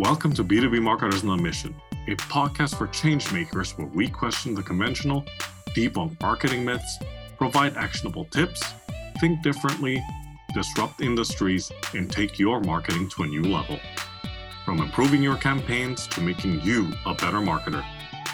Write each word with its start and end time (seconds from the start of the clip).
Welcome 0.00 0.32
to 0.36 0.44
B2B 0.44 0.80
Marketers 0.80 1.24
on 1.24 1.38
a 1.38 1.42
Mission, 1.42 1.74
a 2.08 2.16
podcast 2.16 2.78
for 2.78 2.86
changemakers 2.86 3.76
where 3.76 3.86
we 3.88 4.08
question 4.08 4.54
the 4.54 4.62
conventional, 4.62 5.26
debunk 5.76 6.18
marketing 6.22 6.64
myths, 6.64 6.98
provide 7.36 7.76
actionable 7.76 8.24
tips, 8.24 8.62
think 9.20 9.42
differently, 9.42 10.02
disrupt 10.54 11.02
industries, 11.02 11.70
and 11.92 12.10
take 12.10 12.38
your 12.38 12.60
marketing 12.60 13.10
to 13.10 13.24
a 13.24 13.26
new 13.26 13.42
level. 13.42 13.78
From 14.64 14.80
improving 14.80 15.22
your 15.22 15.36
campaigns 15.36 16.06
to 16.06 16.22
making 16.22 16.62
you 16.62 16.90
a 17.04 17.12
better 17.12 17.36
marketer, 17.36 17.84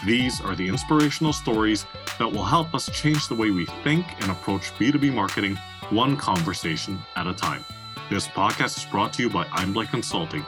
these 0.05 0.39
are 0.39 0.55
the 0.55 0.69
inspirational 0.69 1.33
stories 1.33 1.85
that 2.17 2.31
will 2.31 2.45
help 2.45 2.73
us 2.73 2.89
change 2.97 3.27
the 3.27 3.35
way 3.35 3.51
we 3.51 3.65
think 3.83 4.05
and 4.21 4.31
approach 4.31 4.73
B2B 4.75 5.13
marketing 5.13 5.57
one 5.89 6.15
conversation 6.15 6.97
at 7.17 7.27
a 7.27 7.33
time. 7.33 7.65
This 8.09 8.25
podcast 8.25 8.77
is 8.77 8.85
brought 8.85 9.11
to 9.13 9.23
you 9.23 9.29
by 9.29 9.43
Einblick 9.47 9.89
Consulting, 9.89 10.45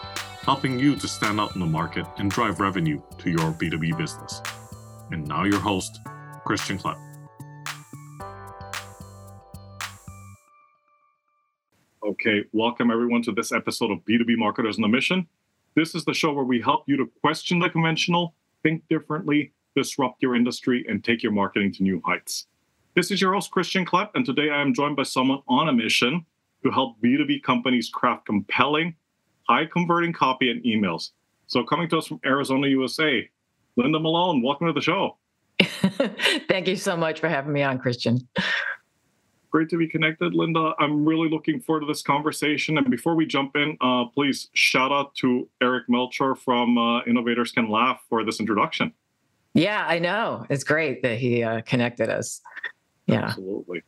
helping 0.49 0.79
you 0.79 0.95
to 0.95 1.07
stand 1.07 1.39
out 1.39 1.53
in 1.53 1.59
the 1.59 1.65
market 1.67 2.07
and 2.17 2.31
drive 2.31 2.59
revenue 2.59 2.99
to 3.19 3.29
your 3.29 3.51
B2B 3.51 3.95
business. 3.95 4.41
And 5.11 5.27
now, 5.27 5.43
your 5.43 5.59
host, 5.59 5.99
Christian 6.43 6.79
Klepp. 6.79 6.97
Okay, 12.03 12.45
welcome 12.51 12.89
everyone 12.89 13.21
to 13.21 13.31
this 13.31 13.51
episode 13.51 13.91
of 13.91 13.99
B2B 14.05 14.39
Marketers 14.39 14.79
on 14.79 14.85
a 14.85 14.87
Mission. 14.87 15.27
This 15.75 15.93
is 15.93 16.03
the 16.03 16.15
show 16.15 16.33
where 16.33 16.43
we 16.43 16.59
help 16.59 16.85
you 16.87 16.97
to 16.97 17.05
question 17.21 17.59
the 17.59 17.69
conventional, 17.69 18.33
think 18.63 18.81
differently, 18.89 19.53
disrupt 19.75 20.23
your 20.23 20.35
industry, 20.35 20.83
and 20.89 21.03
take 21.03 21.21
your 21.21 21.31
marketing 21.31 21.73
to 21.73 21.83
new 21.83 22.01
heights. 22.03 22.47
This 22.95 23.11
is 23.11 23.21
your 23.21 23.35
host, 23.35 23.51
Christian 23.51 23.85
Klepp, 23.85 24.09
and 24.15 24.25
today 24.25 24.49
I 24.49 24.61
am 24.61 24.73
joined 24.73 24.95
by 24.95 25.03
someone 25.03 25.43
on 25.47 25.69
a 25.69 25.73
mission 25.73 26.25
to 26.63 26.71
help 26.71 26.99
B2B 27.03 27.43
companies 27.43 27.91
craft 27.93 28.25
compelling, 28.25 28.95
high 29.49 29.65
converting 29.65 30.13
copy 30.13 30.51
and 30.51 30.63
emails. 30.63 31.09
So, 31.47 31.63
coming 31.63 31.89
to 31.89 31.97
us 31.97 32.07
from 32.07 32.19
Arizona, 32.25 32.67
USA, 32.67 33.27
Linda 33.75 33.97
Melone, 33.97 34.43
welcome 34.43 34.67
to 34.67 34.73
the 34.73 34.81
show. 34.81 35.17
Thank 36.47 36.67
you 36.67 36.75
so 36.75 36.95
much 36.95 37.19
for 37.19 37.27
having 37.27 37.51
me 37.51 37.63
on, 37.63 37.79
Christian. 37.79 38.19
Great 39.49 39.67
to 39.69 39.77
be 39.77 39.87
connected, 39.87 40.35
Linda. 40.35 40.73
I'm 40.77 41.03
really 41.03 41.27
looking 41.27 41.59
forward 41.59 41.81
to 41.81 41.87
this 41.87 42.03
conversation. 42.03 42.77
And 42.77 42.91
before 42.91 43.15
we 43.15 43.25
jump 43.25 43.55
in, 43.55 43.75
uh, 43.81 44.05
please 44.05 44.49
shout 44.53 44.91
out 44.91 45.15
to 45.15 45.49
Eric 45.59 45.85
Melcher 45.89 46.35
from 46.35 46.77
uh, 46.77 47.01
Innovators 47.05 47.51
Can 47.51 47.67
Laugh 47.67 47.99
for 48.09 48.23
this 48.23 48.39
introduction. 48.39 48.93
Yeah, 49.55 49.83
I 49.87 49.97
know. 49.97 50.45
It's 50.51 50.63
great 50.63 51.01
that 51.01 51.17
he 51.17 51.41
uh, 51.41 51.61
connected 51.61 52.09
us. 52.09 52.41
Yeah. 53.07 53.23
Absolutely. 53.23 53.81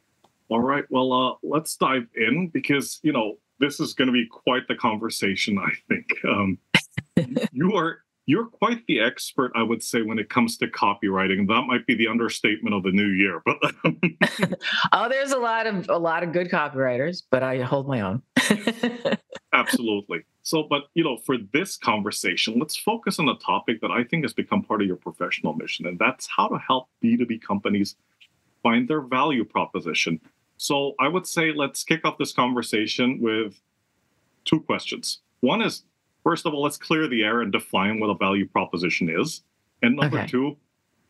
All 0.50 0.62
right. 0.62 0.84
Well, 0.90 1.14
uh, 1.14 1.36
let's 1.44 1.76
dive 1.76 2.08
in 2.16 2.48
because, 2.48 3.00
you 3.04 3.14
know, 3.14 3.38
this 3.62 3.80
is 3.80 3.94
going 3.94 4.08
to 4.08 4.12
be 4.12 4.28
quite 4.28 4.68
the 4.68 4.76
conversation, 4.76 5.58
I 5.58 5.72
think. 5.88 6.08
Um, 6.26 6.58
you 7.54 7.74
are 7.76 8.00
you're 8.28 8.46
quite 8.46 8.86
the 8.88 9.00
expert, 9.00 9.52
I 9.56 9.64
would 9.64 9.82
say, 9.84 10.04
when 10.04 10.20
it 10.20 10.30
comes 10.30 10.58
to 10.58 10.68
copywriting. 10.68 11.48
That 11.48 11.64
might 11.68 11.86
be 11.88 11.96
the 11.96 12.08
understatement 12.08 12.76
of 12.76 12.84
the 12.84 12.92
new 12.92 13.08
year. 13.08 13.42
But 13.46 13.58
oh, 14.92 15.10
there's 15.10 15.32
a 15.32 15.38
lot 15.38 15.68
of 15.68 15.90
a 15.90 15.98
lot 15.98 16.24
of 16.24 16.32
good 16.32 16.50
copywriters, 16.50 17.24
but 17.30 17.44
I 17.44 17.62
hold 17.62 17.88
my 17.88 18.02
own. 18.02 18.22
Absolutely. 19.54 20.20
So, 20.44 20.64
but 20.70 20.84
you 20.94 21.04
know, 21.04 21.18
for 21.26 21.36
this 21.54 21.78
conversation, 21.78 22.58
let's 22.60 22.78
focus 22.78 23.20
on 23.20 23.28
a 23.28 23.36
topic 23.36 23.82
that 23.82 23.92
I 23.92 24.04
think 24.04 24.24
has 24.24 24.34
become 24.34 24.64
part 24.64 24.82
of 24.82 24.88
your 24.88 24.98
professional 24.98 25.54
mission, 25.54 25.86
and 25.86 26.00
that's 26.00 26.28
how 26.28 26.48
to 26.48 26.58
help 26.58 26.88
B2B 27.04 27.42
companies 27.42 27.96
find 28.64 28.88
their 28.88 29.02
value 29.02 29.44
proposition. 29.44 30.20
So, 30.62 30.94
I 31.00 31.08
would 31.08 31.26
say 31.26 31.52
let's 31.54 31.84
kick 31.84 32.06
off 32.06 32.18
this 32.18 32.34
conversation 32.34 33.20
with 33.20 33.60
two 34.46 34.60
questions. 34.60 35.22
One 35.40 35.62
is 35.62 35.84
First 36.24 36.46
of 36.46 36.54
all, 36.54 36.62
let's 36.62 36.78
clear 36.78 37.08
the 37.08 37.24
air 37.24 37.42
and 37.42 37.52
define 37.52 38.00
what 38.00 38.10
a 38.10 38.16
value 38.16 38.48
proposition 38.48 39.10
is. 39.10 39.42
And 39.82 39.96
number 39.96 40.20
okay. 40.20 40.28
two, 40.28 40.58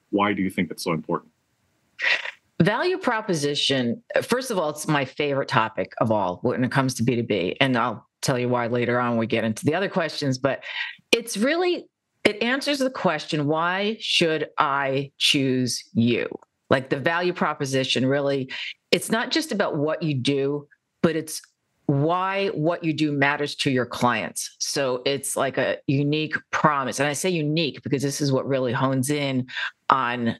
why 0.10 0.34
do 0.34 0.42
you 0.42 0.50
think 0.50 0.72
it's 0.72 0.84
so 0.84 0.94
important? 0.94 1.32
Value 2.62 2.98
proposition, 2.98 4.02
first 4.22 4.52
of 4.52 4.58
all, 4.58 4.70
it's 4.70 4.88
my 4.88 5.04
favorite 5.04 5.48
topic 5.48 5.94
of 6.00 6.12
all 6.12 6.40
when 6.44 6.64
it 6.64 6.72
comes 6.72 6.94
to 6.96 7.04
B2B. 7.04 7.58
And 7.60 7.78
I'll 7.78 8.08
tell 8.22 8.38
you 8.40 8.48
why 8.48 8.68
later 8.68 9.00
on 9.00 9.18
we 9.18 9.28
get 9.28 9.44
into 9.44 9.66
the 9.66 9.74
other 9.74 9.90
questions. 9.90 10.38
But 10.38 10.64
it's 11.12 11.36
really, 11.38 11.90
it 12.24 12.42
answers 12.42 12.80
the 12.80 12.90
question 12.90 13.48
why 13.48 13.98
should 14.00 14.48
I 14.58 15.12
choose 15.18 15.84
you? 15.94 16.30
Like 16.72 16.90
the 16.90 17.00
value 17.00 17.34
proposition 17.34 18.06
really, 18.06 18.50
it's 18.90 19.12
not 19.12 19.30
just 19.30 19.52
about 19.52 19.78
what 19.78 20.02
you 20.02 20.16
do, 20.16 20.68
but 21.04 21.16
it's 21.18 21.42
why 21.86 22.48
what 22.50 22.84
you 22.86 22.94
do 22.94 23.12
matters 23.12 23.54
to 23.56 23.70
your 23.70 23.86
clients. 23.86 24.56
So 24.60 25.02
it's 25.06 25.36
like 25.36 25.58
a 25.58 25.78
unique 25.88 26.36
promise. 26.50 27.00
And 27.00 27.10
I 27.10 27.14
say 27.14 27.30
unique 27.30 27.84
because 27.84 28.02
this 28.02 28.22
is 28.22 28.32
what 28.32 28.48
really 28.48 28.72
hones 28.72 29.10
in 29.10 29.48
on 29.90 30.38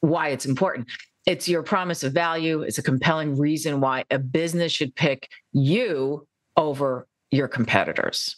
why 0.00 0.30
it's 0.30 0.44
important. 0.44 0.88
It's 1.24 1.48
your 1.48 1.62
promise 1.62 2.02
of 2.02 2.12
value, 2.12 2.62
it's 2.62 2.78
a 2.78 2.82
compelling 2.82 3.38
reason 3.38 3.80
why 3.80 4.04
a 4.10 4.18
business 4.18 4.72
should 4.72 4.96
pick 4.96 5.28
you 5.52 6.26
over 6.56 7.06
your 7.30 7.46
competitors. 7.46 8.34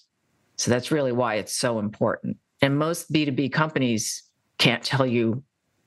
So 0.56 0.70
that's 0.70 0.90
really 0.90 1.12
why 1.12 1.36
it's 1.36 1.54
so 1.54 1.78
important. 1.78 2.36
And 2.60 2.78
most 2.78 3.10
B2B 3.10 3.52
companies 3.52 4.22
can't 4.58 4.82
tell 4.82 5.06
you 5.06 5.42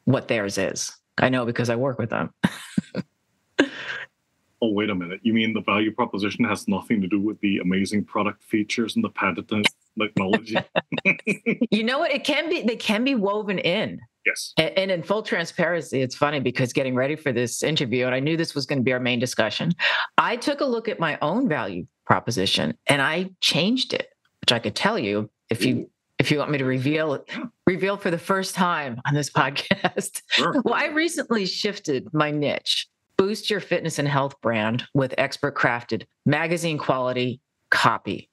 what 0.06 0.28
theirs 0.28 0.58
is. 0.58 0.92
I 1.18 1.30
know 1.30 1.46
because 1.46 1.70
I 1.70 1.76
work 1.76 1.98
with 1.98 2.10
them. 2.10 2.32
oh 3.60 4.72
wait 4.72 4.90
a 4.90 4.96
minute. 4.96 5.20
You 5.24 5.34
mean 5.34 5.54
the 5.54 5.62
value 5.62 5.92
proposition 5.92 6.46
has 6.46 6.68
nothing 6.68 7.02
to 7.02 7.08
do 7.08 7.20
with 7.20 7.40
the 7.42 7.60
amazing 7.60 8.06
product 8.06 8.44
features 8.44 8.96
and 8.96 9.04
the 9.04 9.10
patented 9.10 9.66
technology? 10.00 10.58
You 11.72 11.84
know 11.84 12.00
what? 12.00 12.12
It 12.12 12.24
can 12.24 12.50
be 12.50 12.64
they 12.64 12.76
can 12.76 13.04
be 13.04 13.16
woven 13.16 13.60
in. 13.60 14.00
Yes. 14.26 14.54
And, 14.58 14.78
and, 14.78 14.92
in 14.92 15.04
full 15.04 15.22
transparency 15.22 16.02
it's 16.02 16.16
funny 16.16 16.40
because 16.40 16.74
getting 16.74 16.96
ready 16.96 17.16
for 17.16 17.32
this 17.32 17.62
interview 17.62 18.08
and 18.08 18.16
i 18.16 18.20
knew 18.20 18.36
this 18.36 18.56
was 18.56 18.66
going 18.66 18.80
to 18.80 18.84
be 18.84 18.92
our 18.92 19.00
main 19.00 19.20
discussion 19.20 19.72
i 20.18 20.36
took 20.36 20.62
a 20.62 20.66
look 20.66 20.90
at 20.90 21.00
my 21.00 21.16
own 21.22 21.48
value 21.48 21.86
proposition 22.08 22.76
and 22.88 23.04
i 23.04 23.30
changed 23.40 23.94
it 23.94 24.10
which 24.42 24.52
i 24.52 24.58
could 24.58 24.76
tell 24.76 24.98
you 24.98 25.30
if 25.52 25.64
you 25.64 25.88
if 26.26 26.32
you 26.32 26.40
want 26.40 26.52
me 26.52 26.58
to 26.58 26.66
reveal 26.66 27.14
it 27.14 27.30
reveal 27.68 27.98
for 27.98 28.12
the 28.12 28.18
first 28.18 28.56
time 28.56 29.02
on 29.06 29.14
this 29.14 29.30
podcast 29.30 30.22
sure. 30.30 30.62
well 30.66 30.74
i 30.74 30.88
recently 30.88 31.46
shifted 31.46 32.08
my 32.14 32.32
niche 32.32 32.88
boost 33.18 33.50
your 33.50 33.60
fitness 33.60 34.00
and 34.00 34.08
health 34.08 34.40
brand 34.42 34.86
with 34.94 35.14
expert 35.18 35.56
crafted 35.56 36.04
magazine 36.26 36.78
quality 36.78 37.40
copy. 37.70 38.30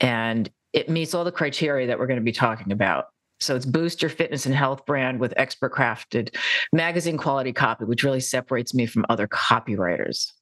And 0.00 0.50
it 0.72 0.88
meets 0.88 1.14
all 1.14 1.24
the 1.24 1.32
criteria 1.32 1.86
that 1.86 1.98
we're 1.98 2.06
going 2.06 2.20
to 2.20 2.24
be 2.24 2.32
talking 2.32 2.72
about. 2.72 3.06
So 3.40 3.54
it's 3.54 3.66
boost 3.66 4.02
your 4.02 4.08
fitness 4.08 4.46
and 4.46 4.54
health 4.54 4.84
brand 4.84 5.20
with 5.20 5.32
expert 5.36 5.72
crafted 5.72 6.34
magazine 6.72 7.16
quality 7.16 7.52
copy, 7.52 7.84
which 7.84 8.02
really 8.02 8.20
separates 8.20 8.74
me 8.74 8.86
from 8.86 9.06
other 9.08 9.28
copywriters. 9.28 10.32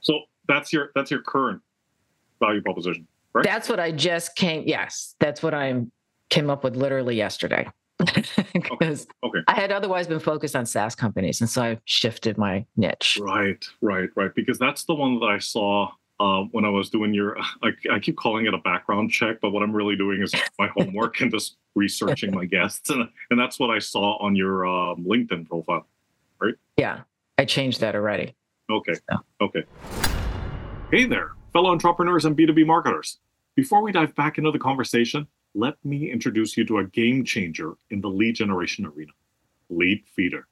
So 0.00 0.20
that's 0.46 0.72
your 0.72 0.90
that's 0.94 1.10
your 1.10 1.22
current 1.22 1.62
value 2.40 2.62
proposition, 2.62 3.06
right? 3.34 3.44
That's 3.44 3.68
what 3.68 3.80
I 3.80 3.92
just 3.92 4.36
came. 4.36 4.64
Yes, 4.66 5.14
that's 5.20 5.42
what 5.42 5.54
I 5.54 5.82
came 6.30 6.50
up 6.50 6.64
with 6.64 6.76
literally 6.76 7.16
yesterday 7.16 7.68
because 8.52 9.06
okay. 9.24 9.38
okay. 9.38 9.38
I 9.48 9.54
had 9.54 9.72
otherwise 9.72 10.06
been 10.06 10.20
focused 10.20 10.56
on 10.56 10.66
SaaS 10.66 10.94
companies, 10.94 11.40
and 11.40 11.48
so 11.48 11.62
I 11.62 11.78
shifted 11.84 12.38
my 12.38 12.64
niche. 12.76 13.18
Right, 13.20 13.64
right, 13.80 14.08
right. 14.16 14.34
Because 14.34 14.58
that's 14.58 14.84
the 14.84 14.94
one 14.94 15.18
that 15.20 15.26
I 15.26 15.38
saw 15.38 15.90
uh, 16.20 16.42
when 16.52 16.64
I 16.64 16.68
was 16.68 16.90
doing 16.90 17.14
your. 17.14 17.38
I, 17.62 17.70
I, 17.90 17.98
keep 17.98 18.16
calling 18.16 18.46
it 18.46 18.54
a 18.54 18.58
background 18.58 19.10
check, 19.10 19.40
but 19.40 19.50
what 19.50 19.62
I'm 19.62 19.72
really 19.72 19.96
doing 19.96 20.22
is 20.22 20.32
my 20.58 20.68
homework 20.76 21.20
and 21.20 21.30
just 21.30 21.56
researching 21.74 22.34
my 22.34 22.44
guests, 22.44 22.90
and 22.90 23.08
and 23.30 23.40
that's 23.40 23.58
what 23.58 23.70
I 23.70 23.78
saw 23.78 24.16
on 24.18 24.36
your 24.36 24.66
um, 24.66 25.04
LinkedIn 25.04 25.48
profile, 25.48 25.86
right? 26.40 26.54
Yeah, 26.76 27.00
I 27.38 27.44
changed 27.44 27.80
that 27.80 27.94
already. 27.94 28.34
Okay. 28.70 28.94
So. 28.94 29.18
Okay. 29.40 29.64
Hey 30.90 31.06
there, 31.06 31.32
fellow 31.52 31.70
entrepreneurs 31.70 32.24
and 32.24 32.36
B2B 32.36 32.66
marketers. 32.66 33.18
Before 33.54 33.82
we 33.82 33.92
dive 33.92 34.14
back 34.14 34.38
into 34.38 34.50
the 34.50 34.58
conversation, 34.58 35.26
let 35.54 35.74
me 35.84 36.10
introduce 36.10 36.56
you 36.56 36.64
to 36.64 36.78
a 36.78 36.84
game 36.84 37.24
changer 37.24 37.74
in 37.90 38.00
the 38.00 38.08
lead 38.08 38.36
generation 38.36 38.86
arena 38.86 39.12
Leadfeeder. 39.70 40.44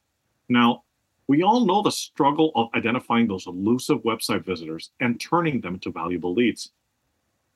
Now, 0.51 0.85
we 1.27 1.43
all 1.43 1.65
know 1.65 1.81
the 1.81 1.91
struggle 1.91 2.53
of 2.55 2.69
identifying 2.75 3.29
those 3.29 3.47
elusive 3.47 4.03
website 4.03 4.45
visitors 4.45 4.91
and 5.01 5.19
turning 5.19 5.61
them 5.61 5.75
into 5.75 5.91
valuable 5.91 6.35
leads. 6.35 6.73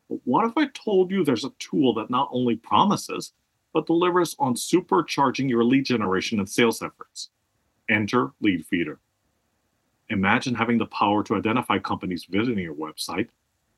But 0.09 0.21
what 0.25 0.47
if 0.47 0.57
I 0.57 0.69
told 0.69 1.11
you 1.11 1.25
there's 1.25 1.45
a 1.45 1.53
tool 1.59 1.93
that 1.95 2.09
not 2.09 2.29
only 2.33 2.57
promises, 2.57 3.33
but 3.73 3.87
delivers 3.87 4.37
on 4.39 4.55
supercharging 4.55 5.51
your 5.51 5.65
lead 5.65 5.85
generation 5.85 6.39
and 6.39 6.49
sales 6.49 6.81
efforts? 6.81 7.31
Enter 7.91 8.33
Leadfeeder. 8.43 8.99
Imagine 10.11 10.55
having 10.55 10.79
the 10.79 10.87
power 10.87 11.23
to 11.25 11.35
identify 11.35 11.79
companies 11.79 12.27
visiting 12.29 12.59
your 12.59 12.75
website, 12.75 13.29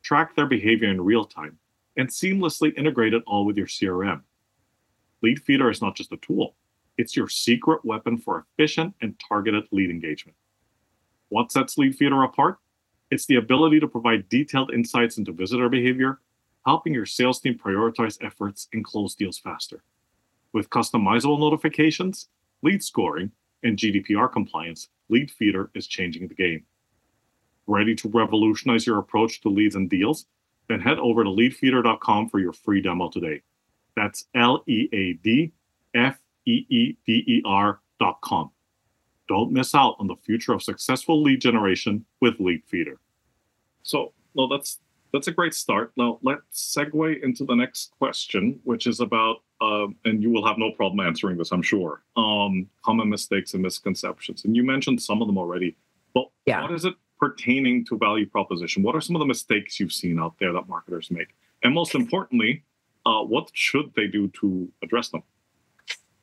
track 0.03 0.35
their 0.35 0.47
behavior 0.47 0.89
in 0.89 1.01
real 1.01 1.25
time, 1.25 1.59
and 1.97 2.09
seamlessly 2.09 2.77
integrate 2.77 3.15
it 3.15 3.23
all 3.27 3.45
with 3.45 3.57
your 3.57 3.67
CRM. 3.67 4.23
Leadfeeder 5.23 5.71
is 5.71 5.81
not 5.81 5.97
just 5.97 6.13
a 6.13 6.17
tool, 6.19 6.57
it's 6.99 7.17
your 7.17 7.29
secret 7.29 7.85
weapon 7.85 8.19
for 8.19 8.45
efficient 8.59 8.95
and 9.01 9.19
targeted 9.19 9.65
lead 9.71 9.91
engagement. 9.91 10.37
What 11.29 11.53
sets 11.53 11.77
Leadfeeder 11.77 12.25
apart? 12.25 12.59
It's 13.11 13.27
the 13.27 13.37
ability 13.37 13.81
to 13.81 13.89
provide 13.89 14.29
detailed 14.29 14.73
insights 14.73 15.19
into 15.19 15.33
visitor 15.33 15.69
behavior, 15.69 16.21
helping 16.65 16.95
your 16.95 17.07
sales 17.07 17.41
team 17.41 17.59
prioritize 17.59 18.23
efforts 18.25 18.69
and 18.73 18.85
close 18.85 19.15
deals 19.15 19.39
faster. 19.39 19.85
With 20.53 20.71
customizable 20.71 21.39
notifications, 21.39 22.29
lead 22.63 22.83
scoring, 22.83 23.33
and 23.63 23.77
GDPR 23.77 24.31
compliance, 24.33 24.89
Leadfeeder 25.11 25.69
is 25.75 25.87
changing 25.87 26.29
the 26.29 26.35
game. 26.35 26.65
Ready 27.67 27.95
to 27.97 28.09
revolutionize 28.09 28.87
your 28.87 28.99
approach 28.99 29.41
to 29.41 29.49
leads 29.49 29.75
and 29.75 29.91
deals? 29.91 30.27
Then 30.69 30.81
head 30.81 30.99
over 30.99 31.25
to 31.25 31.31
leadfeeder.com 31.31 32.29
for 32.29 32.39
your 32.39 32.53
free 32.53 32.81
demo 32.81 33.09
today. 33.09 33.43
That's 33.97 34.27
L 34.35 34.63
E 34.67 34.89
A 34.93 35.15
D 35.15 35.53
F 35.95 36.19
E 36.47 36.67
E 36.69 36.97
D 37.07 37.25
E 37.27 37.43
R.com. 37.45 38.51
Don't 39.29 39.53
miss 39.53 39.75
out 39.75 39.97
on 39.99 40.07
the 40.07 40.17
future 40.17 40.53
of 40.53 40.63
successful 40.63 41.23
lead 41.23 41.41
generation 41.41 42.05
with 42.21 42.39
Leadfeeder. 42.39 42.97
So, 43.83 44.13
well, 44.35 44.49
that's 44.49 44.79
that's 45.13 45.29
a 45.29 45.33
great 45.33 45.55
start. 45.55 45.93
Now 45.97 46.19
let's 46.23 46.77
segue 46.77 47.23
into 47.23 47.45
the 47.45 47.55
next 47.55 47.93
question, 47.99 48.61
which 48.65 48.87
is 48.87 49.01
about, 49.01 49.39
um, 49.61 49.97
and 50.05 50.23
you 50.23 50.31
will 50.31 50.47
have 50.47 50.59
no 50.59 50.71
problem 50.71 51.07
answering 51.07 51.39
this, 51.39 51.53
I'm 51.53 51.63
sure. 51.63 52.03
Um, 52.17 52.69
common 52.85 53.09
mistakes 53.09 53.55
and 53.55 53.63
misconceptions, 53.63 54.45
and 54.45 54.55
you 54.55 54.63
mentioned 54.63 55.01
some 55.03 55.23
of 55.23 55.29
them 55.29 55.39
already. 55.39 55.77
But 56.15 56.29
yeah. 56.47 56.63
what 56.63 56.73
is 56.73 56.85
it 56.85 56.95
pertaining 57.19 57.85
to 57.87 57.99
value 57.99 58.27
proposition? 58.27 58.83
What 58.83 58.95
are 58.95 59.01
some 59.01 59.17
of 59.17 59.21
the 59.21 59.27
mistakes 59.27 59.81
you've 59.81 59.93
seen 59.93 60.19
out 60.19 60.35
there 60.39 60.53
that 60.53 60.69
marketers 60.69 61.11
make? 61.11 61.29
And 61.63 61.75
most 61.75 61.95
importantly, 61.95 62.65
uh, 63.07 63.23
what 63.23 63.51
should 63.55 63.93
they 63.95 64.07
do 64.07 64.29
to 64.41 64.71
address 64.83 65.09
them? 65.09 65.23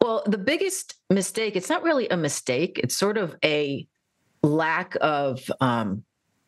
Well, 0.01 0.23
the 0.25 0.37
biggest 0.37 0.95
mistake, 1.09 1.55
it's 1.55 1.69
not 1.69 1.81
really 1.81 2.09
a 2.09 2.17
mistake. 2.17 2.79
It's 2.83 2.95
sort 2.95 3.17
of 3.17 3.35
a 3.43 3.87
lack 4.43 4.97
of, 4.99 5.49
um, 5.61 6.03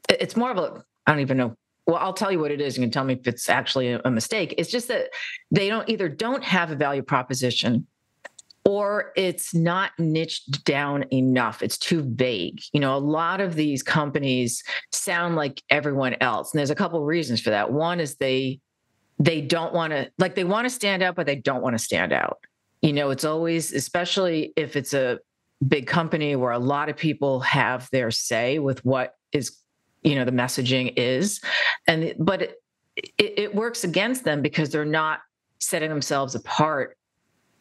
it's 0.10 0.36
more 0.36 0.52
of 0.52 0.58
a, 0.58 0.84
I 1.08 1.12
don't 1.12 1.22
even 1.22 1.38
know. 1.38 1.56
Well, 1.88 1.98
I'll 1.98 2.14
tell 2.14 2.32
you 2.32 2.40
what 2.40 2.52
it 2.52 2.62
is. 2.62 2.78
You 2.78 2.84
can 2.84 2.92
tell 2.92 3.04
me 3.04 3.14
if 3.14 3.28
it's 3.28 3.48
actually 3.48 3.92
a, 3.92 4.10
mistake. 4.10 4.56
It's 4.58 4.72
just 4.72 4.88
that 4.88 5.10
they 5.52 5.68
don't 5.70 5.88
either 5.88 6.10
don't 6.10 6.44
have 6.44 6.72
a 6.72 6.76
value 6.76 7.04
proposition 7.04 7.86
or 8.66 9.12
it's 9.16 9.54
not 9.54 9.92
niched 10.00 10.66
down 10.66 11.06
enough. 11.14 11.62
It's 11.62 11.78
too 11.78 12.04
vague. 12.04 12.60
You 12.74 12.80
know, 12.80 12.96
a 12.96 12.98
lot 12.98 13.40
of 13.40 13.54
these 13.54 13.84
companies 13.84 14.64
sound 14.92 15.36
like 15.36 15.62
everyone 15.70 16.16
else. 16.22 16.52
And 16.52 16.58
there's 16.58 16.72
a 16.72 16.76
couple 16.76 17.00
of 17.00 17.06
reasons 17.06 17.40
for 17.40 17.52
that. 17.52 17.72
One 17.72 18.00
is 18.00 18.16
they 18.16 18.60
they 19.20 19.40
don't 19.40 19.74
want 19.74 19.94
to 19.94 20.12
like 20.18 20.36
they 20.36 20.44
want 20.44 20.66
to 20.66 20.70
stand 20.70 21.04
out, 21.04 21.16
but 21.16 21.28
they 21.28 21.36
don't 21.36 21.62
want 21.62 21.76
to 21.76 21.84
stand 21.84 22.12
out. 22.12 22.40
You 22.82 22.94
know, 22.94 23.12
it's 23.12 23.24
always, 23.24 23.72
especially 23.72 24.54
if 24.56 24.76
it's 24.76 24.94
a 24.94 25.20
big 25.66 25.88
company 25.88 26.36
where 26.36 26.52
a 26.52 26.60
lot 26.60 26.90
of 26.90 26.98
people 26.98 27.40
have 27.42 27.90
their 27.92 28.12
say 28.12 28.60
with 28.60 28.84
what 28.84 29.16
is, 29.32 29.58
you 30.06 30.16
know, 30.16 30.24
the 30.24 30.31
messaging 30.31 30.94
is. 30.96 31.42
And, 31.88 32.13
but 32.19 32.42
it, 32.96 33.12
it, 33.18 33.56
works 33.56 33.84
against 33.84 34.24
them 34.24 34.42
because 34.42 34.69
they're 34.69 34.86
not 34.86 35.19
setting 35.60 35.90
themselves 35.90 36.36
apart 36.36 36.98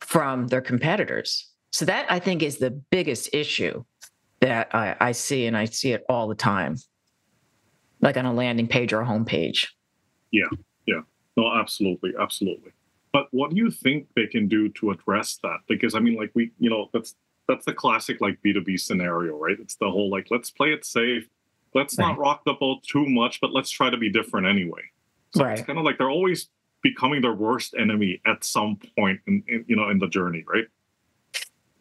from 0.01 0.47
their 0.49 0.61
competitors. 0.61 1.49
So 1.73 1.85
that 1.87 2.07
I 2.11 2.21
think 2.21 2.43
is 2.43 2.59
the 2.59 2.71
biggest 2.71 3.35
issue 3.35 3.83
that 4.41 4.73
I, 4.75 4.95
I 5.01 5.13
see, 5.13 5.47
and 5.47 5.57
I 5.57 5.65
see 5.65 5.93
it 5.93 6.05
all 6.09 6.29
the 6.29 6.35
time, 6.35 6.77
like 8.01 8.17
on 8.17 8.27
a 8.27 8.33
landing 8.33 8.69
page 8.69 8.93
or 8.93 9.01
a 9.01 9.07
homepage. 9.07 9.69
Yeah, 10.31 10.45
yeah, 10.87 11.01
no, 11.37 11.53
absolutely, 11.53 12.13
absolutely. 12.21 12.73
But 13.13 13.29
what 13.31 13.51
do 13.51 13.57
you 13.57 13.71
think 13.71 14.09
they 14.15 14.27
can 14.27 14.49
do 14.49 14.69
to 14.71 14.91
address 14.91 15.39
that? 15.43 15.59
Because 15.69 15.95
I 15.95 16.01
mean, 16.01 16.17
like 16.17 16.31
we, 16.35 16.53
you 16.59 16.69
know, 16.69 16.91
that's 16.93 17.15
that's 17.49 17.65
the 17.65 17.73
classic 17.73 18.21
like 18.21 18.39
B2B 18.45 18.79
scenario, 18.79 19.37
right? 19.37 19.57
It's 19.59 19.77
the 19.77 19.91
whole 19.91 20.11
like 20.11 20.29
let's 20.31 20.51
play 20.51 20.69
it 20.69 20.85
safe, 20.85 21.27
let's 21.75 21.99
right. 21.99 22.09
not 22.09 22.19
rock 22.19 22.43
the 22.45 22.55
boat 22.55 22.83
too 22.83 23.07
much, 23.07 23.41
but 23.41 23.53
let's 23.53 23.71
try 23.71 23.91
to 23.91 23.97
be 23.97 24.11
different 24.11 24.47
anyway. 24.47 24.83
So 25.35 25.45
right. 25.45 25.59
it's 25.59 25.67
kind 25.67 25.79
of 25.79 25.85
like 25.85 25.99
they're 25.99 26.11
always 26.11 26.49
becoming 26.83 27.23
their 27.23 27.35
worst 27.35 27.75
enemy 27.79 28.21
at 28.27 28.45
some 28.45 28.79
point 28.97 29.21
in, 29.27 29.43
in 29.49 29.65
you 29.67 29.77
know 29.77 29.91
in 29.91 29.99
the 29.99 30.09
journey, 30.09 30.45
right? 30.47 30.67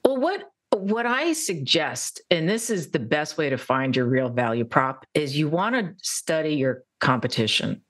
Well, 0.03 0.17
what 0.17 0.51
what 0.71 1.05
I 1.05 1.33
suggest, 1.33 2.21
and 2.31 2.49
this 2.49 2.69
is 2.69 2.89
the 2.89 2.99
best 2.99 3.37
way 3.37 3.49
to 3.49 3.57
find 3.57 3.95
your 3.95 4.05
real 4.05 4.29
value 4.29 4.65
prop, 4.65 5.05
is 5.13 5.37
you 5.37 5.47
want 5.47 5.75
to 5.75 5.93
study 6.01 6.55
your 6.55 6.83
competition. 6.99 7.81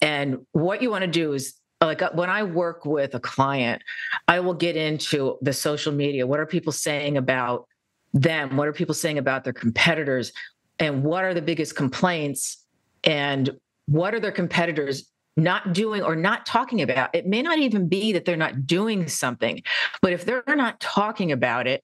And 0.00 0.44
what 0.52 0.82
you 0.82 0.90
want 0.90 1.02
to 1.02 1.10
do 1.10 1.32
is 1.32 1.54
like 1.80 2.02
uh, 2.02 2.10
when 2.14 2.30
I 2.30 2.42
work 2.42 2.84
with 2.84 3.14
a 3.14 3.20
client, 3.20 3.82
I 4.28 4.40
will 4.40 4.54
get 4.54 4.76
into 4.76 5.38
the 5.42 5.52
social 5.52 5.92
media. 5.92 6.26
What 6.26 6.40
are 6.40 6.46
people 6.46 6.72
saying 6.72 7.16
about 7.16 7.66
them? 8.12 8.56
What 8.56 8.66
are 8.66 8.72
people 8.72 8.94
saying 8.94 9.18
about 9.18 9.44
their 9.44 9.52
competitors? 9.52 10.32
And 10.78 11.02
what 11.02 11.24
are 11.24 11.34
the 11.34 11.42
biggest 11.42 11.76
complaints? 11.76 12.64
And 13.04 13.50
what 13.86 14.14
are 14.14 14.20
their 14.20 14.32
competitors 14.32 15.10
not 15.36 15.72
doing 15.72 16.02
or 16.02 16.16
not 16.16 16.46
talking 16.46 16.82
about? 16.82 17.14
It 17.14 17.26
may 17.26 17.42
not 17.42 17.58
even 17.58 17.88
be 17.88 18.12
that 18.12 18.24
they're 18.24 18.36
not 18.36 18.66
doing 18.66 19.08
something, 19.08 19.62
but 20.02 20.12
if 20.12 20.24
they're 20.24 20.42
not 20.48 20.80
talking 20.80 21.32
about 21.32 21.66
it, 21.66 21.82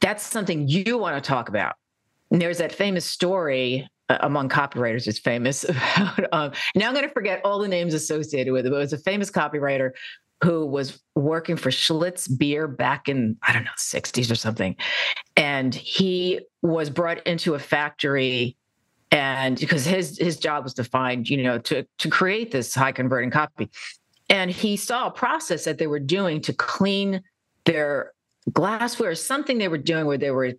that's 0.00 0.24
something 0.24 0.68
you 0.68 0.98
want 0.98 1.22
to 1.22 1.26
talk 1.26 1.48
about. 1.48 1.76
And 2.30 2.40
there's 2.40 2.58
that 2.58 2.72
famous 2.72 3.04
story 3.04 3.88
uh, 4.08 4.18
among 4.20 4.48
copywriters 4.48 5.06
is 5.06 5.18
famous 5.18 5.64
about. 5.68 6.24
Um, 6.32 6.52
now 6.74 6.88
I'm 6.88 6.94
going 6.94 7.06
to 7.06 7.12
forget 7.12 7.40
all 7.44 7.58
the 7.58 7.68
names 7.68 7.94
associated 7.94 8.52
with 8.52 8.66
it, 8.66 8.70
but 8.70 8.76
it 8.76 8.80
was 8.80 8.92
a 8.92 8.98
famous 8.98 9.30
copywriter 9.30 9.90
who 10.42 10.64
was 10.64 11.00
working 11.14 11.56
for 11.56 11.70
Schlitz 11.70 12.28
beer 12.38 12.68
back 12.68 13.08
in 13.08 13.36
I 13.46 13.52
don't 13.52 13.64
know 13.64 13.70
60s 13.76 14.30
or 14.30 14.36
something, 14.36 14.76
and 15.36 15.74
he 15.74 16.40
was 16.62 16.90
brought 16.90 17.26
into 17.26 17.54
a 17.54 17.58
factory 17.58 18.56
and 19.10 19.58
because 19.58 19.84
his 19.84 20.18
his 20.18 20.36
job 20.36 20.64
was 20.64 20.74
to 20.74 20.84
find 20.84 21.28
you 21.28 21.42
know 21.42 21.58
to 21.58 21.86
to 21.98 22.08
create 22.10 22.50
this 22.50 22.74
high 22.74 22.92
converting 22.92 23.30
copy 23.30 23.70
and 24.28 24.50
he 24.50 24.76
saw 24.76 25.06
a 25.06 25.10
process 25.10 25.64
that 25.64 25.78
they 25.78 25.86
were 25.86 25.98
doing 25.98 26.40
to 26.42 26.52
clean 26.52 27.22
their 27.64 28.12
glassware 28.52 29.14
something 29.14 29.58
they 29.58 29.68
were 29.68 29.78
doing 29.78 30.06
where 30.06 30.18
they 30.18 30.30
were 30.30 30.52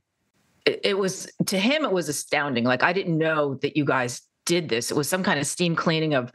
it, 0.65 0.97
was 0.97 1.31
to 1.47 1.57
him 1.57 1.83
it 1.83 1.91
was 1.91 2.09
astounding. 2.09 2.63
Like 2.63 2.83
i 2.83 2.93
didn't 2.93 3.17
know 3.17 3.55
that 3.55 3.75
you 3.77 3.85
guys 3.85 4.21
did 4.49 4.67
this 4.67 4.89
it 4.89 4.97
was 4.97 5.07
some 5.07 5.21
kind 5.21 5.39
of 5.39 5.45
steam 5.45 5.75
cleaning 5.75 6.15
of 6.15 6.31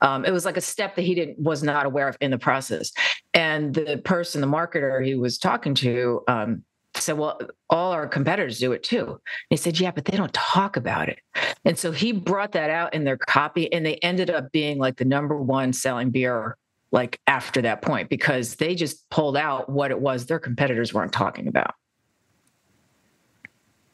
um, 0.00 0.24
it 0.24 0.30
was 0.30 0.46
like 0.46 0.56
a 0.56 0.60
step 0.60 0.96
that 0.96 1.02
he 1.02 1.14
didn't 1.14 1.38
was 1.38 1.62
not 1.62 1.84
aware 1.84 2.08
of 2.08 2.16
in 2.22 2.30
the 2.30 2.38
process 2.38 2.90
and 3.34 3.74
the 3.74 4.00
person 4.06 4.40
the 4.40 4.46
marketer 4.46 5.04
he 5.04 5.14
was 5.14 5.36
talking 5.36 5.74
to 5.74 6.22
um, 6.28 6.64
said 6.94 7.18
well 7.18 7.38
all 7.68 7.92
our 7.92 8.08
competitors 8.08 8.58
do 8.58 8.72
it 8.72 8.82
too 8.82 9.06
and 9.06 9.18
he 9.50 9.56
said 9.56 9.78
yeah 9.78 9.90
but 9.90 10.06
they 10.06 10.16
don't 10.16 10.32
talk 10.32 10.78
about 10.78 11.10
it 11.10 11.18
and 11.66 11.78
so 11.78 11.92
he 11.92 12.10
brought 12.10 12.52
that 12.52 12.70
out 12.70 12.94
in 12.94 13.04
their 13.04 13.18
copy 13.18 13.70
and 13.70 13.84
they 13.84 13.96
ended 13.96 14.30
up 14.30 14.50
being 14.50 14.78
like 14.78 14.96
the 14.96 15.04
number 15.04 15.36
one 15.36 15.74
selling 15.74 16.08
beer 16.08 16.56
like 16.90 17.20
after 17.26 17.60
that 17.60 17.82
point 17.82 18.08
because 18.08 18.56
they 18.56 18.74
just 18.74 19.08
pulled 19.10 19.36
out 19.36 19.68
what 19.68 19.90
it 19.90 20.00
was 20.00 20.24
their 20.24 20.38
competitors 20.38 20.94
weren't 20.94 21.12
talking 21.12 21.46
about 21.46 21.74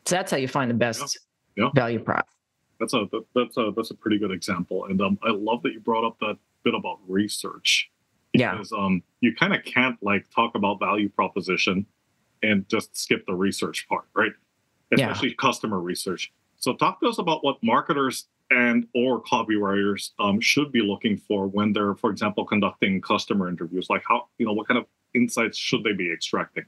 so 0.07 0.14
that's 0.14 0.31
how 0.31 0.37
you 0.37 0.49
find 0.49 0.71
the 0.71 0.75
best 0.75 1.19
yeah. 1.57 1.64
Yeah. 1.64 1.71
value 1.75 1.99
prop. 1.99 2.28
That's 2.85 2.93
a 2.93 3.07
that's 3.35 3.57
a 3.57 3.73
that's 3.75 3.91
a 3.91 3.95
pretty 3.95 4.19
good 4.19 4.31
example, 4.31 4.85
and 4.85 5.00
um, 5.00 5.19
I 5.23 5.31
love 5.31 5.62
that 5.62 5.73
you 5.73 5.81
brought 5.81 6.07
up 6.07 6.19
that 6.21 6.37
bit 6.64 6.75
about 6.75 6.99
research. 7.09 7.91
Because, 8.33 8.73
yeah. 8.73 8.79
Um, 8.79 9.03
you 9.21 9.35
kind 9.35 9.55
of 9.55 9.64
can't 9.64 9.97
like 10.03 10.26
talk 10.35 10.55
about 10.55 10.81
value 10.81 11.09
proposition 11.09 11.87
and 12.43 12.69
just 12.69 12.97
skip 12.97 13.25
the 13.26 13.35
research 13.35 13.87
part, 13.88 14.05
right? 14.14 14.33
Especially 14.93 15.31
yeah. 15.31 15.35
customer 15.38 15.81
research. 15.81 16.33
So 16.57 16.75
talk 16.75 17.00
to 17.00 17.07
us 17.07 17.19
about 17.19 17.45
what 17.45 17.57
marketers 17.62 18.26
and 18.50 18.87
or 18.95 19.23
copywriters 19.23 20.11
um, 20.19 20.41
should 20.41 20.73
be 20.73 20.83
looking 20.83 21.17
for 21.17 21.47
when 21.47 21.73
they're, 21.73 21.95
for 21.95 22.11
example, 22.11 22.45
conducting 22.45 23.00
customer 23.00 23.49
interviews. 23.49 23.87
Like 23.88 24.03
how 24.07 24.29
you 24.37 24.45
know 24.45 24.53
what 24.53 24.69
kind 24.69 24.79
of 24.79 24.87
insights 25.14 25.57
should 25.57 25.85
they 25.85 25.93
be 25.93 26.12
extracting? 26.12 26.64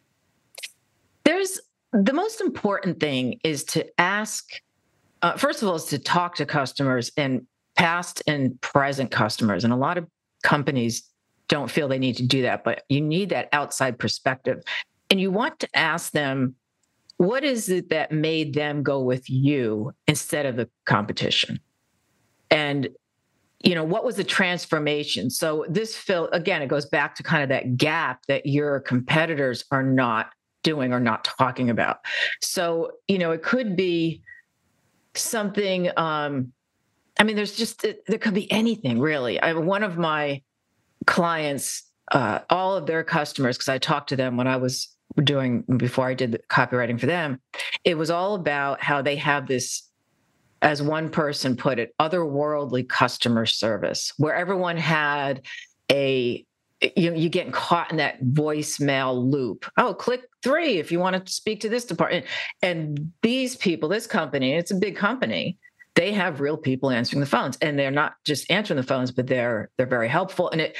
There's 1.24 1.60
the 1.92 2.12
most 2.12 2.40
important 2.40 3.00
thing 3.00 3.38
is 3.44 3.64
to 3.64 3.84
ask 4.00 4.48
uh, 5.22 5.36
first 5.36 5.62
of 5.62 5.68
all 5.68 5.74
is 5.74 5.84
to 5.86 5.98
talk 5.98 6.34
to 6.36 6.46
customers 6.46 7.10
and 7.16 7.46
past 7.76 8.22
and 8.26 8.60
present 8.60 9.10
customers 9.10 9.64
and 9.64 9.72
a 9.72 9.76
lot 9.76 9.98
of 9.98 10.06
companies 10.42 11.02
don't 11.48 11.70
feel 11.70 11.88
they 11.88 11.98
need 11.98 12.16
to 12.16 12.26
do 12.26 12.42
that 12.42 12.64
but 12.64 12.82
you 12.88 13.00
need 13.00 13.28
that 13.30 13.48
outside 13.52 13.98
perspective. 13.98 14.62
And 15.10 15.20
you 15.20 15.30
want 15.30 15.60
to 15.60 15.68
ask 15.76 16.12
them 16.12 16.54
what 17.18 17.44
is 17.44 17.70
it 17.70 17.88
that 17.88 18.12
made 18.12 18.52
them 18.52 18.82
go 18.82 19.00
with 19.00 19.30
you 19.30 19.92
instead 20.06 20.44
of 20.44 20.56
the 20.56 20.68
competition? 20.84 21.58
And 22.50 22.88
you 23.64 23.74
know 23.74 23.84
what 23.84 24.04
was 24.04 24.16
the 24.16 24.24
transformation? 24.24 25.30
So 25.30 25.64
this 25.68 25.96
fill 25.96 26.28
again 26.32 26.62
it 26.62 26.68
goes 26.68 26.86
back 26.86 27.14
to 27.16 27.22
kind 27.22 27.42
of 27.42 27.48
that 27.48 27.76
gap 27.76 28.20
that 28.28 28.46
your 28.46 28.80
competitors 28.80 29.64
are 29.70 29.82
not 29.82 30.30
doing 30.62 30.92
or 30.92 31.00
not 31.00 31.24
talking 31.24 31.70
about. 31.70 31.98
So, 32.42 32.90
you 33.06 33.18
know, 33.18 33.30
it 33.30 33.42
could 33.42 33.76
be 33.76 34.20
something 35.18 35.90
um 35.96 36.52
I 37.18 37.24
mean 37.24 37.36
there's 37.36 37.56
just 37.56 37.84
it, 37.84 38.02
there 38.06 38.18
could 38.18 38.34
be 38.34 38.50
anything 38.50 39.00
really. 39.00 39.40
I 39.40 39.52
one 39.54 39.82
of 39.82 39.96
my 39.96 40.42
clients 41.06 41.82
uh 42.12 42.40
all 42.50 42.76
of 42.76 42.86
their 42.86 43.04
customers 43.04 43.56
because 43.56 43.68
I 43.68 43.78
talked 43.78 44.08
to 44.10 44.16
them 44.16 44.36
when 44.36 44.46
I 44.46 44.56
was 44.56 44.88
doing 45.22 45.62
before 45.76 46.06
I 46.06 46.14
did 46.14 46.32
the 46.32 46.38
copywriting 46.50 47.00
for 47.00 47.06
them, 47.06 47.40
it 47.84 47.96
was 47.96 48.10
all 48.10 48.34
about 48.34 48.82
how 48.82 49.02
they 49.02 49.16
have 49.16 49.46
this 49.46 49.88
as 50.62 50.82
one 50.82 51.10
person 51.10 51.56
put 51.56 51.78
it, 51.78 51.94
otherworldly 52.00 52.88
customer 52.88 53.46
service, 53.46 54.12
where 54.16 54.34
everyone 54.34 54.76
had 54.76 55.42
a 55.92 56.44
Eh, 56.82 56.90
you 56.96 57.14
you 57.14 57.28
get 57.28 57.52
caught 57.52 57.90
in 57.90 57.96
that 57.98 58.22
voicemail 58.22 59.30
loop. 59.30 59.66
Oh, 59.76 59.94
click 59.94 60.22
three 60.42 60.78
if 60.78 60.92
you 60.92 60.98
want 60.98 61.24
to 61.24 61.32
speak 61.32 61.60
to 61.60 61.68
this 61.68 61.84
department. 61.84 62.26
And 62.62 63.12
these 63.22 63.56
people, 63.56 63.88
this 63.88 64.06
company, 64.06 64.54
it's 64.54 64.70
a 64.70 64.76
big 64.76 64.96
company. 64.96 65.58
They 65.94 66.12
have 66.12 66.40
real 66.40 66.58
people 66.58 66.90
answering 66.90 67.20
the 67.20 67.26
phones, 67.26 67.56
and 67.62 67.78
they're 67.78 67.90
not 67.90 68.14
just 68.24 68.50
answering 68.50 68.76
the 68.76 68.82
phones, 68.82 69.10
but 69.10 69.26
they're 69.26 69.70
they're 69.76 69.86
very 69.86 70.08
helpful. 70.08 70.50
And 70.50 70.60
it 70.60 70.76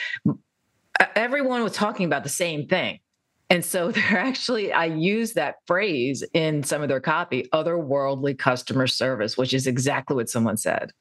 everyone 1.15 1.63
was 1.63 1.73
talking 1.73 2.07
about 2.07 2.23
the 2.23 2.29
same 2.31 2.67
thing. 2.67 3.01
And 3.49 3.65
so 3.65 3.91
they're 3.93 4.19
actually, 4.19 4.73
I 4.73 4.87
use 4.87 5.35
that 5.35 5.57
phrase 5.67 6.25
in 6.35 6.63
some 6.63 6.83
of 6.83 6.89
their 6.89 7.01
copy, 7.01 7.49
otherworldly 7.53 8.39
customer 8.39 8.87
service, 8.87 9.37
which 9.37 9.55
is 9.55 9.67
exactly 9.67 10.17
what 10.17 10.29
someone 10.29 10.57
said. 10.57 10.93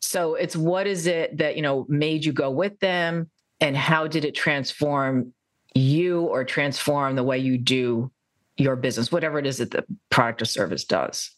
So 0.00 0.34
it's 0.34 0.56
what 0.56 0.86
is 0.86 1.06
it 1.06 1.36
that, 1.38 1.56
you 1.56 1.62
know, 1.62 1.86
made 1.88 2.24
you 2.24 2.32
go 2.32 2.50
with 2.50 2.78
them 2.80 3.30
and 3.62 3.76
how 3.76 4.06
did 4.06 4.24
it 4.26 4.34
transform 4.34 5.32
you 5.74 6.22
or 6.22 6.44
transform 6.44 7.16
the 7.16 7.22
way 7.22 7.38
you 7.38 7.56
do 7.56 8.10
your 8.58 8.76
business, 8.76 9.10
whatever 9.10 9.38
it 9.38 9.46
is 9.46 9.58
that 9.58 9.70
the 9.70 9.84
product 10.10 10.42
or 10.42 10.44
service 10.44 10.84
does. 10.84 11.30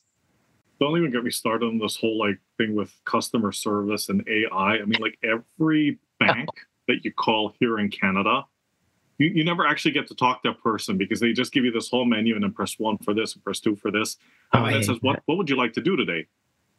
Don't 0.80 0.98
even 0.98 1.12
get 1.12 1.22
me 1.22 1.30
started 1.30 1.66
on 1.66 1.78
this 1.78 1.96
whole 1.96 2.18
like 2.18 2.40
thing 2.58 2.74
with 2.74 2.92
customer 3.04 3.52
service 3.52 4.08
and 4.08 4.26
AI. 4.28 4.78
I 4.78 4.84
mean, 4.84 5.00
like 5.00 5.16
every 5.22 6.00
bank 6.18 6.48
oh. 6.50 6.60
that 6.88 7.04
you 7.04 7.12
call 7.12 7.54
here 7.60 7.78
in 7.78 7.90
Canada 7.90 8.42
you, 9.18 9.28
you 9.28 9.44
never 9.44 9.66
actually 9.66 9.92
get 9.92 10.06
to 10.08 10.14
talk 10.14 10.42
to 10.42 10.50
a 10.50 10.54
person 10.54 10.98
because 10.98 11.20
they 11.20 11.32
just 11.32 11.52
give 11.52 11.64
you 11.64 11.70
this 11.70 11.88
whole 11.88 12.04
menu 12.04 12.34
and 12.34 12.42
then 12.42 12.52
press 12.52 12.78
one 12.78 12.98
for 12.98 13.14
this 13.14 13.34
and 13.34 13.44
press 13.44 13.60
two 13.60 13.76
for 13.76 13.90
this. 13.90 14.16
Oh, 14.52 14.64
and 14.64 14.76
it 14.76 14.84
says, 14.84 14.98
what, 15.00 15.22
what 15.26 15.38
would 15.38 15.48
you 15.48 15.56
like 15.56 15.72
to 15.74 15.80
do 15.80 15.96
today? 15.96 16.26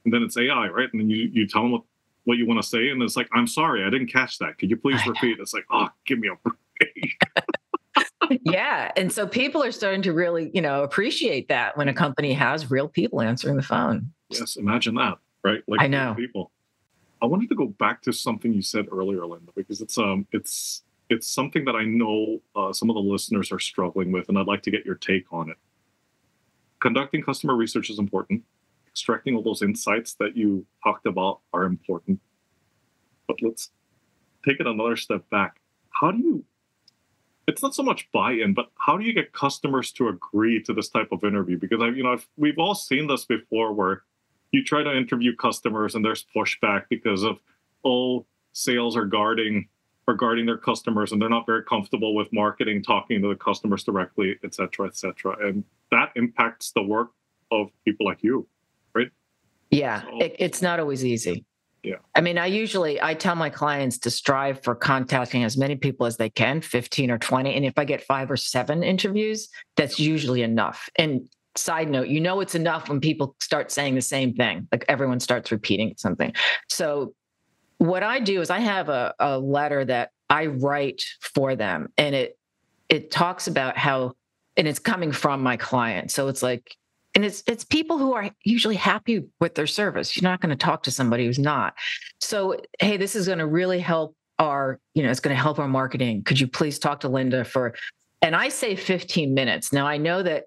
And 0.03 0.13
then 0.13 0.21
it's 0.21 0.37
AI, 0.37 0.67
right? 0.67 0.89
And 0.91 1.01
then 1.01 1.09
you, 1.09 1.29
you 1.31 1.47
tell 1.47 1.61
them 1.61 1.71
what, 1.71 1.83
what 2.25 2.37
you 2.37 2.45
want 2.45 2.61
to 2.61 2.67
say. 2.67 2.89
And 2.89 3.01
it's 3.01 3.15
like, 3.15 3.29
I'm 3.33 3.47
sorry, 3.47 3.83
I 3.83 3.89
didn't 3.89 4.07
catch 4.07 4.37
that. 4.39 4.57
Could 4.57 4.69
you 4.69 4.77
please 4.77 5.05
repeat? 5.07 5.37
It's 5.39 5.53
like, 5.53 5.65
oh, 5.71 5.87
give 6.05 6.19
me 6.19 6.27
a 6.27 6.49
break. 6.49 7.21
yeah. 8.43 8.91
And 8.97 9.11
so 9.11 9.25
people 9.25 9.63
are 9.63 9.71
starting 9.71 10.01
to 10.03 10.13
really, 10.13 10.51
you 10.53 10.61
know, 10.61 10.83
appreciate 10.83 11.47
that 11.47 11.77
when 11.77 11.87
a 11.87 11.93
company 11.93 12.33
has 12.33 12.69
real 12.69 12.89
people 12.89 13.21
answering 13.21 13.55
the 13.55 13.63
phone. 13.63 14.11
Yes. 14.29 14.55
Imagine 14.55 14.95
that, 14.95 15.17
right? 15.43 15.63
Like 15.67 15.81
I 15.81 15.87
know 15.87 16.13
people. 16.15 16.51
I 17.21 17.27
wanted 17.27 17.49
to 17.49 17.55
go 17.55 17.67
back 17.67 18.01
to 18.03 18.11
something 18.11 18.53
you 18.53 18.61
said 18.61 18.87
earlier, 18.91 19.25
Linda, 19.25 19.51
because 19.55 19.81
it's 19.81 19.97
um 19.97 20.27
it's 20.31 20.83
it's 21.09 21.29
something 21.29 21.65
that 21.65 21.75
I 21.75 21.85
know 21.85 22.41
uh, 22.55 22.73
some 22.73 22.89
of 22.89 22.95
the 22.95 23.01
listeners 23.01 23.51
are 23.51 23.59
struggling 23.59 24.11
with, 24.11 24.27
and 24.27 24.37
I'd 24.37 24.47
like 24.47 24.63
to 24.63 24.71
get 24.71 24.85
your 24.85 24.95
take 24.95 25.31
on 25.31 25.49
it. 25.49 25.57
Conducting 26.79 27.21
customer 27.21 27.55
research 27.55 27.89
is 27.89 27.99
important. 27.99 28.43
Extracting 28.95 29.35
all 29.35 29.43
those 29.43 29.61
insights 29.61 30.13
that 30.15 30.37
you 30.37 30.65
talked 30.81 31.05
about 31.05 31.41
are 31.51 31.65
important. 31.65 32.21
But 33.27 33.41
let's 33.41 33.71
take 34.47 34.61
it 34.61 34.67
another 34.67 34.95
step 34.95 35.29
back. 35.29 35.57
How 35.89 36.11
do 36.11 36.17
you, 36.17 36.45
it's 37.45 37.61
not 37.61 37.75
so 37.75 37.83
much 37.83 38.09
buy 38.13 38.31
in, 38.31 38.53
but 38.53 38.71
how 38.77 38.97
do 38.97 39.03
you 39.03 39.11
get 39.11 39.33
customers 39.33 39.91
to 39.93 40.07
agree 40.07 40.63
to 40.63 40.73
this 40.73 40.87
type 40.87 41.09
of 41.11 41.25
interview? 41.25 41.57
Because 41.59 41.81
I, 41.81 41.89
you 41.89 42.03
know, 42.03 42.13
I've, 42.13 42.25
we've 42.37 42.57
all 42.57 42.73
seen 42.73 43.07
this 43.07 43.25
before 43.25 43.73
where 43.73 44.03
you 44.51 44.63
try 44.63 44.81
to 44.81 44.95
interview 44.95 45.35
customers 45.35 45.95
and 45.95 46.05
there's 46.05 46.25
pushback 46.33 46.83
because 46.89 47.23
of, 47.23 47.39
oh, 47.83 48.25
sales 48.53 48.95
are 48.95 49.05
guarding 49.05 49.67
are 50.07 50.13
guarding 50.13 50.45
their 50.45 50.57
customers 50.57 51.11
and 51.11 51.21
they're 51.21 51.29
not 51.29 51.45
very 51.47 51.63
comfortable 51.63 52.13
with 52.15 52.31
marketing 52.31 52.81
talking 52.81 53.21
to 53.21 53.27
the 53.27 53.35
customers 53.35 53.83
directly 53.83 54.35
et 54.43 54.53
cetera 54.53 54.87
et 54.87 54.95
cetera 54.95 55.35
and 55.45 55.63
that 55.91 56.11
impacts 56.15 56.71
the 56.71 56.81
work 56.81 57.09
of 57.51 57.69
people 57.83 58.05
like 58.05 58.21
you 58.21 58.47
yeah 59.69 60.01
so, 60.01 60.21
it, 60.21 60.35
it's 60.39 60.61
not 60.61 60.79
always 60.79 61.03
easy. 61.03 61.45
Yeah. 61.83 61.97
I 62.15 62.21
mean 62.21 62.39
i 62.39 62.47
usually 62.47 62.99
i 63.01 63.13
tell 63.13 63.35
my 63.35 63.49
clients 63.49 63.99
to 63.99 64.09
strive 64.09 64.63
for 64.63 64.73
contacting 64.73 65.43
as 65.43 65.55
many 65.55 65.75
people 65.75 66.07
as 66.07 66.17
they 66.17 66.31
can 66.31 66.61
15 66.61 67.11
or 67.11 67.19
20 67.19 67.53
and 67.53 67.63
if 67.63 67.77
i 67.77 67.85
get 67.85 68.03
five 68.03 68.31
or 68.31 68.37
seven 68.37 68.81
interviews 68.83 69.49
that's 69.75 69.99
usually 69.99 70.41
enough. 70.41 70.89
And 70.95 71.29
side 71.55 71.89
note 71.89 72.07
you 72.07 72.19
know 72.19 72.39
it's 72.41 72.55
enough 72.55 72.89
when 72.89 72.99
people 72.99 73.35
start 73.39 73.71
saying 73.71 73.93
the 73.95 74.01
same 74.01 74.33
thing 74.33 74.67
like 74.71 74.83
everyone 74.89 75.19
starts 75.19 75.51
repeating 75.51 75.93
something. 75.97 76.33
So 76.69 77.13
what 77.77 78.03
I 78.03 78.19
do 78.19 78.41
is 78.41 78.49
I 78.49 78.59
have 78.59 78.89
a, 78.89 79.13
a 79.19 79.37
letter 79.37 79.83
that 79.85 80.11
I 80.29 80.47
write 80.47 81.03
for 81.21 81.55
them 81.55 81.89
and 81.97 82.15
it 82.15 82.37
it 82.89 83.11
talks 83.11 83.47
about 83.47 83.77
how 83.77 84.13
and 84.57 84.67
it's 84.67 84.79
coming 84.79 85.11
from 85.11 85.43
my 85.43 85.57
client. 85.57 86.11
So 86.11 86.27
it's 86.27 86.41
like 86.41 86.75
and 87.15 87.25
it's 87.25 87.43
it's 87.47 87.63
people 87.63 87.97
who 87.97 88.13
are 88.13 88.29
usually 88.43 88.75
happy 88.75 89.23
with 89.39 89.55
their 89.55 89.67
service. 89.67 90.15
You're 90.15 90.29
not 90.29 90.41
going 90.41 90.49
to 90.49 90.55
talk 90.55 90.83
to 90.83 90.91
somebody 90.91 91.25
who's 91.25 91.39
not. 91.39 91.73
So 92.21 92.59
hey, 92.79 92.97
this 92.97 93.15
is 93.15 93.25
going 93.25 93.39
to 93.39 93.47
really 93.47 93.79
help 93.79 94.15
our, 94.37 94.79
you 94.93 95.01
know, 95.01 95.09
it's 95.09 95.21
going 95.21 95.35
to 95.35 95.41
help 95.41 95.59
our 95.59 95.67
marketing. 95.67 96.23
Could 96.23 96.39
you 96.39 96.47
please 96.47 96.77
talk 96.77 96.99
to 97.01 97.09
Linda 97.09 97.45
for 97.45 97.73
and 98.21 98.35
I 98.35 98.49
say 98.49 98.75
15 98.75 99.33
minutes. 99.33 99.71
Now 99.71 99.87
I 99.87 99.97
know 99.97 100.21
that 100.23 100.45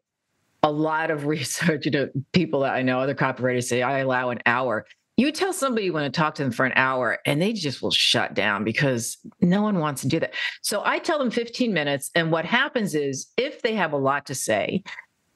a 0.63 0.71
lot 0.71 1.11
of 1.11 1.27
research, 1.27 1.87
you 1.87 1.91
know, 1.91 2.09
people 2.33 2.61
that 2.61 2.75
I 2.75 2.83
know, 2.83 3.01
other 3.01 3.15
copywriters 3.15 3.65
say 3.65 3.83
I 3.83 4.01
allow 4.01 4.31
an 4.31 4.41
hour 4.47 4.85
you 5.19 5.33
tell 5.33 5.53
somebody 5.53 5.85
you 5.85 5.93
want 5.93 6.15
to 6.15 6.17
talk 6.17 6.37
to 6.37 6.45
them 6.45 6.53
for 6.53 6.65
an 6.65 6.73
hour 6.77 7.19
and 7.27 7.43
they 7.43 7.53
just 7.53 7.83
will 7.83 7.91
shut 7.91 8.35
down 8.35 8.63
because 8.63 9.19
no 9.41 9.63
one 9.63 9.81
wants 9.81 10.03
to 10.03 10.09
do 10.09 10.21
that. 10.21 10.33
So 10.63 10.81
I 10.85 11.01
tell 11.01 11.19
them 11.19 11.33
15 11.33 11.75
minutes. 11.75 12.13
And 12.15 12.31
what 12.31 12.45
happens 12.45 12.95
is 12.95 13.27
if 13.37 13.61
they 13.61 13.75
have 13.75 13.93
a 13.93 13.97
lot 13.97 14.27
to 14.27 14.37
say 14.37 14.85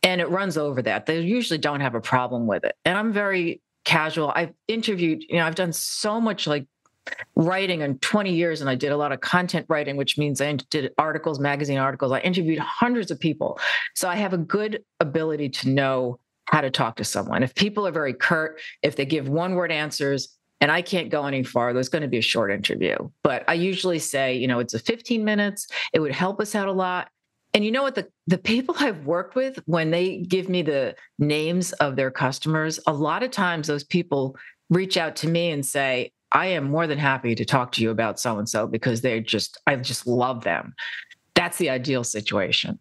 and 0.02 0.20
it 0.20 0.28
runs 0.30 0.56
over 0.56 0.82
that, 0.82 1.06
they 1.06 1.20
usually 1.20 1.58
don't 1.58 1.80
have 1.80 1.94
a 1.94 2.00
problem 2.00 2.46
with 2.46 2.64
it. 2.64 2.74
And 2.84 2.98
I'm 2.98 3.12
very 3.12 3.60
casual. 3.84 4.32
I've 4.34 4.52
interviewed, 4.68 5.22
you 5.28 5.36
know, 5.36 5.46
I've 5.46 5.54
done 5.54 5.72
so 5.72 6.20
much 6.20 6.46
like 6.46 6.66
writing 7.34 7.80
in 7.80 7.98
20 7.98 8.32
years 8.32 8.60
and 8.60 8.70
I 8.70 8.74
did 8.74 8.92
a 8.92 8.96
lot 8.96 9.12
of 9.12 9.20
content 9.20 9.66
writing, 9.68 9.96
which 9.96 10.18
means 10.18 10.40
I 10.40 10.52
did 10.70 10.92
articles, 10.98 11.40
magazine 11.40 11.78
articles. 11.78 12.12
I 12.12 12.20
interviewed 12.20 12.58
hundreds 12.58 13.10
of 13.10 13.18
people. 13.18 13.58
So 13.94 14.08
I 14.08 14.16
have 14.16 14.32
a 14.32 14.38
good 14.38 14.84
ability 15.00 15.48
to 15.50 15.68
know 15.68 16.18
how 16.46 16.60
to 16.60 16.70
talk 16.70 16.96
to 16.96 17.04
someone. 17.04 17.42
If 17.42 17.54
people 17.54 17.86
are 17.86 17.92
very 17.92 18.14
curt, 18.14 18.60
if 18.82 18.96
they 18.96 19.04
give 19.04 19.28
one 19.28 19.54
word 19.54 19.72
answers, 19.72 20.36
and 20.60 20.70
I 20.70 20.80
can't 20.80 21.10
go 21.10 21.24
any 21.24 21.42
farther, 21.42 21.80
it's 21.80 21.88
going 21.88 22.02
to 22.02 22.08
be 22.08 22.18
a 22.18 22.22
short 22.22 22.52
interview. 22.52 22.96
But 23.24 23.42
I 23.48 23.54
usually 23.54 23.98
say, 23.98 24.36
you 24.36 24.46
know, 24.46 24.60
it's 24.60 24.74
a 24.74 24.78
15 24.78 25.24
minutes. 25.24 25.66
It 25.92 25.98
would 25.98 26.12
help 26.12 26.40
us 26.40 26.54
out 26.54 26.68
a 26.68 26.72
lot. 26.72 27.08
And 27.54 27.64
you 27.64 27.70
know 27.70 27.82
what? 27.82 27.94
The, 27.94 28.08
the 28.26 28.38
people 28.38 28.74
I've 28.78 29.04
worked 29.04 29.34
with, 29.34 29.58
when 29.66 29.90
they 29.90 30.18
give 30.18 30.48
me 30.48 30.62
the 30.62 30.94
names 31.18 31.72
of 31.74 31.96
their 31.96 32.10
customers, 32.10 32.80
a 32.86 32.92
lot 32.92 33.22
of 33.22 33.30
times 33.30 33.66
those 33.66 33.84
people 33.84 34.36
reach 34.70 34.96
out 34.96 35.16
to 35.16 35.28
me 35.28 35.50
and 35.50 35.64
say, 35.64 36.12
I 36.32 36.46
am 36.46 36.70
more 36.70 36.86
than 36.86 36.98
happy 36.98 37.34
to 37.34 37.44
talk 37.44 37.72
to 37.72 37.82
you 37.82 37.90
about 37.90 38.18
so 38.18 38.38
and 38.38 38.48
so 38.48 38.66
because 38.66 39.02
they're 39.02 39.20
just, 39.20 39.58
I 39.66 39.76
just 39.76 40.06
love 40.06 40.44
them. 40.44 40.74
That's 41.34 41.58
the 41.58 41.68
ideal 41.68 42.04
situation. 42.04 42.78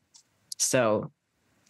So 0.57 1.11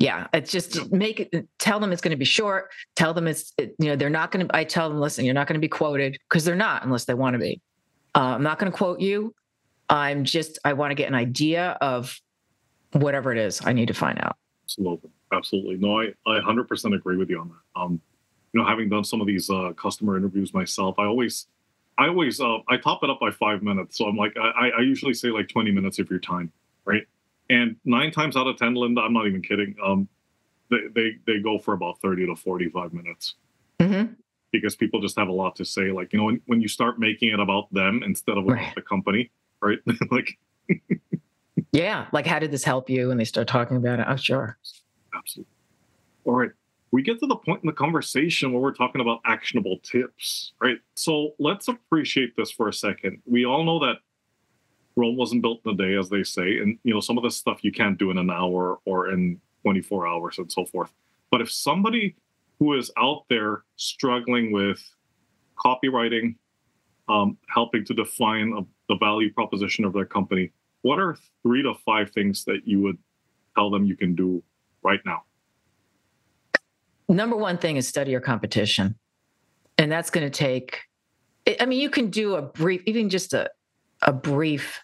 yeah 0.02 0.26
it's 0.34 0.52
just 0.52 0.92
make 0.92 1.20
it 1.20 1.48
tell 1.60 1.80
them 1.80 1.92
it's 1.92 2.02
going 2.02 2.12
to 2.12 2.18
be 2.18 2.26
short 2.26 2.72
tell 2.96 3.14
them 3.14 3.28
it's 3.28 3.54
you 3.58 3.74
know 3.80 3.96
they're 3.96 4.10
not 4.10 4.32
going 4.32 4.46
to 4.46 4.56
i 4.56 4.64
tell 4.64 4.90
them 4.90 5.00
listen 5.00 5.24
you're 5.24 5.34
not 5.34 5.48
going 5.48 5.54
to 5.54 5.62
be 5.62 5.70
quoted 5.70 6.18
because 6.28 6.44
they're 6.44 6.56
not 6.56 6.84
unless 6.84 7.06
they 7.06 7.14
want 7.14 7.36
to 7.36 7.40
be 7.40 7.62
uh, 8.16 8.20
i'm 8.20 8.42
not 8.42 8.58
going 8.58 8.72
to 8.72 8.76
quote 8.76 9.00
you 9.00 9.34
i'm 9.90 10.24
just 10.24 10.58
i 10.66 10.74
want 10.74 10.90
to 10.90 10.96
get 10.96 11.08
an 11.08 11.14
idea 11.14 11.78
of 11.82 12.20
whatever 12.94 13.32
it 13.32 13.38
is 13.38 13.62
i 13.66 13.74
need 13.74 13.88
to 13.88 13.94
find 13.94 14.20
out 14.20 14.36
absolutely 14.66 15.10
absolutely 15.34 15.78
no 15.78 16.00
i, 16.00 16.06
I 16.26 16.40
100% 16.40 16.96
agree 16.96 17.18
with 17.18 17.30
you 17.30 17.40
on 17.40 17.50
that 17.50 17.82
um 17.82 18.02
you 18.54 18.60
know 18.60 18.68
having 18.68 18.90
done 18.90 19.04
some 19.04 19.22
of 19.22 19.28
these 19.28 19.50
uh, 19.50 19.72
customer 19.74 20.18
interviews 20.18 20.54
myself 20.54 21.00
i 21.00 21.06
always 21.06 21.48
i 21.98 22.08
always 22.08 22.40
uh, 22.40 22.58
i 22.70 22.78
top 22.78 23.04
it 23.04 23.10
up 23.10 23.20
by 23.20 23.32
five 23.32 23.64
minutes 23.64 23.98
so 23.98 24.06
i'm 24.06 24.18
like 24.18 24.36
i 24.38 24.70
i 24.78 24.82
usually 24.82 25.14
say 25.14 25.30
like 25.30 25.48
20 25.48 25.72
minutes 25.72 26.00
of 26.00 26.10
your 26.10 26.20
time 26.20 26.52
right 26.86 27.08
and 27.52 27.76
nine 27.84 28.12
times 28.12 28.38
out 28.38 28.48
of 28.48 28.58
ten, 28.58 28.76
Linda, 28.76 29.02
I'm 29.02 29.14
not 29.14 29.28
even 29.28 29.42
kidding. 29.42 29.76
Um, 29.84 30.08
they 30.70 30.78
they, 30.96 31.12
they 31.28 31.40
go 31.40 31.60
for 31.60 31.74
about 31.74 32.00
thirty 32.00 32.26
to 32.26 32.36
forty 32.36 32.70
five 32.70 32.94
minutes. 32.94 33.36
Mm-hmm. 33.80 34.14
Because 34.52 34.76
people 34.76 35.02
just 35.02 35.18
have 35.20 35.28
a 35.28 35.34
lot 35.34 35.58
to 35.58 35.66
say. 35.66 35.92
Like 35.92 36.14
you 36.14 36.20
know, 36.20 36.26
when, 36.26 36.42
when 36.48 36.62
you 36.62 36.70
start 36.70 36.98
making 36.98 37.34
it 37.34 37.40
about 37.40 37.72
them 37.74 38.04
instead 38.06 38.38
of 38.38 38.46
right. 38.46 38.74
the 38.74 38.82
company, 38.82 39.32
right? 39.62 39.80
like, 40.12 40.38
yeah, 41.72 42.08
like 42.12 42.26
how 42.26 42.40
did 42.40 42.52
this 42.52 42.64
help 42.64 42.90
you? 42.90 43.12
And 43.12 43.20
they 43.20 43.26
start 43.26 43.48
talking 43.48 43.78
about 43.78 44.00
it. 44.00 44.08
I'm 44.08 44.18
sure. 44.18 44.58
Absolutely. 45.14 45.52
All 46.26 46.34
right 46.34 46.52
we 46.92 47.02
get 47.02 47.20
to 47.20 47.28
the 47.28 47.36
point 47.36 47.64
in 47.64 47.68
the 47.68 47.74
conversation 47.74 48.52
where 48.52 48.62
we're 48.62 48.74
talking 48.74 49.02
about 49.02 49.22
actionable 49.26 49.80
tips, 49.82 50.52
right? 50.62 50.78
So 50.96 51.32
let's 51.40 51.70
appreciate 51.70 52.36
this 52.36 52.52
for 52.52 52.68
a 52.68 52.74
second. 52.74 53.22
We 53.26 53.46
all 53.46 53.64
know 53.64 53.80
that 53.80 53.98
Rome 54.98 55.16
wasn't 55.16 55.42
built 55.42 55.62
in 55.66 55.72
a 55.72 55.78
day, 55.78 55.96
as 55.96 56.10
they 56.10 56.24
say, 56.24 56.58
and 56.58 56.78
you 56.84 56.94
know 56.94 57.00
some 57.00 57.18
of 57.18 57.24
this 57.24 57.38
stuff 57.38 57.64
you 57.64 57.72
can't 57.72 57.98
do 57.98 58.12
in 58.12 58.18
an 58.18 58.30
hour 58.30 58.80
or 58.84 59.12
in 59.12 59.40
24 59.64 60.06
hours 60.06 60.38
and 60.38 60.52
so 60.52 60.66
forth. 60.66 60.92
But 61.32 61.40
if 61.40 61.50
somebody 61.50 62.16
who 62.60 62.74
is 62.74 62.92
out 62.98 63.24
there 63.30 63.64
struggling 63.78 64.52
with 64.52 64.84
copywriting, 65.58 66.36
um, 67.08 67.38
helping 67.48 67.86
to 67.86 67.94
define 67.94 68.54
a, 68.58 68.62
the 68.90 68.98
value 68.98 69.32
proposition 69.32 69.86
of 69.86 69.94
their 69.94 70.06
company, 70.06 70.52
what 70.82 71.00
are 71.00 71.16
three 71.44 71.64
to 71.64 71.74
five 71.86 72.12
things 72.12 72.44
that 72.46 72.62
you 72.66 72.82
would 72.82 72.98
tell 73.56 73.70
them 73.70 73.86
you 73.86 73.96
can 73.96 74.16
do 74.16 74.44
right 74.84 75.00
now? 75.06 75.24
Number 77.08 77.36
one 77.36 77.58
thing 77.58 77.76
is 77.78 77.88
study 77.88 78.12
your 78.12 78.22
competition. 78.22 78.96
And 79.78 79.92
that's 79.92 80.10
going 80.10 80.30
to 80.30 80.30
take 80.30 80.82
i 81.60 81.66
mean 81.66 81.80
you 81.80 81.90
can 81.90 82.12
do 82.12 82.36
a 82.36 82.42
brief 82.42 82.84
even 82.86 83.10
just 83.10 83.34
a, 83.34 83.50
a 84.04 84.14
brief 84.14 84.80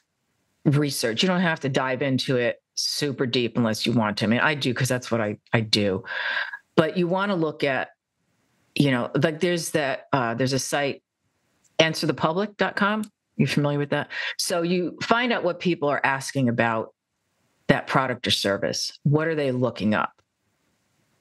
research. 0.65 1.21
You 1.21 1.27
don't 1.27 1.41
have 1.41 1.59
to 1.61 1.69
dive 1.69 2.01
into 2.01 2.35
it 2.37 2.61
super 2.73 3.25
deep 3.25 3.57
unless 3.57 3.85
you 3.85 3.93
want 3.93 4.17
to. 4.17 4.25
I 4.25 4.27
mean 4.27 4.39
i 4.39 4.55
do 4.55 4.73
because 4.73 4.89
that's 4.89 5.11
what 5.11 5.21
i 5.21 5.37
i 5.53 5.61
do. 5.61 6.03
But 6.75 6.97
you 6.97 7.07
want 7.07 7.31
to 7.31 7.35
look 7.35 7.63
at 7.63 7.89
you 8.75 8.91
know 8.91 9.11
like 9.21 9.39
there's 9.39 9.71
that 9.71 10.07
uh, 10.11 10.33
there's 10.33 10.53
a 10.53 10.59
site 10.59 11.03
answerthepublic.com 11.79 13.03
you 13.37 13.47
familiar 13.47 13.79
with 13.79 13.89
that 13.89 14.09
so 14.37 14.61
you 14.61 14.97
find 15.01 15.31
out 15.31 15.43
what 15.43 15.59
people 15.59 15.87
are 15.89 16.01
asking 16.03 16.49
about 16.49 16.93
that 17.67 17.87
product 17.87 18.27
or 18.27 18.31
service 18.31 18.97
what 19.03 19.27
are 19.27 19.35
they 19.35 19.51
looking 19.51 19.93
up 19.93 20.17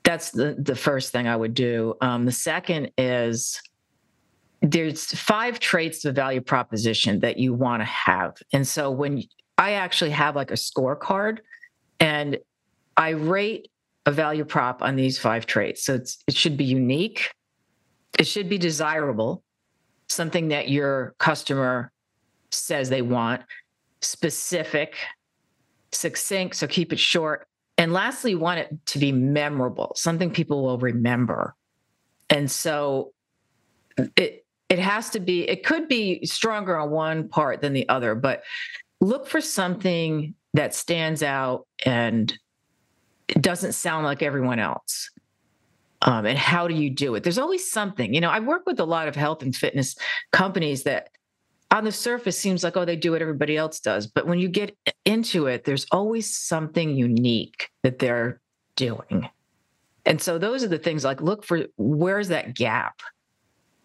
that's 0.06 0.30
the, 0.30 0.54
the 0.56 0.76
first 0.76 1.10
thing 1.10 1.26
I 1.26 1.34
would 1.34 1.52
do. 1.52 1.96
Um, 2.00 2.26
the 2.26 2.32
second 2.32 2.92
is 2.96 3.60
there's 4.62 5.06
five 5.06 5.58
traits 5.58 6.04
of 6.04 6.14
value 6.14 6.40
proposition 6.40 7.18
that 7.20 7.38
you 7.38 7.52
want 7.52 7.80
to 7.80 7.86
have. 7.86 8.36
And 8.52 8.66
so 8.66 8.88
when 8.92 9.24
I 9.58 9.72
actually 9.72 10.12
have 10.12 10.36
like 10.36 10.52
a 10.52 10.54
scorecard 10.54 11.38
and 11.98 12.38
I 12.96 13.10
rate 13.10 13.68
a 14.06 14.12
value 14.12 14.44
prop 14.44 14.80
on 14.80 14.94
these 14.94 15.18
five 15.18 15.44
traits. 15.44 15.84
So 15.84 15.94
it 15.94 16.36
should 16.36 16.56
be 16.56 16.64
unique, 16.64 17.32
it 18.16 18.28
should 18.28 18.48
be 18.48 18.58
desirable, 18.58 19.42
something 20.08 20.48
that 20.48 20.68
your 20.68 21.16
customer 21.18 21.90
says 22.56 22.88
they 22.88 23.02
want, 23.02 23.42
specific, 24.00 24.96
succinct, 25.92 26.56
so 26.56 26.66
keep 26.66 26.92
it 26.92 26.98
short, 26.98 27.46
and 27.78 27.92
lastly, 27.92 28.32
you 28.32 28.38
want 28.38 28.60
it 28.60 28.74
to 28.86 28.98
be 28.98 29.12
memorable, 29.12 29.92
something 29.96 30.30
people 30.30 30.62
will 30.62 30.78
remember. 30.78 31.54
And 32.30 32.50
so 32.50 33.12
it 34.16 34.44
it 34.68 34.78
has 34.78 35.10
to 35.10 35.20
be, 35.20 35.48
it 35.48 35.64
could 35.64 35.86
be 35.86 36.24
stronger 36.26 36.76
on 36.76 36.90
one 36.90 37.28
part 37.28 37.60
than 37.60 37.72
the 37.72 37.88
other, 37.88 38.16
but 38.16 38.42
look 39.00 39.28
for 39.28 39.40
something 39.40 40.34
that 40.54 40.74
stands 40.74 41.22
out 41.22 41.68
and 41.84 42.36
doesn't 43.40 43.72
sound 43.74 44.04
like 44.04 44.22
everyone 44.22 44.58
else. 44.58 45.10
Um, 46.02 46.26
and 46.26 46.36
how 46.36 46.66
do 46.66 46.74
you 46.74 46.90
do 46.90 47.14
it? 47.14 47.22
There's 47.22 47.38
always 47.38 47.70
something. 47.70 48.12
You 48.12 48.20
know, 48.20 48.30
I 48.30 48.40
work 48.40 48.66
with 48.66 48.80
a 48.80 48.84
lot 48.84 49.06
of 49.06 49.14
health 49.14 49.42
and 49.42 49.54
fitness 49.54 49.94
companies 50.32 50.82
that 50.82 51.10
on 51.70 51.84
the 51.84 51.92
surface 51.92 52.36
it 52.36 52.40
seems 52.40 52.64
like 52.64 52.76
oh 52.76 52.84
they 52.84 52.96
do 52.96 53.12
what 53.12 53.22
everybody 53.22 53.56
else 53.56 53.80
does 53.80 54.06
but 54.06 54.26
when 54.26 54.38
you 54.38 54.48
get 54.48 54.76
into 55.04 55.46
it 55.46 55.64
there's 55.64 55.86
always 55.90 56.36
something 56.36 56.96
unique 56.96 57.68
that 57.82 57.98
they're 57.98 58.40
doing. 58.76 59.28
And 60.04 60.22
so 60.22 60.38
those 60.38 60.62
are 60.62 60.68
the 60.68 60.78
things 60.78 61.04
like 61.04 61.20
look 61.20 61.44
for 61.44 61.64
where's 61.76 62.28
that 62.28 62.54
gap? 62.54 63.00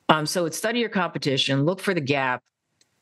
Um, 0.09 0.25
so 0.25 0.45
it's 0.45 0.57
study 0.57 0.79
your 0.79 0.89
competition 0.89 1.63
look 1.63 1.79
for 1.79 1.93
the 1.93 2.01
gap 2.01 2.43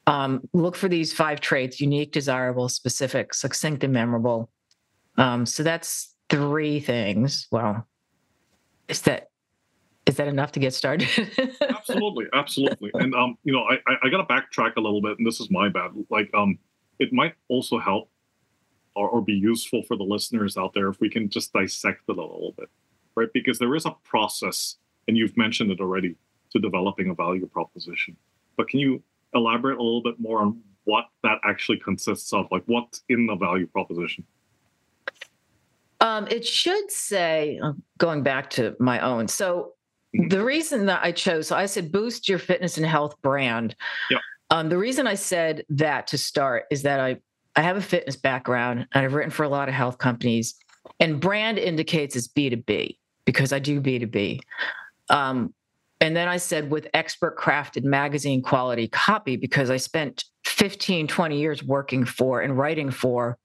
um, 0.07 0.48
look 0.53 0.75
for 0.75 0.88
these 0.88 1.12
five 1.12 1.41
traits 1.41 1.81
unique 1.81 2.12
desirable 2.12 2.69
specific 2.69 3.33
succinct 3.33 3.83
and 3.83 3.91
memorable. 3.91 4.50
Um, 5.17 5.45
so 5.45 5.63
that's 5.63 6.15
three 6.29 6.79
things. 6.79 7.48
Well 7.51 7.86
is 8.88 9.01
that 9.01 9.28
is 10.09 10.15
that 10.15 10.27
enough 10.27 10.51
to 10.53 10.59
get 10.59 10.73
started? 10.73 11.07
absolutely, 11.69 12.25
absolutely. 12.33 12.89
And 12.95 13.13
um, 13.13 13.37
you 13.43 13.53
know, 13.53 13.63
I, 13.63 13.77
I, 14.03 14.09
gotta 14.09 14.25
backtrack 14.25 14.75
a 14.75 14.81
little 14.81 15.01
bit, 15.01 15.19
and 15.19 15.27
this 15.27 15.39
is 15.39 15.51
my 15.51 15.69
bad. 15.69 15.91
Like, 16.09 16.31
um, 16.33 16.57
it 16.97 17.13
might 17.13 17.35
also 17.47 17.77
help 17.77 18.09
or, 18.95 19.07
or 19.07 19.21
be 19.21 19.33
useful 19.33 19.83
for 19.83 19.95
the 19.95 20.03
listeners 20.03 20.57
out 20.57 20.73
there 20.73 20.89
if 20.89 20.99
we 20.99 21.09
can 21.09 21.29
just 21.29 21.53
dissect 21.53 22.01
it 22.09 22.17
a 22.17 22.21
little 22.21 22.55
bit, 22.57 22.69
right? 23.15 23.29
Because 23.33 23.59
there 23.59 23.75
is 23.75 23.85
a 23.85 23.95
process, 24.03 24.77
and 25.07 25.15
you've 25.15 25.37
mentioned 25.37 25.69
it 25.69 25.79
already, 25.79 26.15
to 26.53 26.59
developing 26.59 27.11
a 27.11 27.13
value 27.13 27.45
proposition. 27.45 28.17
But 28.57 28.67
can 28.67 28.79
you 28.79 29.03
elaborate 29.35 29.77
a 29.77 29.83
little 29.83 30.01
bit 30.01 30.19
more 30.19 30.41
on 30.41 30.59
what 30.85 31.05
that 31.21 31.37
actually 31.45 31.77
consists 31.77 32.33
of? 32.33 32.47
Like, 32.51 32.63
what's 32.65 33.03
in 33.09 33.27
the 33.27 33.35
value 33.35 33.67
proposition? 33.67 34.25
Um, 36.01 36.27
it 36.27 36.48
should 36.48 36.89
say, 36.89 37.59
uh, 37.61 37.74
going 38.00 38.24
back 38.24 38.50
to 38.51 38.75
my 38.79 39.00
own. 39.01 39.27
So. 39.27 39.74
The 40.13 40.43
reason 40.43 40.85
that 40.87 41.01
I 41.03 41.11
chose, 41.11 41.48
so 41.48 41.55
I 41.55 41.65
said 41.65 41.91
boost 41.91 42.27
your 42.27 42.39
fitness 42.39 42.77
and 42.77 42.85
health 42.85 43.15
brand. 43.22 43.75
Yep. 44.09 44.22
Um, 44.50 44.69
the 44.69 44.77
reason 44.77 45.05
I 45.05 45.15
said 45.15 45.63
that 45.69 46.07
to 46.07 46.17
start 46.17 46.65
is 46.72 46.81
that 46.83 47.00
I 47.00 47.17
I 47.55 47.61
have 47.61 47.77
a 47.77 47.81
fitness 47.81 48.15
background 48.15 48.87
and 48.93 49.05
I've 49.05 49.13
written 49.13 49.31
for 49.31 49.43
a 49.43 49.50
lot 49.50 49.67
of 49.67 49.75
health 49.75 49.98
companies, 49.98 50.55
and 51.00 51.19
brand 51.19 51.57
indicates 51.57 52.15
it's 52.15 52.27
B 52.27 52.50
two 52.50 52.57
B 52.57 52.98
because 53.25 53.53
I 53.53 53.59
do 53.59 53.79
B 53.79 54.00
two 54.00 54.07
B. 54.07 54.41
Um, 55.09 55.53
and 56.01 56.15
then 56.15 56.27
I 56.27 56.37
said 56.37 56.72
with 56.72 56.87
expert 56.93 57.37
crafted 57.37 57.83
magazine 57.83 58.41
quality 58.41 58.87
copy 58.87 59.35
because 59.35 59.69
I 59.69 59.77
spent 59.77 60.24
15, 60.45 61.07
20 61.07 61.37
years 61.37 61.63
working 61.63 62.05
for 62.05 62.41
and 62.41 62.57
writing 62.57 62.89
for 62.89 63.37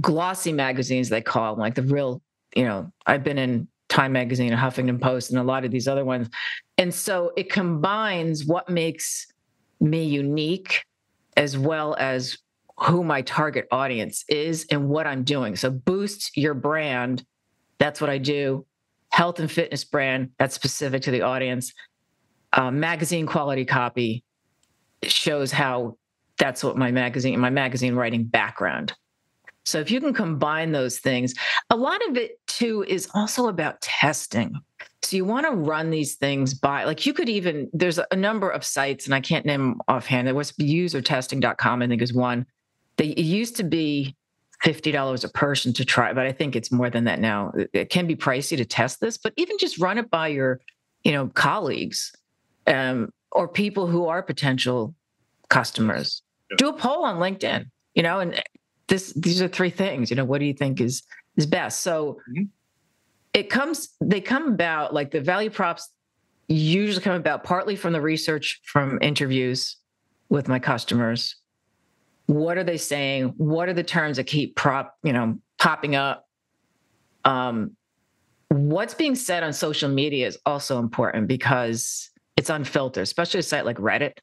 glossy 0.00 0.52
magazines, 0.52 1.08
they 1.08 1.22
call 1.22 1.54
them, 1.54 1.60
like 1.60 1.74
the 1.74 1.82
real, 1.82 2.22
you 2.54 2.64
know, 2.64 2.92
I've 3.06 3.24
been 3.24 3.38
in 3.38 3.68
Time 3.90 4.12
Magazine, 4.12 4.52
Huffington 4.52 5.00
Post, 5.00 5.30
and 5.30 5.38
a 5.38 5.42
lot 5.42 5.64
of 5.64 5.70
these 5.70 5.88
other 5.88 6.04
ones. 6.04 6.28
And 6.78 6.94
so 6.94 7.32
it 7.36 7.50
combines 7.50 8.46
what 8.46 8.70
makes 8.70 9.26
me 9.80 10.04
unique 10.04 10.84
as 11.36 11.58
well 11.58 11.96
as 11.98 12.38
who 12.78 13.04
my 13.04 13.20
target 13.22 13.66
audience 13.70 14.24
is 14.28 14.64
and 14.70 14.88
what 14.88 15.06
I'm 15.06 15.24
doing. 15.24 15.56
So 15.56 15.70
boost 15.70 16.36
your 16.36 16.54
brand. 16.54 17.24
That's 17.78 18.00
what 18.00 18.08
I 18.08 18.18
do. 18.18 18.64
Health 19.10 19.40
and 19.40 19.50
fitness 19.50 19.84
brand, 19.84 20.30
that's 20.38 20.54
specific 20.54 21.02
to 21.02 21.10
the 21.10 21.22
audience. 21.22 21.74
Uh, 22.52 22.70
magazine 22.70 23.26
quality 23.26 23.64
copy 23.64 24.24
shows 25.02 25.50
how 25.50 25.96
that's 26.38 26.62
what 26.62 26.76
my 26.76 26.90
magazine, 26.90 27.38
my 27.40 27.50
magazine 27.50 27.94
writing 27.96 28.24
background 28.24 28.94
so 29.64 29.78
if 29.78 29.90
you 29.90 30.00
can 30.00 30.14
combine 30.14 30.72
those 30.72 30.98
things, 30.98 31.34
a 31.70 31.76
lot 31.76 32.00
of 32.08 32.16
it 32.16 32.38
too 32.46 32.84
is 32.88 33.08
also 33.14 33.48
about 33.48 33.80
testing. 33.80 34.54
So 35.02 35.16
you 35.16 35.24
want 35.24 35.46
to 35.46 35.52
run 35.52 35.90
these 35.90 36.16
things 36.16 36.54
by, 36.54 36.84
like 36.84 37.06
you 37.06 37.12
could 37.12 37.28
even, 37.28 37.68
there's 37.72 37.98
a 38.10 38.16
number 38.16 38.50
of 38.50 38.64
sites, 38.64 39.06
and 39.06 39.14
I 39.14 39.20
can't 39.20 39.46
name 39.46 39.60
them 39.60 39.80
offhand. 39.88 40.26
There 40.26 40.34
was 40.34 40.52
usertesting.com, 40.52 41.82
I 41.82 41.86
think 41.86 42.02
is 42.02 42.12
one. 42.12 42.46
They 42.96 43.08
it 43.08 43.24
used 43.24 43.56
to 43.56 43.64
be 43.64 44.16
$50 44.64 45.24
a 45.24 45.28
person 45.28 45.72
to 45.74 45.84
try, 45.84 46.12
but 46.12 46.26
I 46.26 46.32
think 46.32 46.54
it's 46.54 46.70
more 46.70 46.90
than 46.90 47.04
that 47.04 47.18
now. 47.18 47.52
It 47.72 47.90
can 47.90 48.06
be 48.06 48.14
pricey 48.14 48.56
to 48.56 48.64
test 48.64 49.00
this, 49.00 49.16
but 49.16 49.32
even 49.36 49.56
just 49.58 49.78
run 49.78 49.98
it 49.98 50.10
by 50.10 50.28
your, 50.28 50.60
you 51.02 51.12
know, 51.12 51.28
colleagues 51.28 52.12
um, 52.66 53.10
or 53.32 53.48
people 53.48 53.86
who 53.86 54.06
are 54.06 54.22
potential 54.22 54.94
customers. 55.48 56.22
Yeah. 56.50 56.56
Do 56.58 56.68
a 56.68 56.72
poll 56.74 57.04
on 57.04 57.16
LinkedIn, 57.16 57.66
you 57.94 58.02
know, 58.02 58.20
and 58.20 58.42
this 58.90 59.14
these 59.14 59.40
are 59.40 59.48
three 59.48 59.70
things 59.70 60.10
you 60.10 60.16
know 60.16 60.24
what 60.24 60.38
do 60.38 60.44
you 60.44 60.52
think 60.52 60.80
is 60.80 61.02
is 61.36 61.46
best? 61.46 61.80
So 61.80 62.18
mm-hmm. 62.30 62.44
it 63.34 63.50
comes 63.50 63.90
they 64.00 64.20
come 64.20 64.48
about 64.48 64.94
like 64.94 65.10
the 65.10 65.20
value 65.20 65.50
props 65.50 65.88
usually 66.48 67.02
come 67.02 67.14
about 67.14 67.44
partly 67.44 67.76
from 67.76 67.92
the 67.92 68.00
research 68.00 68.60
from 68.64 68.98
interviews 69.00 69.76
with 70.28 70.48
my 70.48 70.58
customers. 70.58 71.36
What 72.26 72.58
are 72.58 72.64
they 72.64 72.76
saying? 72.76 73.34
What 73.36 73.68
are 73.68 73.72
the 73.72 73.82
terms 73.82 74.16
that 74.16 74.24
keep 74.24 74.56
prop 74.56 74.96
you 75.02 75.12
know 75.12 75.38
popping 75.58 75.96
up? 75.96 76.26
Um 77.24 77.76
what's 78.48 78.94
being 78.94 79.14
said 79.14 79.44
on 79.44 79.52
social 79.52 79.88
media 79.88 80.26
is 80.26 80.36
also 80.44 80.80
important 80.80 81.28
because 81.28 82.10
it's 82.36 82.50
unfiltered 82.50 83.02
especially 83.02 83.38
a 83.38 83.42
site 83.44 83.64
like 83.64 83.76
reddit 83.76 84.14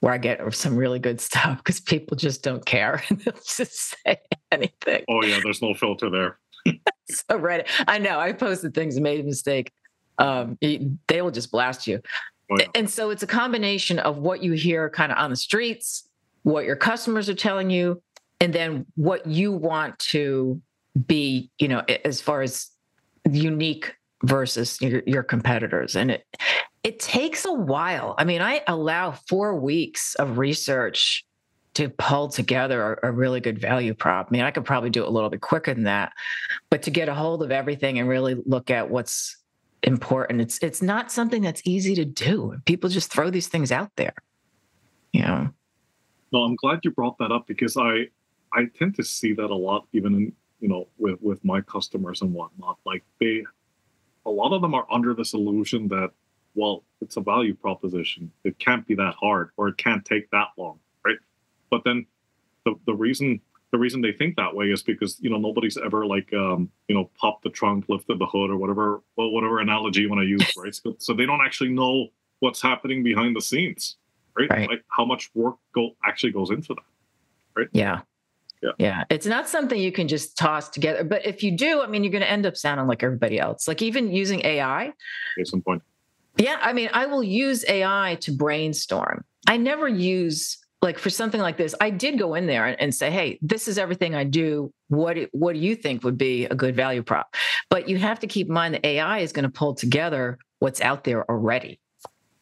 where 0.00 0.12
I 0.12 0.18
get 0.18 0.54
some 0.54 0.76
really 0.76 0.98
good 0.98 1.20
stuff 1.20 1.58
because 1.58 1.80
people 1.80 2.16
just 2.16 2.42
don't 2.42 2.64
care. 2.64 3.02
And 3.08 3.18
they'll 3.24 3.34
just 3.34 3.96
say 4.04 4.18
anything. 4.52 5.04
Oh 5.08 5.22
yeah, 5.24 5.40
there's 5.42 5.62
no 5.62 5.74
filter 5.74 6.10
there. 6.10 6.38
so 7.10 7.38
Reddit, 7.38 7.68
I 7.86 7.98
know 7.98 8.18
I 8.18 8.32
posted 8.32 8.74
things 8.74 8.96
and 8.96 9.04
made 9.04 9.20
a 9.20 9.24
mistake. 9.24 9.72
Um, 10.18 10.58
they 10.60 11.22
will 11.22 11.30
just 11.30 11.50
blast 11.50 11.86
you. 11.86 12.00
Oh, 12.50 12.56
yeah. 12.58 12.66
And 12.74 12.88
so 12.88 13.10
it's 13.10 13.22
a 13.22 13.26
combination 13.26 13.98
of 13.98 14.18
what 14.18 14.42
you 14.42 14.52
hear 14.52 14.88
kind 14.90 15.12
of 15.12 15.18
on 15.18 15.30
the 15.30 15.36
streets, 15.36 16.08
what 16.42 16.64
your 16.64 16.76
customers 16.76 17.28
are 17.28 17.34
telling 17.34 17.70
you, 17.70 18.02
and 18.40 18.52
then 18.52 18.86
what 18.94 19.26
you 19.26 19.52
want 19.52 19.98
to 19.98 20.60
be, 21.06 21.50
you 21.58 21.68
know, 21.68 21.82
as 22.04 22.20
far 22.20 22.42
as 22.42 22.70
unique 23.30 23.94
versus 24.26 24.80
your, 24.80 25.02
your 25.06 25.22
competitors. 25.22 25.96
And 25.96 26.10
it 26.10 26.26
it 26.82 27.00
takes 27.00 27.44
a 27.44 27.52
while. 27.52 28.14
I 28.16 28.24
mean, 28.24 28.40
I 28.40 28.62
allow 28.68 29.10
four 29.10 29.58
weeks 29.58 30.14
of 30.16 30.38
research 30.38 31.24
to 31.74 31.88
pull 31.88 32.28
together 32.28 32.94
a, 33.02 33.08
a, 33.08 33.12
really 33.12 33.40
good 33.40 33.58
value 33.60 33.92
prop. 33.92 34.28
I 34.28 34.32
mean, 34.32 34.42
I 34.42 34.50
could 34.50 34.64
probably 34.64 34.88
do 34.88 35.02
it 35.02 35.08
a 35.08 35.10
little 35.10 35.28
bit 35.28 35.42
quicker 35.42 35.74
than 35.74 35.82
that, 35.82 36.12
but 36.70 36.82
to 36.82 36.90
get 36.90 37.08
a 37.08 37.14
hold 37.14 37.42
of 37.42 37.50
everything 37.50 37.98
and 37.98 38.08
really 38.08 38.36
look 38.46 38.70
at 38.70 38.88
what's 38.88 39.36
important, 39.82 40.40
it's 40.40 40.58
it's 40.62 40.80
not 40.80 41.10
something 41.10 41.42
that's 41.42 41.60
easy 41.64 41.94
to 41.96 42.04
do. 42.04 42.56
People 42.66 42.88
just 42.88 43.12
throw 43.12 43.30
these 43.30 43.48
things 43.48 43.72
out 43.72 43.90
there. 43.96 44.14
You 45.12 45.22
know. 45.22 45.50
No, 46.32 46.40
I'm 46.40 46.56
glad 46.56 46.80
you 46.84 46.92
brought 46.92 47.18
that 47.18 47.32
up 47.32 47.46
because 47.46 47.76
I 47.76 48.06
I 48.52 48.66
tend 48.78 48.94
to 48.96 49.04
see 49.04 49.32
that 49.34 49.50
a 49.50 49.54
lot, 49.54 49.86
even 49.92 50.14
in 50.14 50.32
you 50.60 50.68
know 50.68 50.88
with 50.98 51.20
with 51.20 51.44
my 51.44 51.60
customers 51.60 52.22
and 52.22 52.32
whatnot. 52.32 52.78
Like 52.86 53.04
they, 53.20 53.42
a 54.26 54.30
lot 54.30 54.52
of 54.52 54.60
them 54.60 54.74
are 54.74 54.86
under 54.90 55.14
this 55.14 55.32
illusion 55.32 55.88
that 55.88 56.10
well, 56.54 56.84
it's 57.02 57.18
a 57.18 57.20
value 57.20 57.54
proposition. 57.54 58.32
It 58.42 58.58
can't 58.58 58.86
be 58.86 58.94
that 58.94 59.14
hard, 59.20 59.50
or 59.56 59.68
it 59.68 59.76
can't 59.76 60.04
take 60.04 60.30
that 60.30 60.48
long, 60.56 60.80
right? 61.04 61.18
But 61.70 61.84
then 61.84 62.06
the 62.64 62.74
the 62.86 62.94
reason 62.94 63.40
the 63.72 63.78
reason 63.78 64.00
they 64.00 64.12
think 64.12 64.36
that 64.36 64.54
way 64.54 64.70
is 64.70 64.82
because 64.82 65.18
you 65.20 65.30
know 65.30 65.36
nobody's 65.38 65.76
ever 65.76 66.06
like 66.06 66.32
um, 66.32 66.70
you 66.88 66.94
know 66.94 67.10
popped 67.20 67.44
the 67.44 67.50
trunk, 67.50 67.84
lifted 67.88 68.18
the 68.18 68.26
hood, 68.26 68.50
or 68.50 68.56
whatever 68.56 69.02
well, 69.16 69.30
whatever 69.30 69.60
analogy 69.60 70.00
you 70.00 70.08
want 70.08 70.22
to 70.22 70.26
use, 70.26 70.50
right? 70.56 70.74
So, 70.74 70.96
so 70.98 71.12
they 71.12 71.26
don't 71.26 71.42
actually 71.42 71.70
know 71.70 72.08
what's 72.40 72.60
happening 72.60 73.02
behind 73.02 73.36
the 73.36 73.42
scenes, 73.42 73.96
right? 74.36 74.50
Right. 74.50 74.68
Like 74.68 74.84
how 74.88 75.04
much 75.04 75.30
work 75.34 75.56
go 75.74 75.90
actually 76.04 76.32
goes 76.32 76.50
into 76.50 76.74
that. 76.74 76.84
Right? 77.54 77.68
Yeah. 77.72 78.00
Yeah. 78.66 78.72
Yeah. 78.78 79.04
It's 79.10 79.26
not 79.26 79.48
something 79.48 79.80
you 79.80 79.92
can 79.92 80.08
just 80.08 80.36
toss 80.36 80.68
together. 80.68 81.04
But 81.04 81.24
if 81.24 81.42
you 81.42 81.56
do, 81.56 81.80
I 81.82 81.86
mean, 81.86 82.04
you're 82.04 82.12
going 82.12 82.22
to 82.22 82.30
end 82.30 82.46
up 82.46 82.56
sounding 82.56 82.86
like 82.86 83.02
everybody 83.02 83.38
else. 83.38 83.68
Like 83.68 83.82
even 83.82 84.10
using 84.10 84.44
AI. 84.44 84.92
At 85.38 85.46
some 85.46 85.62
point. 85.62 85.82
Yeah. 86.36 86.58
I 86.60 86.72
mean, 86.72 86.90
I 86.92 87.06
will 87.06 87.22
use 87.22 87.64
AI 87.68 88.18
to 88.20 88.32
brainstorm. 88.32 89.24
I 89.46 89.56
never 89.56 89.88
use 89.88 90.58
like 90.82 90.98
for 90.98 91.10
something 91.10 91.40
like 91.40 91.56
this, 91.56 91.74
I 91.80 91.90
did 91.90 92.18
go 92.18 92.34
in 92.34 92.46
there 92.46 92.66
and, 92.66 92.94
say, 92.94 93.10
"Hey, 93.10 93.38
this 93.42 93.66
is 93.66 93.78
everything 93.78 94.14
I 94.14 94.24
do. 94.24 94.72
What 94.88 95.16
what 95.32 95.54
do 95.54 95.58
you 95.58 95.74
think 95.74 96.04
would 96.04 96.18
be 96.18 96.44
a 96.44 96.54
good 96.54 96.76
value 96.76 97.02
prop?" 97.02 97.34
But 97.70 97.88
you 97.88 97.96
have 97.98 98.20
to 98.20 98.26
keep 98.26 98.48
in 98.48 98.52
mind 98.52 98.74
that 98.74 98.86
AI 98.86 99.18
is 99.18 99.32
going 99.32 99.44
to 99.44 99.50
pull 99.50 99.74
together 99.74 100.38
what's 100.58 100.80
out 100.80 101.04
there 101.04 101.28
already. 101.30 101.80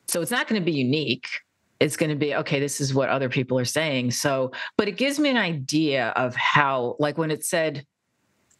So 0.08 0.20
it's 0.20 0.30
not 0.30 0.48
going 0.48 0.60
to 0.60 0.64
be 0.64 0.76
unique. 0.76 1.26
It's 1.84 1.96
going 1.96 2.10
to 2.10 2.16
be 2.16 2.34
okay. 2.34 2.60
This 2.60 2.80
is 2.80 2.94
what 2.94 3.10
other 3.10 3.28
people 3.28 3.58
are 3.58 3.64
saying. 3.64 4.12
So, 4.12 4.52
but 4.76 4.88
it 4.88 4.96
gives 4.96 5.18
me 5.18 5.28
an 5.28 5.36
idea 5.36 6.08
of 6.16 6.34
how, 6.34 6.96
like 6.98 7.18
when 7.18 7.30
it 7.30 7.44
said 7.44 7.86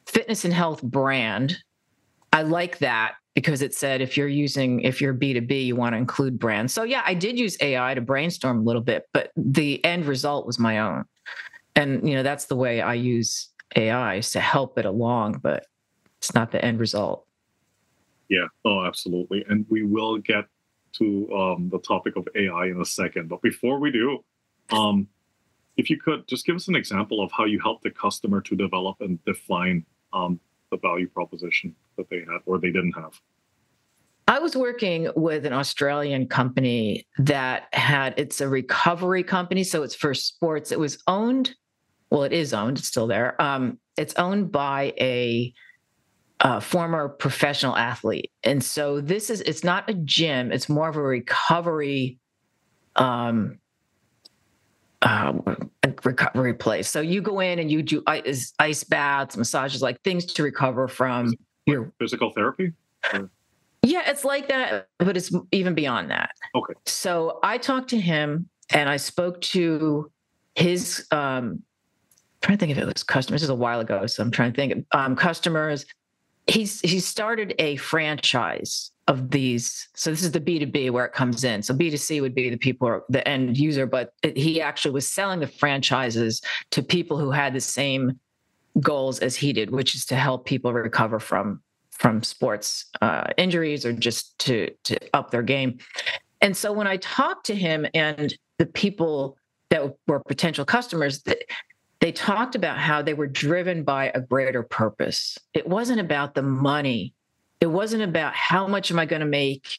fitness 0.07 0.45
and 0.45 0.53
health 0.53 0.83
brand, 0.83 1.57
I 2.33 2.43
like 2.43 2.79
that 2.79 3.15
because 3.35 3.63
it 3.63 3.75
said 3.75 4.01
if 4.01 4.17
you're 4.17 4.29
using 4.29 4.81
if 4.81 5.01
you're 5.01 5.15
b2b 5.15 5.67
you 5.67 5.75
want 5.75 5.93
to 5.93 5.97
include 5.97 6.39
brands 6.39 6.73
so 6.73 6.85
yeah 6.85 7.03
i 7.05 7.13
did 7.13 7.37
use 7.37 7.57
ai 7.61 7.93
to 7.93 8.01
brainstorm 8.01 8.61
a 8.61 8.63
little 8.63 8.81
bit 8.81 9.09
but 9.13 9.33
the 9.37 9.85
end 9.85 10.07
result 10.07 10.47
was 10.47 10.57
my 10.57 10.79
own 10.79 11.05
and 11.75 12.09
you 12.09 12.15
know 12.15 12.23
that's 12.23 12.45
the 12.45 12.55
way 12.55 12.81
i 12.81 12.95
use 12.95 13.49
ai 13.75 14.15
is 14.15 14.31
to 14.31 14.39
help 14.39 14.79
it 14.79 14.85
along 14.85 15.33
but 15.43 15.67
it's 16.19 16.33
not 16.33 16.53
the 16.53 16.65
end 16.65 16.79
result 16.79 17.27
Yeah, 18.29 18.47
oh, 18.65 18.85
absolutely. 18.85 19.45
And 19.49 19.67
we 19.69 19.83
will 19.83 20.19
get 20.19 20.47
to 20.99 21.33
um, 21.35 21.69
the 21.71 21.79
topic 21.79 22.17
of 22.17 22.29
AI 22.35 22.67
in 22.67 22.81
a 22.81 22.85
second. 22.85 23.29
But 23.29 23.43
before 23.43 23.79
we 23.79 23.91
do, 23.91 24.25
um, 24.71 25.09
if 25.77 25.91
you 25.91 25.99
could 25.99 26.27
just 26.29 26.47
give 26.47 26.57
us 26.57 26.69
an 26.69 26.77
example 26.77 27.23
of 27.23 27.33
how 27.33 27.45
you 27.45 27.61
helped 27.61 27.83
the 27.83 27.91
customer 27.91 28.41
to 28.43 28.55
develop 28.57 28.97
and 29.01 29.23
define 29.25 29.85
um, 30.13 30.39
the 30.71 30.77
value 30.77 31.09
proposition 31.09 31.75
that 31.97 32.09
they 32.11 32.19
had 32.19 32.41
or 32.47 32.59
they 32.59 32.71
didn't 32.71 32.93
have. 32.93 33.21
I 34.27 34.39
was 34.39 34.57
working 34.57 35.11
with 35.17 35.45
an 35.45 35.53
Australian 35.53 36.29
company 36.29 37.07
that 37.19 37.69
had 37.75 38.15
it's 38.17 38.41
a 38.41 38.49
recovery 38.49 39.23
company, 39.23 39.65
so 39.65 39.83
it's 39.83 39.95
for 39.95 40.15
sports. 40.15 40.73
It 40.73 40.79
was 40.79 40.99
owned, 41.07 41.55
well, 42.11 42.23
it 42.23 42.33
is 42.33 42.55
owned, 42.55 42.79
it's 42.79 42.89
still 42.89 43.07
there. 43.07 43.41
Um, 43.41 43.79
it's 43.99 44.15
owned 44.15 44.51
by 44.51 44.95
a, 44.99 45.53
a 46.41 46.61
former 46.61 47.09
professional 47.09 47.77
athlete, 47.77 48.31
and 48.43 48.63
so 48.63 49.01
this 49.01 49.31
is 49.31 49.41
it's 49.43 49.65
not 49.65 49.89
a 49.89 49.95
gym; 49.95 50.53
it's 50.53 50.69
more 50.69 50.89
of 50.89 50.97
a 50.97 51.03
recovery, 51.03 52.19
um, 52.97 53.59
uh, 55.03 55.33
recovery 56.05 56.55
place. 56.55 56.89
So 56.89 57.01
you 57.01 57.21
go 57.21 57.41
in 57.41 57.59
and 57.59 57.71
you 57.71 57.83
do 57.83 58.03
ice, 58.07 58.53
ice 58.59 58.85
baths, 58.85 59.37
massages, 59.37 59.83
like 59.83 60.01
things 60.03 60.25
to 60.27 60.43
recover 60.43 60.89
from 60.89 61.35
your 61.67 61.93
Physical 61.99 62.33
therapy? 62.33 62.73
yeah, 63.83 64.11
it's 64.11 64.25
like 64.25 64.49
that, 64.49 64.89
but 64.99 65.17
it's 65.17 65.33
even 65.53 65.75
beyond 65.75 66.11
that. 66.11 66.31
Okay. 66.55 66.75
So 66.87 67.39
I 67.43 67.59
talked 67.59 67.91
to 67.91 68.01
him 68.01 68.49
and 68.71 68.89
I 68.89 68.97
spoke 68.97 69.41
to 69.43 70.11
his 70.55 71.07
um 71.11 71.63
I'm 72.45 72.47
trying 72.49 72.59
to 72.59 72.61
think 72.61 72.73
if 72.73 72.79
it 72.79 72.93
was 72.93 73.03
customers. 73.03 73.41
This 73.41 73.45
is 73.45 73.51
a 73.51 73.55
while 73.55 73.81
ago, 73.81 74.07
so 74.07 74.23
I'm 74.23 74.31
trying 74.31 74.53
to 74.53 74.57
think. 74.57 74.87
Um, 74.93 75.17
customers. 75.17 75.87
He's 76.47 76.81
he 76.81 77.01
started 77.01 77.55
a 77.59 77.77
franchise 77.77 78.91
of 79.07 79.31
these. 79.31 79.89
So 79.95 80.11
this 80.11 80.23
is 80.23 80.33
the 80.33 80.41
B2B 80.41 80.91
where 80.91 81.05
it 81.05 81.13
comes 81.13 81.45
in. 81.45 81.63
So 81.63 81.75
B2C 81.75 82.21
would 82.23 82.35
be 82.35 82.49
the 82.49 82.57
people 82.57 82.89
or 82.89 83.05
the 83.09 83.27
end 83.29 83.59
user, 83.59 83.87
but 83.87 84.15
he 84.23 84.61
actually 84.61 84.93
was 84.93 85.07
selling 85.07 85.41
the 85.41 85.47
franchises 85.47 86.41
to 86.71 86.83
people 86.83 87.19
who 87.19 87.31
had 87.31 87.53
the 87.53 87.61
same 87.61 88.19
goals 88.81 89.21
as 89.21 89.37
he 89.37 89.53
did, 89.53 89.71
which 89.71 89.95
is 89.95 90.05
to 90.07 90.17
help 90.17 90.47
people 90.47 90.73
recover 90.73 91.19
from 91.19 91.61
from 91.91 92.23
sports 92.23 92.87
uh, 93.03 93.25
injuries 93.37 93.87
or 93.87 93.93
just 93.93 94.39
to 94.41 94.71
to 94.85 94.99
up 95.15 95.31
their 95.31 95.43
game. 95.43 95.79
And 96.41 96.57
so 96.57 96.73
when 96.73 96.87
I 96.87 96.97
talked 96.99 97.47
to 97.47 97.55
him 97.55 97.87
and 97.95 98.37
the 98.59 98.67
people 98.67 99.39
that 99.71 99.97
were 100.07 100.21
potential 100.21 100.65
customers, 100.65 101.23
they 102.05 102.13
talked 102.13 102.55
about 102.55 102.77
how 102.77 103.01
they 103.01 103.15
were 103.15 103.27
driven 103.27 103.83
by 103.83 104.13
a 104.15 104.21
greater 104.21 104.63
purpose. 104.63 105.39
It 105.55 105.67
wasn't 105.67 106.01
about 106.01 106.35
the 106.35 106.43
money. 106.43 107.15
It 107.63 107.69
wasn't 107.69 108.03
about 108.03 108.35
how 108.35 108.67
much 108.67 108.91
am 108.91 108.99
I 108.99 109.07
going 109.07 109.21
to 109.21 109.27
make, 109.27 109.79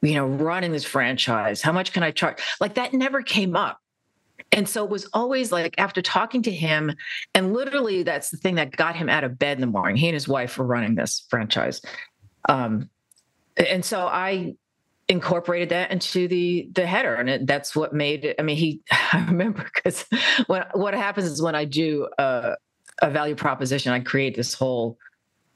you 0.00 0.14
know, 0.14 0.24
running 0.24 0.72
this 0.72 0.86
franchise. 0.86 1.60
How 1.60 1.72
much 1.72 1.92
can 1.92 2.02
I 2.02 2.10
charge? 2.10 2.38
Like 2.58 2.76
that 2.76 2.94
never 2.94 3.20
came 3.20 3.54
up. 3.54 3.80
And 4.50 4.66
so 4.66 4.82
it 4.82 4.88
was 4.88 5.10
always 5.12 5.52
like 5.52 5.74
after 5.76 6.00
talking 6.00 6.40
to 6.44 6.50
him, 6.50 6.90
and 7.34 7.52
literally 7.52 8.02
that's 8.02 8.30
the 8.30 8.38
thing 8.38 8.54
that 8.54 8.74
got 8.74 8.96
him 8.96 9.10
out 9.10 9.24
of 9.24 9.38
bed 9.38 9.58
in 9.58 9.60
the 9.60 9.66
morning. 9.66 9.96
He 9.96 10.08
and 10.08 10.14
his 10.14 10.26
wife 10.26 10.56
were 10.56 10.64
running 10.64 10.94
this 10.94 11.26
franchise. 11.28 11.82
Um, 12.48 12.88
and 13.58 13.84
so 13.84 14.06
I 14.06 14.54
incorporated 15.08 15.70
that 15.70 15.90
into 15.90 16.28
the 16.28 16.68
the 16.74 16.86
header 16.86 17.14
and 17.14 17.30
it, 17.30 17.46
that's 17.46 17.74
what 17.74 17.94
made 17.94 18.24
it 18.26 18.36
i 18.38 18.42
mean 18.42 18.56
he 18.56 18.82
i 19.12 19.24
remember 19.26 19.64
because 19.74 20.04
when 20.46 20.62
what 20.74 20.94
happens 20.94 21.26
is 21.26 21.40
when 21.40 21.54
i 21.54 21.64
do 21.64 22.06
a, 22.18 22.54
a 23.00 23.10
value 23.10 23.34
proposition 23.34 23.92
i 23.92 24.00
create 24.00 24.36
this 24.36 24.54
whole 24.54 24.98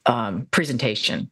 um, 0.04 0.48
presentation. 0.50 1.30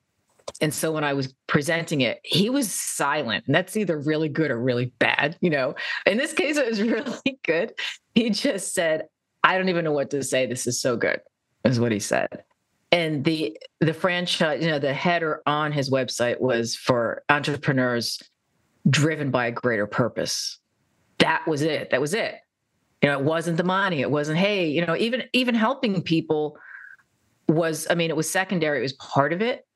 And 0.61 0.73
so 0.75 0.93
when 0.93 1.05
i 1.05 1.13
was 1.15 1.35
presenting 1.47 2.03
it 2.03 2.21
he 2.23 2.51
was 2.51 2.71
silent 2.71 3.45
and 3.47 3.55
that's 3.55 3.77
either 3.77 3.99
really 3.99 4.29
good 4.29 4.51
or 4.51 4.61
really 4.61 4.93
bad 4.99 5.37
you 5.41 5.49
know? 5.49 5.75
In 6.07 6.19
this 6.19 6.33
case 6.33 6.57
it 6.57 6.69
was 6.69 6.83
really 6.83 7.39
good. 7.45 7.73
He 8.15 8.31
just 8.31 8.75
said 8.75 9.05
i 9.43 9.57
don't 9.57 9.71
even 9.71 9.85
know 9.85 9.93
what 9.93 10.11
to 10.11 10.23
say. 10.23 10.47
This 10.47 10.67
is 10.67 10.81
so 10.81 10.97
good 10.97 11.21
is 11.65 11.81
what 11.81 11.93
he 11.93 12.01
said 12.01 12.45
and 12.93 13.25
the 13.25 13.57
the 13.81 13.95
franchise 13.95 14.63
you 14.63 14.71
know 14.71 14.79
the 14.79 14.93
header 14.93 15.43
on 15.47 15.73
his 15.73 15.91
website 15.91 16.41
was 16.41 16.77
for 16.77 17.23
entrepreneurs 17.29 18.21
driven 18.89 19.31
by 19.31 19.47
a 19.47 19.53
greater 19.53 19.87
purpose. 19.87 20.59
That 21.19 21.47
was 21.47 21.63
it 21.63 21.91
that 21.91 22.01
was 22.01 22.15
it. 22.15 22.37
You 23.03 23.09
know 23.09 23.19
it 23.19 23.25
wasn't 23.25 23.57
the 23.57 23.65
money 23.65 24.03
it 24.03 24.11
wasn't 24.11 24.39
hey 24.39 24.69
you 24.69 24.85
know 24.85 24.95
even 24.97 25.25
even 25.33 25.55
helping 25.55 26.03
people 26.03 26.59
was 27.49 27.87
i 27.91 27.95
mean 27.95 28.11
it 28.11 28.17
was 28.17 28.31
secondary 28.31 28.79
it 28.79 28.83
was 28.83 28.93
part 28.95 29.33
of 29.33 29.41
it 29.41 29.67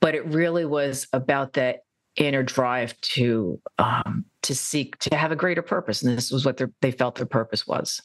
but 0.00 0.16
it 0.16 0.26
really 0.26 0.64
was 0.64 1.06
about 1.12 1.52
that 1.52 1.84
inner 2.16 2.42
drive 2.42 3.00
to 3.00 3.60
um 3.78 4.24
to 4.42 4.54
seek 4.56 4.98
to 4.98 5.16
have 5.16 5.30
a 5.30 5.36
greater 5.36 5.62
purpose 5.62 6.02
and 6.02 6.16
this 6.18 6.32
was 6.32 6.44
what 6.44 6.60
they 6.80 6.90
felt 6.90 7.14
their 7.14 7.26
purpose 7.26 7.64
was 7.64 8.02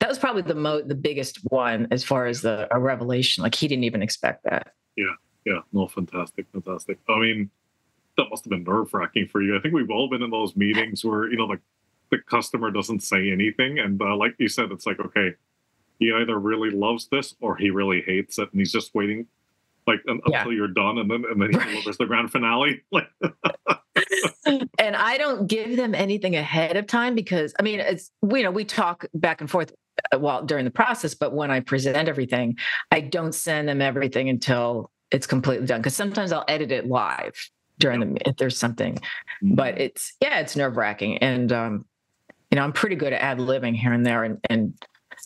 that 0.00 0.08
was 0.08 0.18
probably 0.18 0.42
the 0.42 0.54
mo 0.54 0.80
the 0.82 0.94
biggest 0.94 1.38
one 1.50 1.86
as 1.90 2.02
far 2.02 2.26
as 2.26 2.40
the 2.42 2.66
a 2.74 2.78
revelation 2.80 3.42
like 3.42 3.54
he 3.54 3.68
didn't 3.68 3.84
even 3.84 4.02
expect 4.02 4.44
that 4.44 4.72
Yeah, 4.96 5.14
yeah, 5.44 5.60
no, 5.72 5.86
fantastic, 5.88 6.46
fantastic. 6.52 6.98
I 7.08 7.18
mean, 7.18 7.50
that 8.16 8.26
must 8.30 8.44
have 8.44 8.50
been 8.50 8.64
nerve 8.64 8.92
wracking 8.92 9.28
for 9.28 9.40
you. 9.42 9.56
I 9.56 9.60
think 9.60 9.74
we've 9.74 9.90
all 9.90 10.08
been 10.08 10.22
in 10.22 10.30
those 10.30 10.56
meetings 10.56 11.04
where 11.04 11.30
you 11.30 11.36
know, 11.36 11.46
like 11.46 11.60
the 12.10 12.18
customer 12.18 12.70
doesn't 12.70 13.00
say 13.02 13.30
anything, 13.30 13.78
and 13.78 14.00
uh, 14.00 14.16
like 14.16 14.34
you 14.38 14.48
said, 14.48 14.70
it's 14.72 14.86
like 14.86 14.98
okay, 15.00 15.34
he 15.98 16.12
either 16.12 16.38
really 16.38 16.70
loves 16.70 17.06
this 17.08 17.34
or 17.40 17.56
he 17.56 17.70
really 17.70 18.02
hates 18.02 18.38
it, 18.38 18.50
and 18.52 18.60
he's 18.60 18.72
just 18.72 18.94
waiting, 18.94 19.26
like 19.86 20.00
Yeah. 20.06 20.16
until 20.26 20.52
you're 20.52 20.68
done, 20.68 20.98
and 20.98 21.10
then 21.10 21.24
and 21.30 21.40
then 21.40 21.50
he 21.52 21.58
delivers 21.70 21.96
the 21.98 22.06
grand 22.06 22.30
finale. 22.32 22.82
Like, 22.92 23.08
and 24.78 24.96
I 24.96 25.18
don't 25.18 25.46
give 25.46 25.76
them 25.76 25.94
anything 25.94 26.36
ahead 26.36 26.76
of 26.76 26.86
time 26.86 27.14
because 27.14 27.54
I 27.58 27.62
mean 27.62 27.80
it's 27.80 28.10
you 28.22 28.42
know 28.42 28.50
we 28.50 28.64
talk 28.64 29.06
back 29.14 29.40
and 29.40 29.50
forth 29.50 29.72
uh, 30.12 30.18
while 30.18 30.44
during 30.44 30.64
the 30.64 30.70
process, 30.70 31.14
but 31.14 31.34
when 31.34 31.50
I 31.50 31.60
present 31.60 31.96
everything, 31.96 32.56
I 32.90 33.00
don't 33.00 33.34
send 33.34 33.68
them 33.68 33.82
everything 33.82 34.28
until 34.28 34.90
it's 35.10 35.26
completely 35.26 35.66
done 35.66 35.80
because 35.80 35.96
sometimes 35.96 36.32
I'll 36.32 36.44
edit 36.48 36.72
it 36.72 36.86
live 36.86 37.34
during 37.78 38.00
the 38.00 38.28
if 38.28 38.36
there's 38.36 38.56
something, 38.56 38.98
but 39.42 39.78
it's 39.78 40.14
yeah 40.20 40.40
it's 40.40 40.56
nerve 40.56 40.76
wracking 40.76 41.18
and 41.18 41.52
um, 41.52 41.84
you 42.50 42.56
know 42.56 42.62
I'm 42.62 42.72
pretty 42.72 42.96
good 42.96 43.12
at 43.12 43.20
ad 43.20 43.40
living 43.40 43.74
here 43.74 43.92
and 43.92 44.06
there 44.06 44.24
and 44.24 44.38
and 44.48 44.74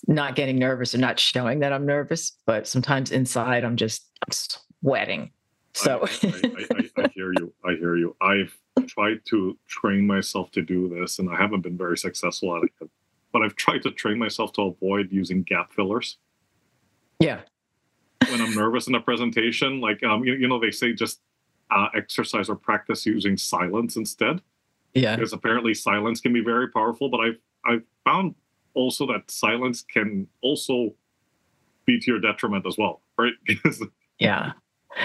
not 0.08 0.34
getting 0.34 0.58
nervous 0.58 0.94
or 0.94 0.98
not 0.98 1.20
showing 1.20 1.60
that 1.60 1.72
I'm 1.72 1.86
nervous, 1.86 2.36
but 2.46 2.66
sometimes 2.66 3.10
inside 3.12 3.64
I'm 3.64 3.76
just 3.76 4.08
I'm 4.26 4.32
sweating. 4.32 5.30
So 5.74 6.00
I, 6.02 6.26
I, 6.26 6.66
I, 6.98 7.02
I 7.04 7.08
hear 7.14 7.32
you. 7.32 7.52
I 7.64 7.72
hear 7.74 7.96
you. 7.96 8.16
I've 8.20 8.56
tried 8.86 9.20
to 9.26 9.58
train 9.66 10.06
myself 10.06 10.50
to 10.52 10.62
do 10.62 10.88
this, 10.88 11.18
and 11.18 11.28
I 11.28 11.36
haven't 11.36 11.62
been 11.62 11.76
very 11.76 11.98
successful 11.98 12.56
at 12.56 12.64
it. 12.64 12.90
But 13.32 13.42
I've 13.42 13.56
tried 13.56 13.82
to 13.82 13.90
train 13.90 14.18
myself 14.18 14.52
to 14.54 14.62
avoid 14.62 15.10
using 15.10 15.42
gap 15.42 15.72
fillers 15.72 16.18
yeah. 17.20 17.40
when 18.28 18.40
I'm 18.40 18.54
nervous 18.54 18.86
in 18.86 18.94
a 18.94 19.00
presentation. 19.00 19.80
Like, 19.80 20.02
um, 20.02 20.24
you, 20.24 20.34
you 20.34 20.48
know, 20.48 20.60
they 20.60 20.70
say 20.70 20.92
just 20.92 21.20
uh, 21.70 21.88
exercise 21.94 22.48
or 22.48 22.56
practice 22.56 23.06
using 23.06 23.36
silence 23.36 23.96
instead. 23.96 24.40
Yeah. 24.94 25.16
Because 25.16 25.32
apparently 25.32 25.74
silence 25.74 26.20
can 26.20 26.32
be 26.32 26.40
very 26.40 26.68
powerful, 26.68 27.08
but 27.08 27.18
I've 27.18 27.38
I've 27.66 27.82
found 28.04 28.34
also 28.74 29.06
that 29.06 29.30
silence 29.30 29.82
can 29.82 30.28
also 30.40 30.94
be 31.86 31.98
to 31.98 32.10
your 32.10 32.20
detriment 32.20 32.66
as 32.66 32.76
well, 32.78 33.00
right? 33.18 33.32
yeah. 34.18 34.52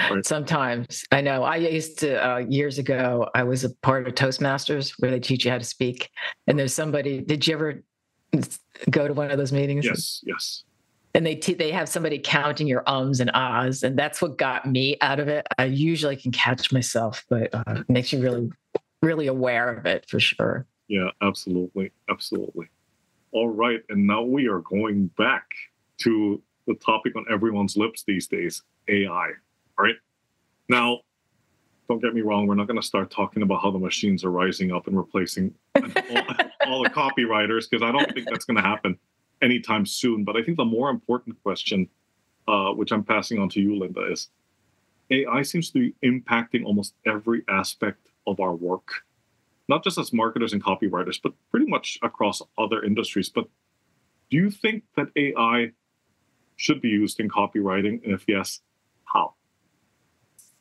Right. 0.09 0.25
Sometimes 0.25 1.03
I 1.11 1.21
know. 1.21 1.43
I 1.43 1.57
used 1.57 1.99
to 1.99 2.25
uh, 2.25 2.37
years 2.37 2.77
ago. 2.77 3.29
I 3.33 3.43
was 3.43 3.63
a 3.63 3.69
part 3.69 4.07
of 4.07 4.15
Toastmasters 4.15 4.93
where 4.99 5.11
they 5.11 5.19
teach 5.19 5.45
you 5.45 5.51
how 5.51 5.57
to 5.57 5.63
speak. 5.63 6.09
And 6.47 6.57
there's 6.57 6.73
somebody. 6.73 7.21
Did 7.21 7.47
you 7.47 7.53
ever 7.55 7.83
go 8.89 9.07
to 9.07 9.13
one 9.13 9.31
of 9.31 9.37
those 9.37 9.51
meetings? 9.51 9.85
Yes. 9.85 10.21
Yes. 10.25 10.63
And 11.15 11.25
they 11.25 11.35
te- 11.35 11.55
they 11.55 11.71
have 11.71 11.89
somebody 11.89 12.19
counting 12.23 12.67
your 12.67 12.83
ums 12.87 13.19
and 13.19 13.31
ahs, 13.33 13.81
and 13.81 13.97
that's 13.97 14.21
what 14.21 14.37
got 14.37 14.67
me 14.67 14.95
out 15.01 15.19
of 15.19 15.27
it. 15.27 15.47
I 15.57 15.65
usually 15.65 16.15
can 16.15 16.31
catch 16.31 16.71
myself, 16.71 17.25
but 17.29 17.53
uh, 17.53 17.63
it 17.67 17.89
makes 17.89 18.13
you 18.13 18.21
really 18.21 18.49
really 19.01 19.27
aware 19.27 19.73
of 19.73 19.85
it 19.87 20.07
for 20.07 20.19
sure. 20.19 20.67
Yeah, 20.87 21.09
absolutely, 21.21 21.91
absolutely. 22.09 22.67
All 23.31 23.49
right, 23.49 23.81
and 23.89 24.05
now 24.05 24.21
we 24.21 24.47
are 24.47 24.59
going 24.59 25.07
back 25.17 25.45
to 25.99 26.41
the 26.67 26.75
topic 26.75 27.15
on 27.15 27.25
everyone's 27.31 27.75
lips 27.75 28.03
these 28.05 28.27
days: 28.27 28.61
AI 28.87 29.31
right? 29.79 29.95
Now, 30.67 30.99
don't 31.87 32.01
get 32.01 32.13
me 32.13 32.21
wrong, 32.21 32.45
we're 32.45 32.55
not 32.55 32.67
going 32.67 32.79
to 32.79 32.85
start 32.85 33.09
talking 33.09 33.41
about 33.41 33.61
how 33.61 33.71
the 33.71 33.79
machines 33.79 34.23
are 34.23 34.31
rising 34.31 34.71
up 34.71 34.87
and 34.87 34.95
replacing 34.95 35.53
all, 35.75 36.23
all 36.67 36.83
the 36.83 36.89
copywriters 36.89 37.67
because 37.69 37.81
I 37.81 37.91
don't 37.91 38.13
think 38.13 38.27
that's 38.29 38.45
going 38.45 38.57
to 38.57 38.63
happen 38.63 38.97
anytime 39.41 39.85
soon. 39.85 40.23
But 40.23 40.37
I 40.37 40.43
think 40.43 40.57
the 40.57 40.65
more 40.65 40.89
important 40.89 41.41
question, 41.41 41.89
uh, 42.47 42.71
which 42.71 42.91
I'm 42.91 43.03
passing 43.03 43.39
on 43.39 43.49
to 43.49 43.59
you, 43.59 43.77
Linda, 43.77 44.11
is 44.11 44.29
AI 45.09 45.41
seems 45.41 45.71
to 45.71 45.79
be 45.79 45.95
impacting 46.03 46.63
almost 46.63 46.93
every 47.07 47.43
aspect 47.49 48.09
of 48.27 48.39
our 48.39 48.53
work, 48.53 49.03
not 49.67 49.83
just 49.83 49.97
as 49.97 50.13
marketers 50.13 50.53
and 50.53 50.63
copywriters, 50.63 51.19
but 51.21 51.33
pretty 51.49 51.65
much 51.65 51.97
across 52.03 52.41
other 52.57 52.83
industries. 52.83 53.29
But 53.29 53.47
do 54.29 54.37
you 54.37 54.51
think 54.51 54.83
that 54.95 55.07
AI 55.15 55.71
should 56.57 56.81
be 56.81 56.89
used 56.89 57.19
in 57.19 57.29
copywriting? 57.29 58.03
And 58.03 58.13
if 58.13 58.25
yes? 58.27 58.61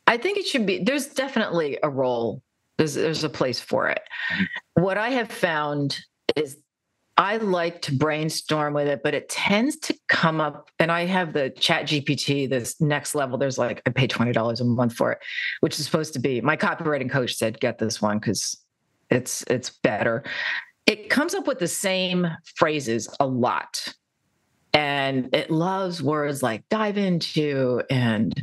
I 0.09 0.17
think 0.17 0.39
it 0.39 0.47
should 0.47 0.65
be. 0.65 0.83
There's 0.83 1.05
definitely 1.05 1.77
a 1.83 1.89
role. 1.89 2.41
There's 2.77 2.95
there's 2.95 3.23
a 3.23 3.29
place 3.29 3.59
for 3.59 3.87
it. 3.87 4.01
Mm-hmm. 4.33 4.83
What 4.83 4.97
I 4.97 5.09
have 5.09 5.31
found 5.31 5.99
is 6.35 6.57
I 7.15 7.37
like 7.37 7.83
to 7.83 7.95
brainstorm 7.95 8.73
with 8.73 8.87
it, 8.87 9.01
but 9.03 9.13
it 9.13 9.29
tends 9.29 9.77
to 9.81 9.95
come 10.07 10.41
up. 10.41 10.71
And 10.79 10.91
I 10.91 11.05
have 11.05 11.33
the 11.33 11.51
Chat 11.51 11.83
GPT, 11.83 12.49
this 12.49 12.81
next 12.81 13.13
level. 13.13 13.37
There's 13.37 13.59
like 13.59 13.83
I 13.85 13.91
pay 13.91 14.07
twenty 14.07 14.31
dollars 14.31 14.61
a 14.61 14.65
month 14.65 14.93
for 14.93 15.11
it, 15.11 15.19
which 15.59 15.79
is 15.79 15.85
supposed 15.85 16.13
to 16.13 16.19
be. 16.19 16.41
My 16.41 16.57
copywriting 16.57 17.11
coach 17.11 17.35
said, 17.35 17.59
"Get 17.59 17.77
this 17.77 18.01
one 18.01 18.17
because 18.17 18.57
it's 19.11 19.43
it's 19.43 19.69
better." 19.69 20.23
It 20.87 21.11
comes 21.11 21.35
up 21.35 21.45
with 21.45 21.59
the 21.59 21.67
same 21.67 22.27
phrases 22.55 23.15
a 23.19 23.27
lot, 23.27 23.93
and 24.73 25.29
it 25.35 25.51
loves 25.51 26.01
words 26.01 26.41
like 26.41 26.67
dive 26.69 26.97
into 26.97 27.83
and 27.91 28.33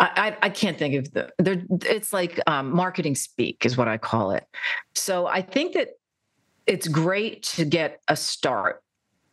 I, 0.00 0.36
I, 0.40 0.48
can't 0.48 0.78
think 0.78 0.94
of 0.94 1.12
the 1.12 1.66
it's 1.84 2.12
like 2.12 2.40
um, 2.46 2.74
marketing 2.74 3.14
speak 3.14 3.66
is 3.66 3.76
what 3.76 3.86
I 3.86 3.98
call 3.98 4.30
it. 4.30 4.44
So 4.94 5.26
I 5.26 5.42
think 5.42 5.74
that 5.74 5.88
it's 6.66 6.88
great 6.88 7.42
to 7.42 7.66
get 7.66 8.00
a 8.08 8.16
start. 8.16 8.82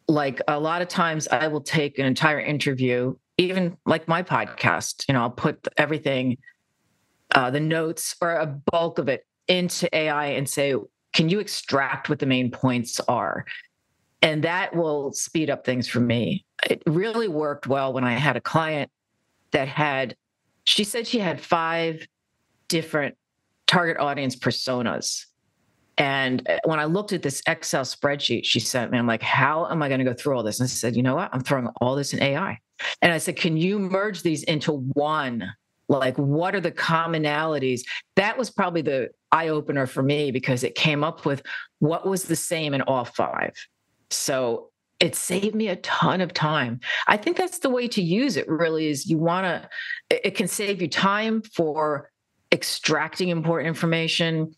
Like 0.10 0.41
a 0.47 0.60
lot 0.60 0.82
of 0.82 0.89
times 0.89 1.27
I 1.30 1.47
will 1.47 1.62
take 1.62 1.99
an 1.99 2.06
entire 2.06 2.39
interview, 2.39 3.15
even 3.38 3.77
like 3.86 4.10
my 4.10 4.23
podcast, 4.23 5.06
you 5.08 5.13
know, 5.13 5.21
I'll 5.21 5.30
put 5.30 5.67
everything, 5.77 6.38
uh, 7.34 7.49
the 7.49 7.60
notes 7.60 8.15
or 8.21 8.34
a 8.34 8.45
bulk 8.45 8.99
of 8.99 9.08
it 9.08 9.25
into 9.47 9.93
AI 9.95 10.27
and 10.27 10.49
say, 10.49 10.75
can 11.13 11.30
you 11.30 11.39
extract 11.39 12.10
what 12.10 12.19
the 12.19 12.25
main 12.25 12.51
points 12.51 12.99
are? 13.08 13.45
And 14.21 14.43
that 14.43 14.75
will 14.75 15.13
speed 15.13 15.49
up 15.49 15.65
things 15.65 15.88
for 15.88 15.99
me. 15.99 16.45
It 16.69 16.84
really 16.86 17.27
worked 17.27 17.67
well 17.67 17.93
when 17.93 18.03
I 18.03 18.13
had 18.13 18.36
a 18.36 18.41
client 18.41 18.91
that 19.51 19.67
had 19.67 20.15
she 20.67 20.84
said 20.84 21.08
she 21.08 21.19
had 21.19 21.39
five 21.39 22.06
different 22.67 23.15
target 23.67 23.97
audience 23.97 24.36
personas. 24.36 25.25
And 25.97 26.47
uh, 26.47 26.60
when 26.65 26.77
I 26.77 26.86
looked 26.86 27.13
at 27.13 27.23
this 27.23 27.41
Excel 27.47 27.84
spreadsheet 27.84 28.43
she 28.43 28.60
sent 28.60 28.91
me, 28.91 28.97
I'm 28.97 29.08
like, 29.08 29.21
how 29.21 29.67
am 29.67 29.82
I 29.82 29.88
going 29.88 29.99
to 29.99 30.06
go 30.06 30.13
through 30.13 30.36
all 30.36 30.43
this? 30.43 30.60
And 30.60 30.67
I 30.67 30.67
said, 30.67 30.97
you 30.97 31.03
know 31.03 31.15
what? 31.15 31.30
I'm 31.32 31.39
throwing 31.39 31.69
all 31.80 31.95
this 31.95 32.13
in 32.13 32.21
AI. 32.21 32.60
And 33.01 33.13
I 33.13 33.17
said, 33.17 33.38
can 33.38 33.56
you 33.56 33.80
merge 33.80 34.23
these 34.23 34.43
into 34.43 34.73
one? 34.93 35.49
Like, 35.88 36.17
what 36.17 36.53
are 36.53 36.60
the 36.60 36.71
commonalities? 36.71 37.82
That 38.17 38.38
was 38.38 38.49
probably 38.49 38.82
the 38.82 39.10
eye 39.32 39.47
opener 39.47 39.88
for 39.88 40.03
me 40.03 40.32
because 40.32 40.65
it 40.65 40.75
came 40.75 41.01
up 41.01 41.25
with 41.25 41.43
what 41.80 42.06
was 42.06 42.25
the 42.25 42.36
same 42.36 42.73
in 42.73 42.82
all 42.82 43.06
five. 43.06 43.53
So 44.10 44.69
it 44.99 45.15
saved 45.15 45.55
me 45.55 45.67
a 45.67 45.75
ton 45.77 46.21
of 46.21 46.33
time. 46.33 46.79
I 47.07 47.17
think 47.17 47.38
that's 47.38 47.60
the 47.60 47.69
way 47.69 47.88
to 47.89 48.01
use 48.01 48.36
it 48.38 48.47
really 48.47 48.88
is 48.88 49.10
you 49.10 49.17
want 49.17 49.45
to 49.45 49.69
it 50.25 50.36
can 50.36 50.47
save 50.47 50.81
you 50.81 50.88
time 50.88 51.41
for 51.41 52.10
extracting 52.51 53.29
important 53.29 53.67
information. 53.67 54.53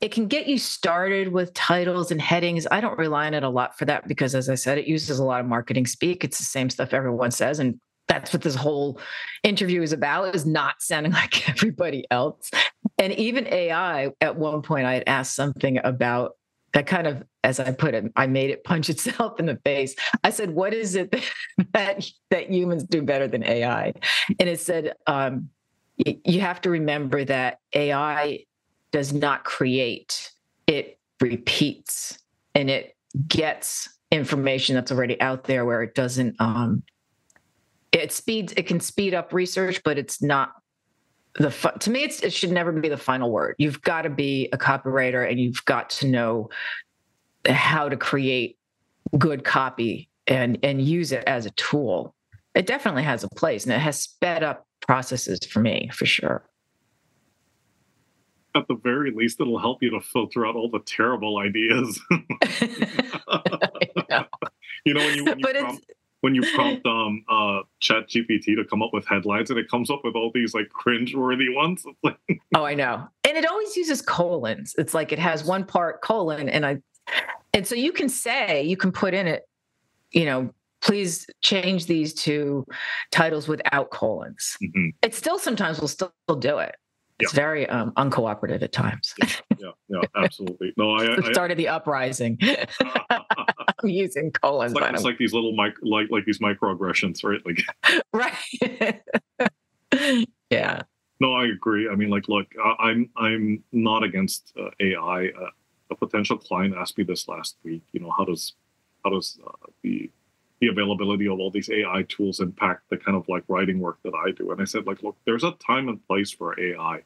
It 0.00 0.10
can 0.10 0.26
get 0.26 0.46
you 0.46 0.58
started 0.58 1.28
with 1.28 1.54
titles 1.54 2.10
and 2.10 2.20
headings. 2.20 2.66
I 2.70 2.80
don't 2.80 2.98
rely 2.98 3.26
on 3.26 3.34
it 3.34 3.42
a 3.42 3.48
lot 3.48 3.78
for 3.78 3.84
that 3.84 4.08
because 4.08 4.34
as 4.34 4.48
I 4.48 4.56
said 4.56 4.78
it 4.78 4.86
uses 4.86 5.18
a 5.18 5.24
lot 5.24 5.40
of 5.40 5.46
marketing 5.46 5.86
speak. 5.86 6.24
It's 6.24 6.38
the 6.38 6.44
same 6.44 6.70
stuff 6.70 6.92
everyone 6.92 7.30
says 7.30 7.58
and 7.58 7.78
that's 8.06 8.32
what 8.32 8.42
this 8.42 8.54
whole 8.54 9.00
interview 9.44 9.80
is 9.80 9.92
about 9.92 10.34
is 10.34 10.44
not 10.44 10.82
sounding 10.82 11.12
like 11.12 11.48
everybody 11.48 12.04
else. 12.10 12.50
And 12.98 13.12
even 13.14 13.46
AI 13.46 14.10
at 14.20 14.36
one 14.36 14.62
point 14.62 14.86
I 14.86 14.94
had 14.94 15.04
asked 15.06 15.36
something 15.36 15.78
about 15.84 16.32
that 16.72 16.86
kind 16.86 17.06
of 17.06 17.22
as 17.44 17.60
i 17.60 17.70
put 17.70 17.94
it 17.94 18.10
i 18.16 18.26
made 18.26 18.50
it 18.50 18.64
punch 18.64 18.90
itself 18.94 19.38
in 19.38 19.46
the 19.46 19.58
face. 19.64 19.94
I 20.24 20.30
said 20.30 20.50
what 20.50 20.74
is 20.74 20.96
it 20.96 21.14
that 21.72 22.10
that 22.30 22.50
humans 22.50 22.82
do 22.84 23.02
better 23.02 23.28
than 23.28 23.44
ai 23.44 23.92
and 24.40 24.48
it 24.48 24.60
said 24.60 24.94
um, 25.06 25.50
you 25.96 26.40
have 26.40 26.60
to 26.62 26.70
remember 26.70 27.24
that 27.24 27.60
ai 27.74 28.40
does 28.90 29.12
not 29.12 29.44
create 29.44 30.32
it 30.66 30.98
repeats 31.20 32.18
and 32.54 32.70
it 32.70 32.96
gets 33.28 33.88
information 34.10 34.74
that's 34.74 34.90
already 34.90 35.20
out 35.20 35.44
there 35.44 35.64
where 35.64 35.82
it 35.82 35.94
doesn't 35.94 36.34
um, 36.40 36.82
it 37.92 38.10
speeds 38.10 38.52
it 38.56 38.66
can 38.66 38.80
speed 38.80 39.14
up 39.14 39.32
research 39.32 39.82
but 39.84 39.98
it's 39.98 40.22
not 40.22 40.52
the 41.38 41.50
to 41.80 41.90
me 41.90 42.04
it 42.04 42.32
should 42.32 42.52
never 42.52 42.70
be 42.72 42.88
the 42.88 42.96
final 42.96 43.30
word. 43.30 43.56
You've 43.58 43.82
got 43.82 44.02
to 44.02 44.10
be 44.10 44.48
a 44.52 44.58
copywriter 44.58 45.28
and 45.28 45.38
you've 45.38 45.64
got 45.64 45.90
to 45.90 46.06
know 46.06 46.50
how 47.46 47.88
to 47.88 47.96
create 47.96 48.58
good 49.18 49.44
copy 49.44 50.08
and 50.26 50.58
and 50.62 50.82
use 50.82 51.12
it 51.12 51.24
as 51.26 51.46
a 51.46 51.50
tool. 51.50 52.14
It 52.54 52.66
definitely 52.66 53.02
has 53.02 53.24
a 53.24 53.28
place 53.28 53.64
and 53.64 53.72
it 53.72 53.80
has 53.80 54.00
sped 54.00 54.42
up 54.42 54.66
processes 54.86 55.40
for 55.48 55.60
me 55.60 55.90
for 55.92 56.06
sure. 56.06 56.48
At 58.56 58.68
the 58.68 58.76
very 58.76 59.10
least 59.10 59.40
it'll 59.40 59.58
help 59.58 59.82
you 59.82 59.90
to 59.90 60.00
filter 60.00 60.46
out 60.46 60.54
all 60.54 60.70
the 60.70 60.78
terrible 60.78 61.38
ideas. 61.38 62.00
You 64.84 64.92
know 64.92 65.00
when 65.00 65.16
you, 65.16 65.24
when 65.24 65.38
you 65.38 65.46
prompt, 65.46 65.86
when 66.20 66.34
you 66.34 66.42
prompt 66.54 66.86
um 66.86 67.24
uh 67.28 67.60
chat 67.80 68.08
gpt 68.08 68.44
to 68.44 68.64
come 68.68 68.82
up 68.82 68.90
with 68.92 69.06
headlines 69.06 69.50
and 69.50 69.58
it 69.58 69.68
comes 69.70 69.90
up 69.90 70.00
with 70.04 70.14
all 70.14 70.30
these 70.34 70.54
like 70.54 70.68
cringe-worthy 70.70 71.48
ones 71.48 71.84
oh 72.54 72.64
i 72.64 72.74
know. 72.74 73.06
And 73.26 73.38
it 73.38 73.46
always 73.46 73.74
uses 73.76 74.02
colons. 74.02 74.74
It's 74.76 74.92
like 74.92 75.10
it 75.10 75.18
has 75.18 75.44
one 75.44 75.64
part 75.64 76.02
colon 76.02 76.48
and 76.48 76.66
i 76.66 76.78
and 77.54 77.66
so 77.66 77.74
you 77.74 77.92
can 77.92 78.08
say 78.08 78.62
you 78.62 78.76
can 78.76 78.92
put 78.92 79.14
in 79.14 79.26
it 79.26 79.48
you 80.10 80.26
know 80.26 80.52
please 80.82 81.26
change 81.40 81.86
these 81.86 82.12
to 82.12 82.66
titles 83.10 83.48
without 83.48 83.90
colons 83.90 84.56
mm-hmm. 84.62 84.88
it 85.00 85.14
still 85.14 85.38
sometimes 85.38 85.80
will 85.80 85.88
still 85.88 86.12
do 86.38 86.58
it 86.58 86.74
it's 87.20 87.32
yeah. 87.32 87.40
very 87.40 87.68
um, 87.68 87.92
uncooperative 87.92 88.62
at 88.62 88.72
times. 88.72 89.14
yeah, 89.20 89.28
yeah, 89.58 89.68
yeah, 89.88 90.00
absolutely. 90.16 90.72
No, 90.76 90.96
I, 90.96 91.16
I 91.24 91.32
started 91.32 91.56
the 91.56 91.68
uprising. 91.68 92.38
I'm 92.40 93.22
using 93.84 94.32
colons. 94.32 94.72
It's 94.72 94.80
like, 94.80 94.94
it's 94.94 95.04
like 95.04 95.18
these 95.18 95.32
little 95.32 95.54
mic, 95.54 95.74
like 95.82 96.08
like 96.10 96.24
these 96.24 96.40
microaggressions, 96.40 97.22
right? 97.22 97.40
Like, 97.46 97.62
right. 98.12 99.02
yeah. 100.50 100.82
No, 101.20 101.34
I 101.34 101.46
agree. 101.46 101.88
I 101.88 101.94
mean, 101.94 102.10
like, 102.10 102.28
look, 102.28 102.46
I, 102.62 102.90
am 102.90 103.08
I'm, 103.16 103.24
I'm 103.24 103.64
not 103.70 104.02
against 104.02 104.52
uh, 104.60 104.70
AI. 104.80 105.28
Uh, 105.28 105.50
a 105.90 105.94
potential 105.94 106.38
client 106.38 106.74
asked 106.76 106.98
me 106.98 107.04
this 107.04 107.28
last 107.28 107.56
week. 107.62 107.82
You 107.92 108.00
know, 108.00 108.12
how 108.16 108.24
does 108.24 108.54
how 109.04 109.10
does 109.10 109.38
uh, 109.46 109.50
the 109.82 110.10
the 110.60 110.68
availability 110.68 111.26
of 111.26 111.38
all 111.38 111.50
these 111.50 111.70
AI 111.70 112.04
tools 112.08 112.40
impact 112.40 112.88
the 112.90 112.96
kind 112.96 113.16
of 113.16 113.28
like 113.28 113.44
writing 113.48 113.80
work 113.80 113.98
that 114.04 114.14
I 114.14 114.30
do. 114.30 114.50
And 114.50 114.60
I 114.60 114.64
said, 114.64 114.86
like, 114.86 115.02
look, 115.02 115.16
there's 115.26 115.44
a 115.44 115.52
time 115.52 115.88
and 115.88 116.06
place 116.06 116.30
for 116.30 116.58
AI. 116.58 117.02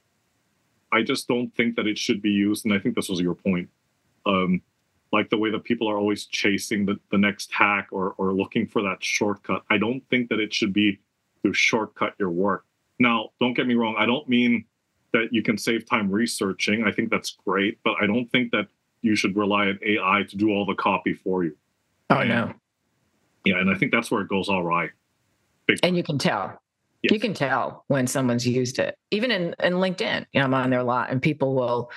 I 0.93 1.03
just 1.03 1.29
don't 1.29 1.55
think 1.57 1.77
that 1.77 1.87
it 1.87 1.99
should 1.99 2.23
be 2.23 2.31
used. 2.31 2.65
And 2.65 2.75
I 2.75 2.79
think 2.79 2.95
this 2.95 3.09
was 3.09 3.21
your 3.21 3.35
point. 3.35 3.69
Um, 4.27 4.63
like 5.13 5.31
the 5.31 5.39
way 5.39 5.51
that 5.51 5.65
people 5.65 5.89
are 5.89 5.97
always 5.97 6.27
chasing 6.27 6.85
the, 6.85 6.99
the 7.11 7.19
next 7.19 7.53
hack 7.53 7.89
or, 7.91 8.15
or 8.19 8.33
looking 8.33 8.67
for 8.67 8.83
that 8.83 9.03
shortcut. 9.03 9.65
I 9.71 9.79
don't 9.79 10.03
think 10.11 10.29
that 10.29 10.39
it 10.39 10.53
should 10.53 10.73
be 10.73 10.99
to 11.45 11.53
shortcut 11.53 12.15
your 12.19 12.31
work. 12.31 12.65
Now, 12.99 13.31
don't 13.41 13.55
get 13.55 13.67
me 13.67 13.75
wrong. 13.75 13.95
I 13.99 14.07
don't 14.07 14.29
mean 14.29 14.67
that 15.13 15.29
you 15.33 15.43
can 15.43 15.57
save 15.57 15.89
time 15.89 16.11
researching. 16.11 16.85
I 16.85 16.93
think 16.93 17.11
that's 17.11 17.37
great, 17.45 17.79
but 17.85 17.95
I 18.01 18.07
don't 18.07 18.27
think 18.27 18.53
that 18.53 18.67
you 19.03 19.15
should 19.17 19.37
rely 19.37 19.67
on 19.69 19.79
AI 19.85 20.25
to 20.29 20.37
do 20.37 20.51
all 20.51 20.67
the 20.67 20.75
copy 20.75 21.15
for 21.15 21.45
you. 21.45 21.57
Oh 22.11 22.23
no. 22.23 22.53
Yeah, 23.45 23.59
and 23.59 23.71
I 23.71 23.75
think 23.75 23.93
that's 23.93 24.11
where 24.11 24.23
it 24.23 24.29
goes 24.29 24.49
all 24.49 24.65
right. 24.65 24.91
Big 25.67 25.79
and 25.83 25.97
you 25.97 26.03
can 26.03 26.19
tell. 26.19 26.61
Yes. 27.03 27.13
You 27.13 27.21
can 27.21 27.33
tell 27.33 27.85
when 27.87 28.07
someone's 28.07 28.47
used 28.47 28.79
it. 28.79 28.97
Even 29.13 29.31
in, 29.31 29.55
in 29.63 29.75
LinkedIn, 29.75 30.27
you 30.33 30.41
know, 30.41 30.47
I'm 30.47 30.55
on 30.55 30.71
there 30.71 30.81
a 30.81 30.85
lot 30.85 31.11
and 31.11 31.23
people 31.23 31.55
will 31.55 31.91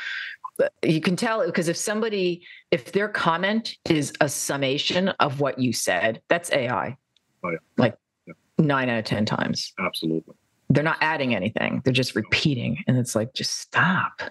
you 0.83 1.01
can 1.01 1.15
tell 1.15 1.43
because 1.45 1.67
if 1.69 1.77
somebody 1.77 2.45
if 2.69 2.91
their 2.91 3.09
comment 3.09 3.77
is 3.89 4.13
a 4.21 4.29
summation 4.29 5.09
of 5.19 5.39
what 5.39 5.57
you 5.57 5.73
said, 5.73 6.21
that's 6.27 6.51
AI. 6.51 6.95
Oh, 7.43 7.49
yeah. 7.49 7.57
Like 7.77 7.97
yeah. 8.27 8.33
nine 8.59 8.89
out 8.89 8.99
of 8.99 9.05
ten 9.05 9.25
times. 9.25 9.73
Absolutely. 9.79 10.35
They're 10.73 10.83
not 10.83 10.97
adding 11.01 11.35
anything. 11.35 11.81
They're 11.83 11.93
just 11.93 12.15
repeating. 12.15 12.83
And 12.87 12.97
it's 12.97 13.15
like, 13.15 13.33
just 13.33 13.59
stop. 13.59 14.21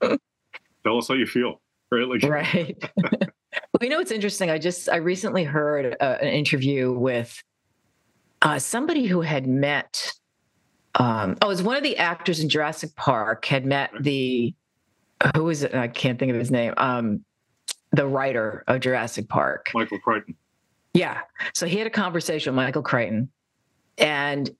Tell 0.00 0.98
us 0.98 1.08
how 1.08 1.14
you 1.14 1.26
feel. 1.26 1.60
Right. 1.90 2.08
Like- 2.08 2.22
right. 2.22 2.90
well, 2.96 3.80
you 3.80 3.88
know 3.88 3.98
what's 3.98 4.10
interesting? 4.10 4.50
I 4.50 4.58
just 4.58 4.88
I 4.88 4.96
recently 4.96 5.44
heard 5.44 5.96
uh, 6.00 6.16
an 6.20 6.28
interview 6.28 6.92
with 6.92 7.42
uh, 8.42 8.58
somebody 8.58 9.06
who 9.06 9.20
had 9.20 9.46
met. 9.46 10.12
Um, 10.96 11.36
oh, 11.42 11.46
it 11.46 11.48
was 11.48 11.62
one 11.62 11.76
of 11.76 11.82
the 11.82 11.96
actors 11.96 12.40
in 12.40 12.48
Jurassic 12.48 12.94
Park 12.96 13.44
had 13.46 13.66
met 13.66 13.90
the 14.00 14.54
who 15.34 15.48
is 15.48 15.62
it? 15.62 15.74
I 15.74 15.88
can't 15.88 16.18
think 16.18 16.30
of 16.30 16.38
his 16.38 16.50
name. 16.50 16.74
Um, 16.76 17.24
the 17.92 18.06
writer 18.06 18.64
of 18.66 18.80
Jurassic 18.80 19.28
Park, 19.28 19.70
Michael 19.74 19.98
Crichton. 19.98 20.36
Yeah. 20.92 21.20
So 21.54 21.66
he 21.66 21.78
had 21.78 21.86
a 21.86 21.90
conversation 21.90 22.52
with 22.54 22.64
Michael 22.64 22.82
Crichton, 22.82 23.30
and 23.98 24.50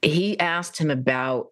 he 0.00 0.38
asked 0.38 0.78
him 0.78 0.90
about 0.90 1.48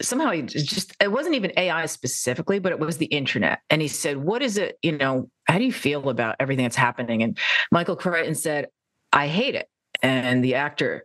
somehow 0.00 0.30
he 0.30 0.42
just 0.42 0.94
it 1.00 1.12
wasn't 1.12 1.34
even 1.34 1.52
AI 1.56 1.86
specifically, 1.86 2.58
but 2.58 2.72
it 2.72 2.78
was 2.78 2.96
the 2.96 3.06
internet. 3.06 3.60
And 3.68 3.82
he 3.82 3.88
said, 3.88 4.16
What 4.16 4.42
is 4.42 4.56
it? 4.56 4.78
You 4.82 4.96
know, 4.96 5.30
how 5.44 5.58
do 5.58 5.64
you 5.64 5.72
feel 5.72 6.08
about 6.08 6.36
everything 6.40 6.64
that's 6.64 6.76
happening? 6.76 7.22
And 7.22 7.38
Michael 7.70 7.96
Crichton 7.96 8.34
said, 8.34 8.68
I 9.12 9.26
hate 9.26 9.54
it. 9.54 9.68
And 10.02 10.42
the 10.42 10.54
actor 10.54 11.04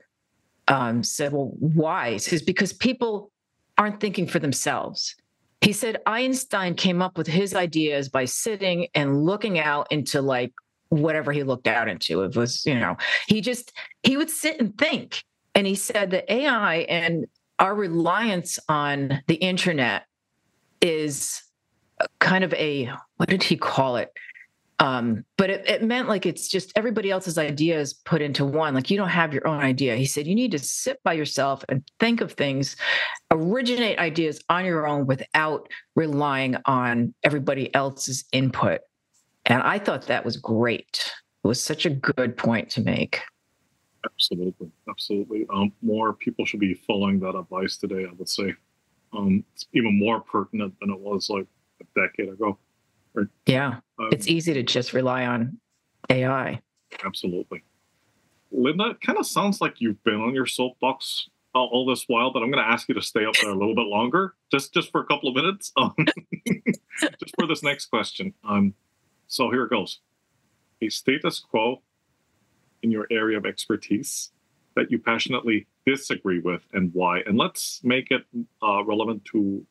um, 0.67 1.03
said, 1.03 1.33
Well, 1.33 1.51
why? 1.59 2.13
He 2.13 2.19
says, 2.19 2.41
Because 2.41 2.73
people 2.73 3.31
aren't 3.77 3.99
thinking 3.99 4.27
for 4.27 4.39
themselves. 4.39 5.15
He 5.61 5.73
said 5.73 5.97
Einstein 6.05 6.75
came 6.75 7.01
up 7.01 7.17
with 7.17 7.27
his 7.27 7.55
ideas 7.55 8.07
by 8.09 8.25
sitting 8.25 8.87
and 8.93 9.25
looking 9.25 9.57
out 9.57 9.87
into 9.91 10.21
like 10.21 10.53
whatever 10.89 11.31
he 11.31 11.43
looked 11.43 11.67
out 11.67 11.87
into. 11.87 12.21
It 12.21 12.35
was, 12.35 12.65
you 12.65 12.75
know, 12.75 12.97
he 13.27 13.41
just, 13.41 13.71
he 14.03 14.15
would 14.15 14.29
sit 14.29 14.59
and 14.59 14.77
think. 14.77 15.23
And 15.55 15.65
he 15.65 15.75
said 15.75 16.11
that 16.11 16.31
AI 16.31 16.77
and 16.89 17.25
our 17.59 17.73
reliance 17.73 18.59
on 18.67 19.21
the 19.27 19.35
internet 19.35 20.03
is 20.81 21.41
kind 22.19 22.43
of 22.43 22.53
a 22.53 22.91
what 23.15 23.29
did 23.29 23.41
he 23.41 23.55
call 23.55 23.95
it? 23.95 24.11
Um, 24.79 25.23
but 25.37 25.49
it, 25.49 25.69
it 25.69 25.83
meant 25.83 26.09
like 26.09 26.25
it's 26.25 26.49
just 26.49 26.73
everybody 26.75 27.09
else's 27.09 27.37
ideas 27.37 27.93
put 27.93 28.21
into 28.21 28.43
one. 28.43 28.73
Like 28.73 28.91
you 28.91 28.97
don't 28.97 29.07
have 29.07 29.33
your 29.33 29.47
own 29.47 29.61
idea. 29.61 29.95
He 29.95 30.05
said 30.05 30.27
you 30.27 30.35
need 30.35 30.51
to 30.51 30.59
sit 30.59 31.01
by 31.03 31.13
yourself 31.13 31.63
and 31.69 31.81
think 32.01 32.19
of 32.19 32.33
things 32.33 32.75
originate 33.31 33.97
ideas 33.99 34.41
on 34.49 34.65
your 34.65 34.85
own 34.85 35.07
without 35.07 35.69
relying 35.95 36.57
on 36.65 37.13
everybody 37.23 37.73
else's 37.73 38.25
input. 38.33 38.81
And 39.45 39.61
i 39.61 39.79
thought 39.79 40.07
that 40.07 40.25
was 40.25 40.37
great. 40.37 41.11
It 41.43 41.47
was 41.47 41.61
such 41.61 41.85
a 41.85 41.91
good 41.91 42.35
point 42.35 42.69
to 42.71 42.81
make 42.81 43.21
Absolutely, 44.05 44.71
absolutely. 44.89 45.45
Um, 45.53 45.71
more 45.81 46.13
people 46.13 46.45
should 46.45 46.59
be 46.59 46.73
following 46.73 47.19
that 47.21 47.35
advice 47.35 47.77
today. 47.77 48.05
I 48.09 48.13
would 48.13 48.29
say 48.29 48.53
um, 49.13 49.43
it's 49.53 49.65
even 49.73 49.97
more 49.97 50.21
pertinent 50.21 50.73
than 50.79 50.91
it 50.91 50.99
was 50.99 51.29
like 51.29 51.47
a 51.81 51.99
decade 51.99 52.29
ago. 52.31 52.57
Right? 53.13 53.27
Yeah, 53.45 53.79
um, 53.99 54.09
it's 54.11 54.27
easy 54.27 54.53
to 54.53 54.63
just 54.63 54.93
rely 54.93 55.25
on 55.25 55.57
AI. 56.09 56.61
Absolutely, 57.03 57.63
Linda. 58.51 58.91
It 58.91 59.01
kind 59.01 59.17
of 59.17 59.25
sounds 59.25 59.61
like 59.61 59.81
you've 59.81 60.03
been 60.03 60.21
on 60.21 60.35
your 60.35 60.45
soapbox 60.45 61.29
all, 61.55 61.69
all 61.71 61.85
this 61.85 62.03
while, 62.07 62.31
but 62.31 62.43
I'm 62.43 62.51
going 62.51 62.63
to 62.63 62.69
ask 62.69 62.87
you 62.87 62.95
to 62.95 63.01
stay 63.01 63.25
up 63.25 63.33
there 63.41 63.51
a 63.51 63.57
little 63.57 63.75
bit 63.75 63.87
longer, 63.87 64.35
just 64.51 64.73
just 64.73 64.91
for 64.91 65.01
a 65.01 65.05
couple 65.05 65.29
of 65.29 65.35
minutes, 65.35 65.71
um, 65.77 65.95
just 67.01 67.33
for 67.39 67.47
this 67.47 67.63
next 67.63 67.87
question. 67.87 68.33
Um, 68.43 68.73
so 69.27 69.49
here 69.49 69.63
it 69.63 69.69
goes. 69.69 69.99
A 70.81 70.89
status 70.89 71.39
quo 71.39 71.81
in 72.83 72.91
your 72.91 73.07
area 73.11 73.37
of 73.37 73.45
expertise 73.45 74.31
that 74.75 74.91
you 74.91 74.99
passionately 74.99 75.67
disagree 75.85 76.39
with 76.39 76.61
and 76.73 76.91
why. 76.93 77.19
And 77.25 77.37
let's 77.37 77.81
make 77.83 78.11
it 78.11 78.23
uh, 78.61 78.83
relevant 78.83 79.25
to 79.25 79.65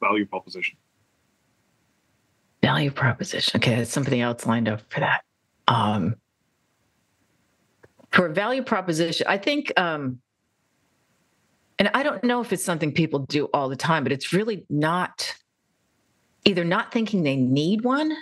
value 0.00 0.26
proposition. 0.26 0.76
Value 2.62 2.90
proposition. 2.90 3.58
Okay, 3.58 3.76
there's 3.76 3.90
something 3.90 4.20
else 4.20 4.46
lined 4.46 4.68
up 4.68 4.80
for 4.90 5.00
that. 5.00 5.22
Um, 5.68 6.16
for 8.10 8.28
value 8.30 8.62
proposition, 8.62 9.26
I 9.28 9.36
think, 9.36 9.72
um, 9.76 10.20
and 11.78 11.90
I 11.94 12.02
don't 12.02 12.24
know 12.24 12.40
if 12.40 12.52
it's 12.52 12.64
something 12.64 12.92
people 12.92 13.20
do 13.20 13.46
all 13.52 13.68
the 13.68 13.76
time, 13.76 14.02
but 14.02 14.12
it's 14.12 14.32
really 14.32 14.64
not 14.68 15.34
either 16.44 16.64
not 16.64 16.90
thinking 16.90 17.22
they 17.22 17.36
need 17.36 17.82
one 17.82 18.16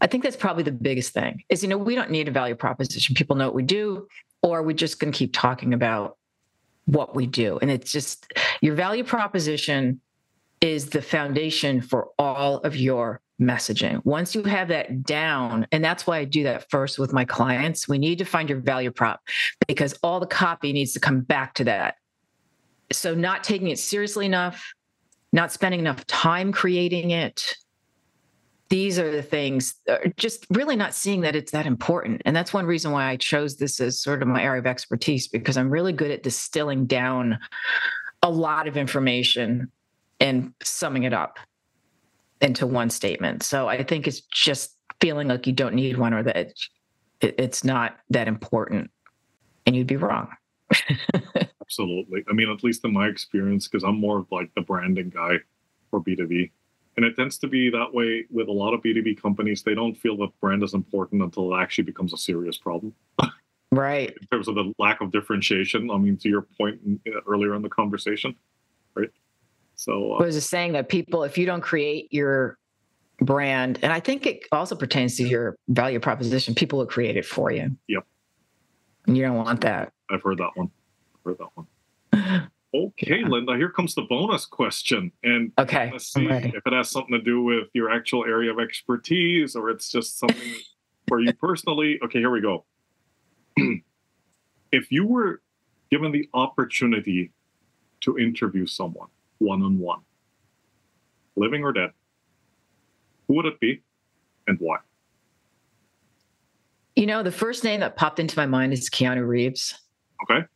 I 0.00 0.06
think 0.06 0.22
that's 0.22 0.36
probably 0.36 0.62
the 0.62 0.72
biggest 0.72 1.12
thing 1.12 1.42
is, 1.48 1.62
you 1.62 1.68
know, 1.68 1.78
we 1.78 1.94
don't 1.94 2.10
need 2.10 2.28
a 2.28 2.30
value 2.30 2.54
proposition. 2.54 3.14
People 3.14 3.36
know 3.36 3.46
what 3.46 3.54
we 3.54 3.62
do, 3.62 4.06
or 4.42 4.62
we're 4.62 4.76
just 4.76 4.98
going 4.98 5.12
to 5.12 5.18
keep 5.18 5.32
talking 5.32 5.72
about 5.72 6.18
what 6.86 7.14
we 7.14 7.26
do. 7.26 7.58
And 7.58 7.70
it's 7.70 7.90
just 7.90 8.32
your 8.60 8.74
value 8.74 9.04
proposition 9.04 10.00
is 10.60 10.90
the 10.90 11.02
foundation 11.02 11.80
for 11.80 12.08
all 12.18 12.58
of 12.58 12.76
your 12.76 13.20
messaging. 13.40 14.04
Once 14.04 14.34
you 14.34 14.42
have 14.44 14.68
that 14.68 15.02
down, 15.02 15.66
and 15.72 15.84
that's 15.84 16.06
why 16.06 16.18
I 16.18 16.24
do 16.24 16.44
that 16.44 16.70
first 16.70 16.98
with 16.98 17.12
my 17.12 17.24
clients, 17.24 17.88
we 17.88 17.98
need 17.98 18.18
to 18.18 18.24
find 18.24 18.48
your 18.48 18.60
value 18.60 18.90
prop 18.90 19.20
because 19.66 19.98
all 20.02 20.20
the 20.20 20.26
copy 20.26 20.72
needs 20.72 20.92
to 20.92 21.00
come 21.00 21.20
back 21.20 21.54
to 21.54 21.64
that. 21.64 21.96
So, 22.92 23.14
not 23.14 23.42
taking 23.42 23.68
it 23.68 23.78
seriously 23.78 24.26
enough, 24.26 24.72
not 25.32 25.50
spending 25.50 25.80
enough 25.80 26.06
time 26.06 26.52
creating 26.52 27.10
it, 27.10 27.56
these 28.72 28.98
are 28.98 29.10
the 29.10 29.22
things 29.22 29.74
uh, 29.86 29.98
just 30.16 30.46
really 30.48 30.76
not 30.76 30.94
seeing 30.94 31.20
that 31.20 31.36
it's 31.36 31.52
that 31.52 31.66
important. 31.66 32.22
And 32.24 32.34
that's 32.34 32.54
one 32.54 32.64
reason 32.64 32.90
why 32.90 33.10
i 33.10 33.16
chose 33.16 33.58
this 33.58 33.78
as 33.80 34.00
sort 34.00 34.22
of 34.22 34.28
my 34.28 34.42
area 34.42 34.60
of 34.60 34.66
expertise 34.66 35.28
because 35.28 35.58
i'm 35.58 35.68
really 35.68 35.92
good 35.92 36.10
at 36.10 36.22
distilling 36.22 36.86
down 36.86 37.38
a 38.22 38.30
lot 38.30 38.66
of 38.66 38.78
information 38.78 39.70
and 40.20 40.54
summing 40.62 41.02
it 41.02 41.12
up 41.12 41.38
into 42.40 42.66
one 42.66 42.88
statement. 42.88 43.42
So 43.42 43.68
i 43.68 43.82
think 43.82 44.08
it's 44.08 44.22
just 44.22 44.74
feeling 45.02 45.28
like 45.28 45.46
you 45.46 45.52
don't 45.52 45.74
need 45.74 45.98
one 45.98 46.14
or 46.14 46.22
that 46.22 46.54
it's 47.20 47.64
not 47.64 47.98
that 48.08 48.26
important 48.26 48.90
and 49.66 49.76
you'd 49.76 49.86
be 49.86 49.96
wrong. 49.96 50.28
Absolutely. 51.60 52.24
I 52.26 52.32
mean 52.32 52.48
at 52.48 52.64
least 52.64 52.86
in 52.86 52.94
my 52.94 53.06
experience 53.06 53.68
because 53.68 53.84
i'm 53.84 54.00
more 54.00 54.20
of 54.20 54.26
like 54.32 54.50
the 54.54 54.62
branding 54.62 55.10
guy 55.10 55.40
for 55.90 56.00
b2b 56.00 56.50
and 56.96 57.06
it 57.06 57.16
tends 57.16 57.38
to 57.38 57.48
be 57.48 57.70
that 57.70 57.92
way 57.92 58.24
with 58.30 58.48
a 58.48 58.52
lot 58.52 58.74
of 58.74 58.82
B2B 58.82 59.20
companies. 59.20 59.62
They 59.62 59.74
don't 59.74 59.94
feel 59.94 60.16
that 60.18 60.38
brand 60.40 60.62
is 60.62 60.74
important 60.74 61.22
until 61.22 61.54
it 61.54 61.60
actually 61.60 61.84
becomes 61.84 62.12
a 62.12 62.18
serious 62.18 62.58
problem. 62.58 62.94
Right. 63.74 64.14
in 64.20 64.26
terms 64.26 64.48
of 64.48 64.54
the 64.54 64.70
lack 64.78 65.00
of 65.00 65.10
differentiation. 65.12 65.90
I 65.90 65.96
mean, 65.96 66.18
to 66.18 66.28
your 66.28 66.42
point 66.42 66.78
earlier 67.26 67.54
in 67.54 67.62
the 67.62 67.70
conversation, 67.70 68.36
right? 68.94 69.08
So, 69.76 70.12
uh, 70.12 70.16
I 70.16 70.26
was 70.26 70.34
just 70.34 70.50
saying 70.50 70.72
that 70.72 70.90
people, 70.90 71.24
if 71.24 71.38
you 71.38 71.46
don't 71.46 71.62
create 71.62 72.12
your 72.12 72.58
brand, 73.22 73.78
and 73.80 73.90
I 73.90 73.98
think 73.98 74.26
it 74.26 74.42
also 74.52 74.76
pertains 74.76 75.16
to 75.16 75.26
your 75.26 75.56
value 75.68 76.00
proposition, 76.00 76.54
people 76.54 76.80
will 76.80 76.86
create 76.86 77.16
it 77.16 77.24
for 77.24 77.50
you. 77.50 77.74
Yep. 77.88 78.04
And 79.06 79.16
you 79.16 79.24
don't 79.24 79.36
want 79.36 79.62
that. 79.62 79.90
I've 80.10 80.22
heard 80.22 80.36
that 80.36 80.50
one. 80.54 80.70
I've 81.14 81.24
heard 81.24 81.38
that 81.38 81.48
one. 81.54 81.66
Okay, 82.74 83.20
yeah. 83.20 83.28
Linda, 83.28 83.54
here 83.56 83.68
comes 83.68 83.94
the 83.94 84.02
bonus 84.02 84.46
question. 84.46 85.12
And 85.22 85.52
okay, 85.58 85.90
let's 85.92 86.10
see 86.10 86.26
if 86.26 86.66
it 86.66 86.72
has 86.72 86.90
something 86.90 87.12
to 87.12 87.22
do 87.22 87.42
with 87.42 87.68
your 87.74 87.90
actual 87.90 88.24
area 88.24 88.50
of 88.50 88.58
expertise 88.58 89.54
or 89.54 89.68
it's 89.68 89.90
just 89.90 90.18
something 90.18 90.54
for 91.06 91.20
you 91.20 91.34
personally. 91.34 91.98
Okay, 92.02 92.18
here 92.18 92.30
we 92.30 92.40
go. 92.40 92.64
if 94.72 94.90
you 94.90 95.06
were 95.06 95.42
given 95.90 96.12
the 96.12 96.28
opportunity 96.32 97.32
to 98.00 98.18
interview 98.18 98.64
someone 98.64 99.08
one 99.38 99.62
on 99.62 99.78
one, 99.78 100.00
living 101.36 101.64
or 101.64 101.72
dead, 101.72 101.90
who 103.28 103.34
would 103.34 103.44
it 103.44 103.60
be 103.60 103.82
and 104.46 104.56
why? 104.60 104.78
You 106.96 107.04
know, 107.06 107.22
the 107.22 107.32
first 107.32 107.64
name 107.64 107.80
that 107.80 107.96
popped 107.96 108.18
into 108.18 108.38
my 108.38 108.46
mind 108.46 108.72
is 108.72 108.88
Keanu 108.88 109.26
Reeves. 109.26 109.78
Okay 110.22 110.46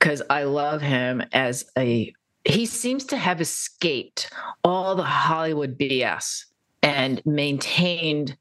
because 0.00 0.22
I 0.30 0.44
love 0.44 0.80
him 0.80 1.22
as 1.32 1.70
a 1.78 2.12
he 2.44 2.64
seems 2.64 3.04
to 3.06 3.18
have 3.18 3.40
escaped 3.40 4.32
all 4.64 4.96
the 4.96 5.02
Hollywood 5.02 5.78
BS 5.78 6.46
and 6.82 7.24
maintained 7.26 8.36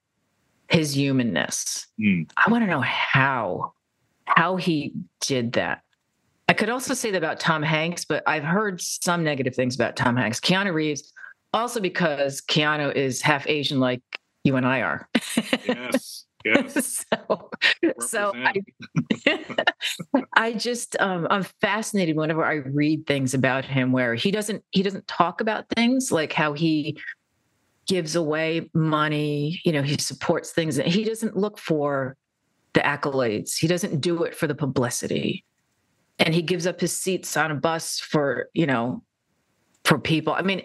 his 0.70 0.94
humanness. 0.94 1.86
Mm. 2.00 2.30
I 2.38 2.50
want 2.50 2.64
to 2.64 2.70
know 2.70 2.82
how 2.82 3.74
how 4.26 4.56
he 4.56 4.94
did 5.22 5.54
that. 5.54 5.84
I 6.48 6.54
could 6.54 6.70
also 6.70 6.94
say 6.94 7.12
that 7.12 7.18
about 7.18 7.40
Tom 7.40 7.62
Hanks, 7.62 8.06
but 8.06 8.24
I've 8.26 8.44
heard 8.44 8.82
some 8.82 9.24
negative 9.24 9.54
things 9.54 9.76
about 9.76 9.96
Tom 9.96 10.16
Hanks. 10.16 10.40
Keanu 10.40 10.74
Reeves, 10.74 11.14
also 11.54 11.80
because 11.80 12.42
Keanu 12.42 12.96
is 12.96 13.22
half 13.22 13.48
Asian, 13.48 13.80
like 13.80 14.02
you 14.44 14.56
and 14.56 14.66
I 14.66 14.82
are. 14.82 15.10
yes. 15.68 16.26
Yes. 16.46 17.06
so, 17.28 17.50
so 18.00 18.32
I, 18.36 18.54
I 20.34 20.54
just 20.54 20.96
um, 21.00 21.28
I'm 21.30 21.44
fascinated 21.44 22.16
whenever 22.16 22.46
I 22.46 22.56
read 22.56 23.06
things 23.06 23.34
about 23.34 23.66
him 23.66 23.92
where 23.92 24.16
he 24.16 24.32
doesn't 24.32 24.64
he 24.72 24.84
doesn't 24.84 25.08
talk 25.08 25.42
about 25.42 25.66
things 25.76 26.12
like 26.12 26.34
how 26.34 26.54
he 26.54 26.98
gives 27.88 28.16
away 28.16 28.70
money, 28.74 29.60
you 29.66 29.72
know, 29.72 29.82
he 29.82 29.98
supports 29.98 30.52
things 30.52 30.78
and 30.78 30.88
he 30.88 31.04
doesn't 31.04 31.36
look 31.36 31.58
for 31.58 32.16
the 32.74 32.82
accolades. 32.82 33.58
He 33.58 33.68
doesn't 33.68 34.00
do 34.00 34.24
it 34.24 34.36
for 34.36 34.46
the 34.46 34.54
publicity. 34.54 35.44
And 36.20 36.34
he 36.34 36.44
gives 36.44 36.68
up 36.68 36.80
his 36.80 36.96
seats 36.96 37.36
on 37.36 37.50
a 37.50 37.56
bus 37.56 38.00
for, 38.00 38.50
you 38.54 38.68
know, 38.68 39.02
for 39.86 39.98
people. 39.98 40.34
I 40.34 40.44
mean, 40.44 40.64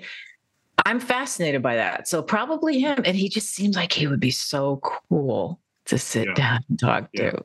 I'm 0.85 1.01
fascinated 1.01 1.63
by 1.63 1.77
that. 1.77 2.09
So 2.09 2.23
probably 2.23 2.81
him. 2.81 3.01
And 3.07 3.17
he 3.17 3.31
just 3.31 3.55
seems 3.55 3.75
like 3.75 3.93
he 3.93 4.07
would 4.07 4.21
be 4.21 4.31
so 4.31 4.81
cool 4.83 5.61
to 5.87 5.99
sit 5.99 6.29
yeah. 6.29 6.35
down 6.35 6.61
and 6.69 6.79
talk 6.79 7.09
yeah. 7.13 7.31
to. 7.31 7.45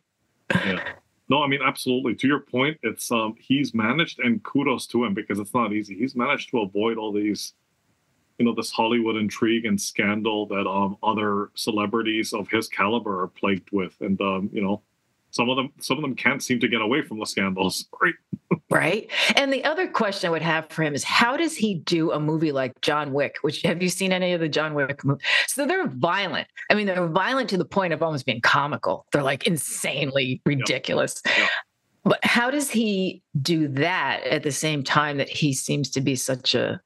Yeah. 0.50 0.94
No, 1.30 1.44
I 1.44 1.48
mean 1.48 1.62
absolutely. 1.64 2.16
To 2.16 2.28
your 2.28 2.40
point, 2.40 2.78
it's 2.82 3.12
um 3.12 3.36
he's 3.40 3.74
managed 3.74 4.20
and 4.20 4.44
kudos 4.44 4.88
to 4.88 5.06
him 5.06 5.14
because 5.14 5.40
it's 5.40 5.54
not 5.54 5.74
easy. 5.74 5.96
He's 5.96 6.16
managed 6.16 6.50
to 6.52 6.62
avoid 6.62 6.98
all 6.98 7.12
these 7.12 7.54
you 8.40 8.46
know 8.46 8.56
this 8.56 8.72
Hollywood 8.72 9.16
intrigue 9.16 9.66
and 9.66 9.80
scandal 9.80 10.48
that 10.48 10.68
um 10.68 10.98
other 11.04 11.52
celebrities 11.54 12.34
of 12.34 12.50
his 12.50 12.68
caliber 12.68 13.22
are 13.22 13.28
plagued 13.28 13.70
with, 13.72 13.96
and 14.02 14.20
um 14.22 14.50
you 14.52 14.62
know 14.62 14.82
some 15.40 15.50
of 15.50 15.56
them 15.56 15.72
some 15.80 15.98
of 15.98 16.02
them 16.02 16.16
can't 16.16 16.44
seem 16.44 16.60
to 16.60 16.68
get 16.68 16.82
away 16.82 17.02
from 17.02 17.18
the 17.18 17.26
scandals 17.26 17.86
right 18.02 18.14
right 18.70 19.10
and 19.38 19.54
the 19.54 19.64
other 19.64 19.88
question 19.88 20.28
i 20.28 20.32
would 20.32 20.42
have 20.42 20.70
for 20.70 20.84
him 20.84 20.94
is 20.94 21.02
how 21.02 21.38
does 21.38 21.56
he 21.56 21.76
do 21.76 22.12
a 22.12 22.20
movie 22.20 22.52
like 22.52 22.74
john 22.82 23.14
wick 23.14 23.38
which 23.42 23.62
have 23.62 23.82
you 23.82 23.88
seen 23.88 24.12
any 24.12 24.34
of 24.34 24.42
the 24.42 24.50
john 24.50 24.74
wick 24.74 25.06
movies 25.06 25.24
so 25.48 25.66
they're 25.66 25.88
violent 25.88 26.46
i 26.70 26.74
mean 26.74 26.86
they're 26.86 27.08
violent 27.08 27.50
to 27.50 27.58
the 27.58 27.64
point 27.64 27.94
of 27.94 28.04
almost 28.04 28.26
being 28.26 28.42
comical 28.42 29.06
they're 29.14 29.24
like 29.24 29.48
insanely 29.48 30.42
ridiculous 30.46 31.22
yeah. 31.26 31.32
Yeah. 31.38 31.48
but 32.04 32.26
how 32.26 32.52
does 32.52 32.70
he 32.70 33.24
do 33.42 33.70
that 33.70 34.22
at 34.26 34.44
the 34.44 34.52
same 34.52 34.84
time 34.84 35.16
that 35.18 35.30
he 35.30 35.54
seems 35.54 35.90
to 35.92 36.02
be 36.02 36.18
such 36.18 36.54
a 36.54 36.82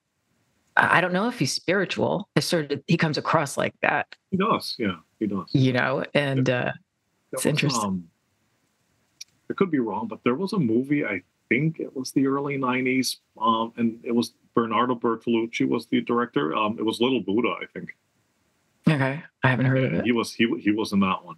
I 0.76 1.01
don't 1.01 1.14
know 1.14 1.28
if 1.28 1.38
he's 1.38 1.54
spiritual. 1.54 2.30
I 2.36 2.39
sort 2.39 2.72
of 2.72 2.82
he 2.88 2.97
comes 2.97 3.20
across 3.20 3.58
like 3.58 3.76
that. 3.84 4.08
He 4.32 4.38
does, 4.38 4.76
yeah, 4.80 4.95
he 5.20 5.28
does. 5.28 5.45
You 5.54 5.72
know, 5.72 6.04
and 6.16 6.49
uh, 6.49 6.72
it's 7.32 7.45
was, 7.45 7.45
interesting. 7.45 7.84
Um, 7.84 8.08
I 9.50 9.54
could 9.54 9.72
be 9.72 9.80
wrong, 9.80 10.08
but 10.08 10.20
there 10.24 10.36
was 10.36 10.54
a 10.54 10.60
movie. 10.60 11.06
I 11.06 11.22
think 11.50 11.80
it 11.80 11.96
was 11.96 12.12
the 12.12 12.28
early 12.28 12.58
'90s, 12.58 13.18
um, 13.39 13.74
and 13.78 14.00
it 14.04 14.14
was 14.14 14.34
Bernardo 14.56 14.96
Bertolucci 14.96 15.68
was 15.68 15.88
the 15.88 16.02
director. 16.02 16.56
Um, 16.56 16.78
it 16.80 16.86
was 16.86 17.02
Little 17.02 17.22
Buddha, 17.22 17.56
I 17.62 17.66
think. 17.74 17.96
Okay, 18.88 19.24
I 19.44 19.48
haven't 19.48 19.66
heard 19.66 19.84
of 19.84 19.94
it. 19.94 20.06
He 20.06 20.12
was 20.12 20.34
he 20.34 20.48
he 20.60 20.72
was 20.72 20.94
in 20.94 21.00
that 21.02 21.24
one. 21.24 21.36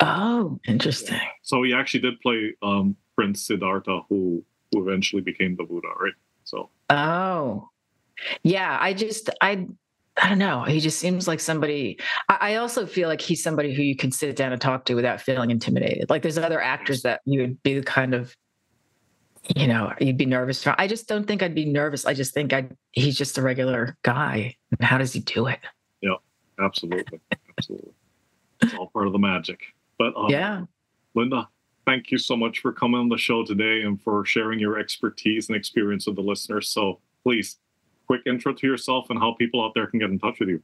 Oh, 0.00 0.58
interesting. 0.66 1.16
Yeah. 1.16 1.28
So 1.42 1.62
he 1.62 1.74
actually 1.74 2.00
did 2.00 2.20
play 2.20 2.54
um, 2.62 2.96
Prince 3.14 3.42
Siddhartha, 3.42 4.00
who 4.08 4.44
who 4.72 4.88
eventually 4.88 5.22
became 5.22 5.56
the 5.56 5.64
Buddha, 5.64 5.88
right? 6.00 6.14
So. 6.44 6.70
Oh, 6.88 7.68
yeah, 8.42 8.76
I 8.80 8.92
just 8.92 9.30
I 9.40 9.66
I 10.20 10.28
don't 10.28 10.38
know. 10.38 10.64
He 10.64 10.80
just 10.80 10.98
seems 10.98 11.26
like 11.26 11.40
somebody. 11.40 11.98
I 12.28 12.56
also 12.56 12.84
feel 12.84 13.08
like 13.08 13.22
he's 13.22 13.42
somebody 13.42 13.74
who 13.74 13.82
you 13.82 13.96
can 13.96 14.12
sit 14.12 14.36
down 14.36 14.52
and 14.52 14.60
talk 14.60 14.84
to 14.86 14.94
without 14.94 15.20
feeling 15.20 15.50
intimidated. 15.50 16.10
Like 16.10 16.20
there's 16.22 16.36
other 16.36 16.60
actors 16.60 17.02
that 17.02 17.22
you 17.24 17.40
would 17.40 17.62
be 17.62 17.74
the 17.74 17.82
kind 17.82 18.12
of, 18.12 18.36
you 19.56 19.66
know, 19.66 19.94
you'd 19.98 20.18
be 20.18 20.26
nervous. 20.26 20.62
For. 20.62 20.74
I 20.76 20.86
just 20.86 21.08
don't 21.08 21.26
think 21.26 21.42
I'd 21.42 21.54
be 21.54 21.64
nervous. 21.64 22.04
I 22.04 22.12
just 22.12 22.34
think 22.34 22.52
I 22.52 22.68
he's 22.92 23.16
just 23.16 23.38
a 23.38 23.42
regular 23.42 23.96
guy. 24.02 24.56
How 24.80 24.98
does 24.98 25.14
he 25.14 25.20
do 25.20 25.46
it? 25.46 25.60
Yeah, 26.02 26.16
absolutely, 26.62 27.20
absolutely. 27.56 27.92
It's 28.60 28.74
all 28.74 28.88
part 28.88 29.06
of 29.06 29.14
the 29.14 29.18
magic. 29.18 29.60
But 29.98 30.12
um, 30.16 30.28
yeah, 30.28 30.64
Linda, 31.14 31.48
thank 31.86 32.10
you 32.10 32.18
so 32.18 32.36
much 32.36 32.58
for 32.58 32.72
coming 32.72 33.00
on 33.00 33.08
the 33.08 33.16
show 33.16 33.42
today 33.42 33.82
and 33.82 34.00
for 34.02 34.26
sharing 34.26 34.58
your 34.58 34.78
expertise 34.78 35.48
and 35.48 35.56
experience 35.56 36.06
with 36.06 36.16
the 36.16 36.22
listeners. 36.22 36.68
So 36.68 37.00
please 37.22 37.56
quick 38.10 38.22
intro 38.26 38.52
to 38.52 38.66
yourself 38.66 39.08
and 39.10 39.20
how 39.20 39.32
people 39.34 39.64
out 39.64 39.70
there 39.72 39.86
can 39.86 40.00
get 40.00 40.10
in 40.10 40.18
touch 40.18 40.40
with 40.40 40.48
you. 40.48 40.60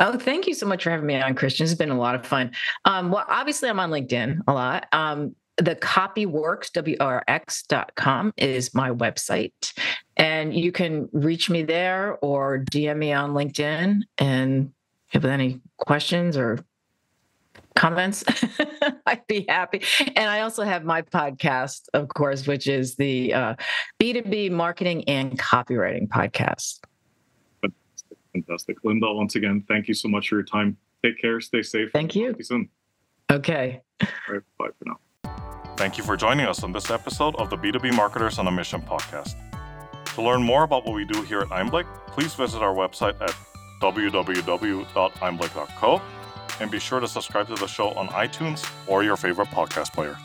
Oh, 0.00 0.18
thank 0.18 0.48
you 0.48 0.52
so 0.52 0.66
much 0.66 0.82
for 0.82 0.90
having 0.90 1.06
me 1.06 1.14
on, 1.14 1.36
Christian. 1.36 1.62
It's 1.62 1.74
been 1.74 1.90
a 1.90 1.96
lot 1.96 2.16
of 2.16 2.26
fun. 2.26 2.50
Um, 2.84 3.12
well, 3.12 3.24
obviously, 3.28 3.68
I'm 3.68 3.78
on 3.78 3.92
LinkedIn 3.92 4.40
a 4.48 4.52
lot. 4.52 4.88
Um, 4.90 5.36
the 5.58 5.76
copyworx, 5.76 6.72
WRX.com 6.72 8.34
is 8.36 8.74
my 8.74 8.90
website. 8.90 9.78
And 10.16 10.56
you 10.56 10.72
can 10.72 11.08
reach 11.12 11.48
me 11.48 11.62
there 11.62 12.18
or 12.20 12.64
DM 12.68 12.96
me 12.96 13.12
on 13.12 13.30
LinkedIn. 13.30 14.00
And 14.18 14.72
if 15.12 15.24
any 15.24 15.60
questions 15.76 16.36
or 16.36 16.58
comments, 17.76 18.24
I'd 19.06 19.26
be 19.26 19.44
happy. 19.48 19.82
And 20.16 20.28
I 20.28 20.40
also 20.40 20.64
have 20.64 20.84
my 20.84 21.02
podcast, 21.02 21.82
of 21.94 22.08
course, 22.08 22.46
which 22.46 22.66
is 22.66 22.96
the 22.96 23.32
uh, 23.32 23.54
B2B 24.00 24.50
marketing 24.50 25.04
and 25.08 25.38
copywriting 25.38 26.08
podcast. 26.08 26.80
Fantastic. 27.60 28.18
Fantastic. 28.32 28.76
Linda, 28.82 29.12
once 29.12 29.36
again, 29.36 29.64
thank 29.68 29.86
you 29.88 29.94
so 29.94 30.08
much 30.08 30.28
for 30.28 30.36
your 30.36 30.44
time. 30.44 30.76
Take 31.04 31.20
care, 31.20 31.40
stay 31.40 31.62
safe. 31.62 31.90
Thank 31.92 32.16
you. 32.16 32.32
See 32.32 32.38
you 32.38 32.44
soon. 32.44 32.68
Okay. 33.30 33.82
All 34.00 34.08
right, 34.28 34.42
bye 34.58 34.68
for 34.78 34.86
now. 34.86 34.98
Thank 35.76 35.98
you 35.98 36.04
for 36.04 36.16
joining 36.16 36.46
us 36.46 36.64
on 36.64 36.72
this 36.72 36.90
episode 36.90 37.36
of 37.36 37.50
the 37.50 37.56
B2B 37.56 37.94
Marketers 37.94 38.38
on 38.38 38.46
a 38.46 38.50
Mission 38.50 38.80
podcast. 38.80 39.34
To 40.14 40.22
learn 40.22 40.42
more 40.42 40.64
about 40.64 40.86
what 40.86 40.94
we 40.94 41.04
do 41.04 41.20
here 41.22 41.40
at 41.40 41.48
Einblick, 41.48 41.84
please 42.06 42.32
visit 42.34 42.62
our 42.62 42.74
website 42.74 43.20
at 43.20 43.34
www.einblick.co 43.82 46.02
and 46.60 46.70
be 46.70 46.78
sure 46.78 47.00
to 47.00 47.08
subscribe 47.08 47.48
to 47.48 47.54
the 47.54 47.66
show 47.66 47.90
on 47.90 48.08
iTunes 48.08 48.70
or 48.86 49.02
your 49.04 49.16
favorite 49.16 49.48
podcast 49.48 49.92
player. 49.92 50.16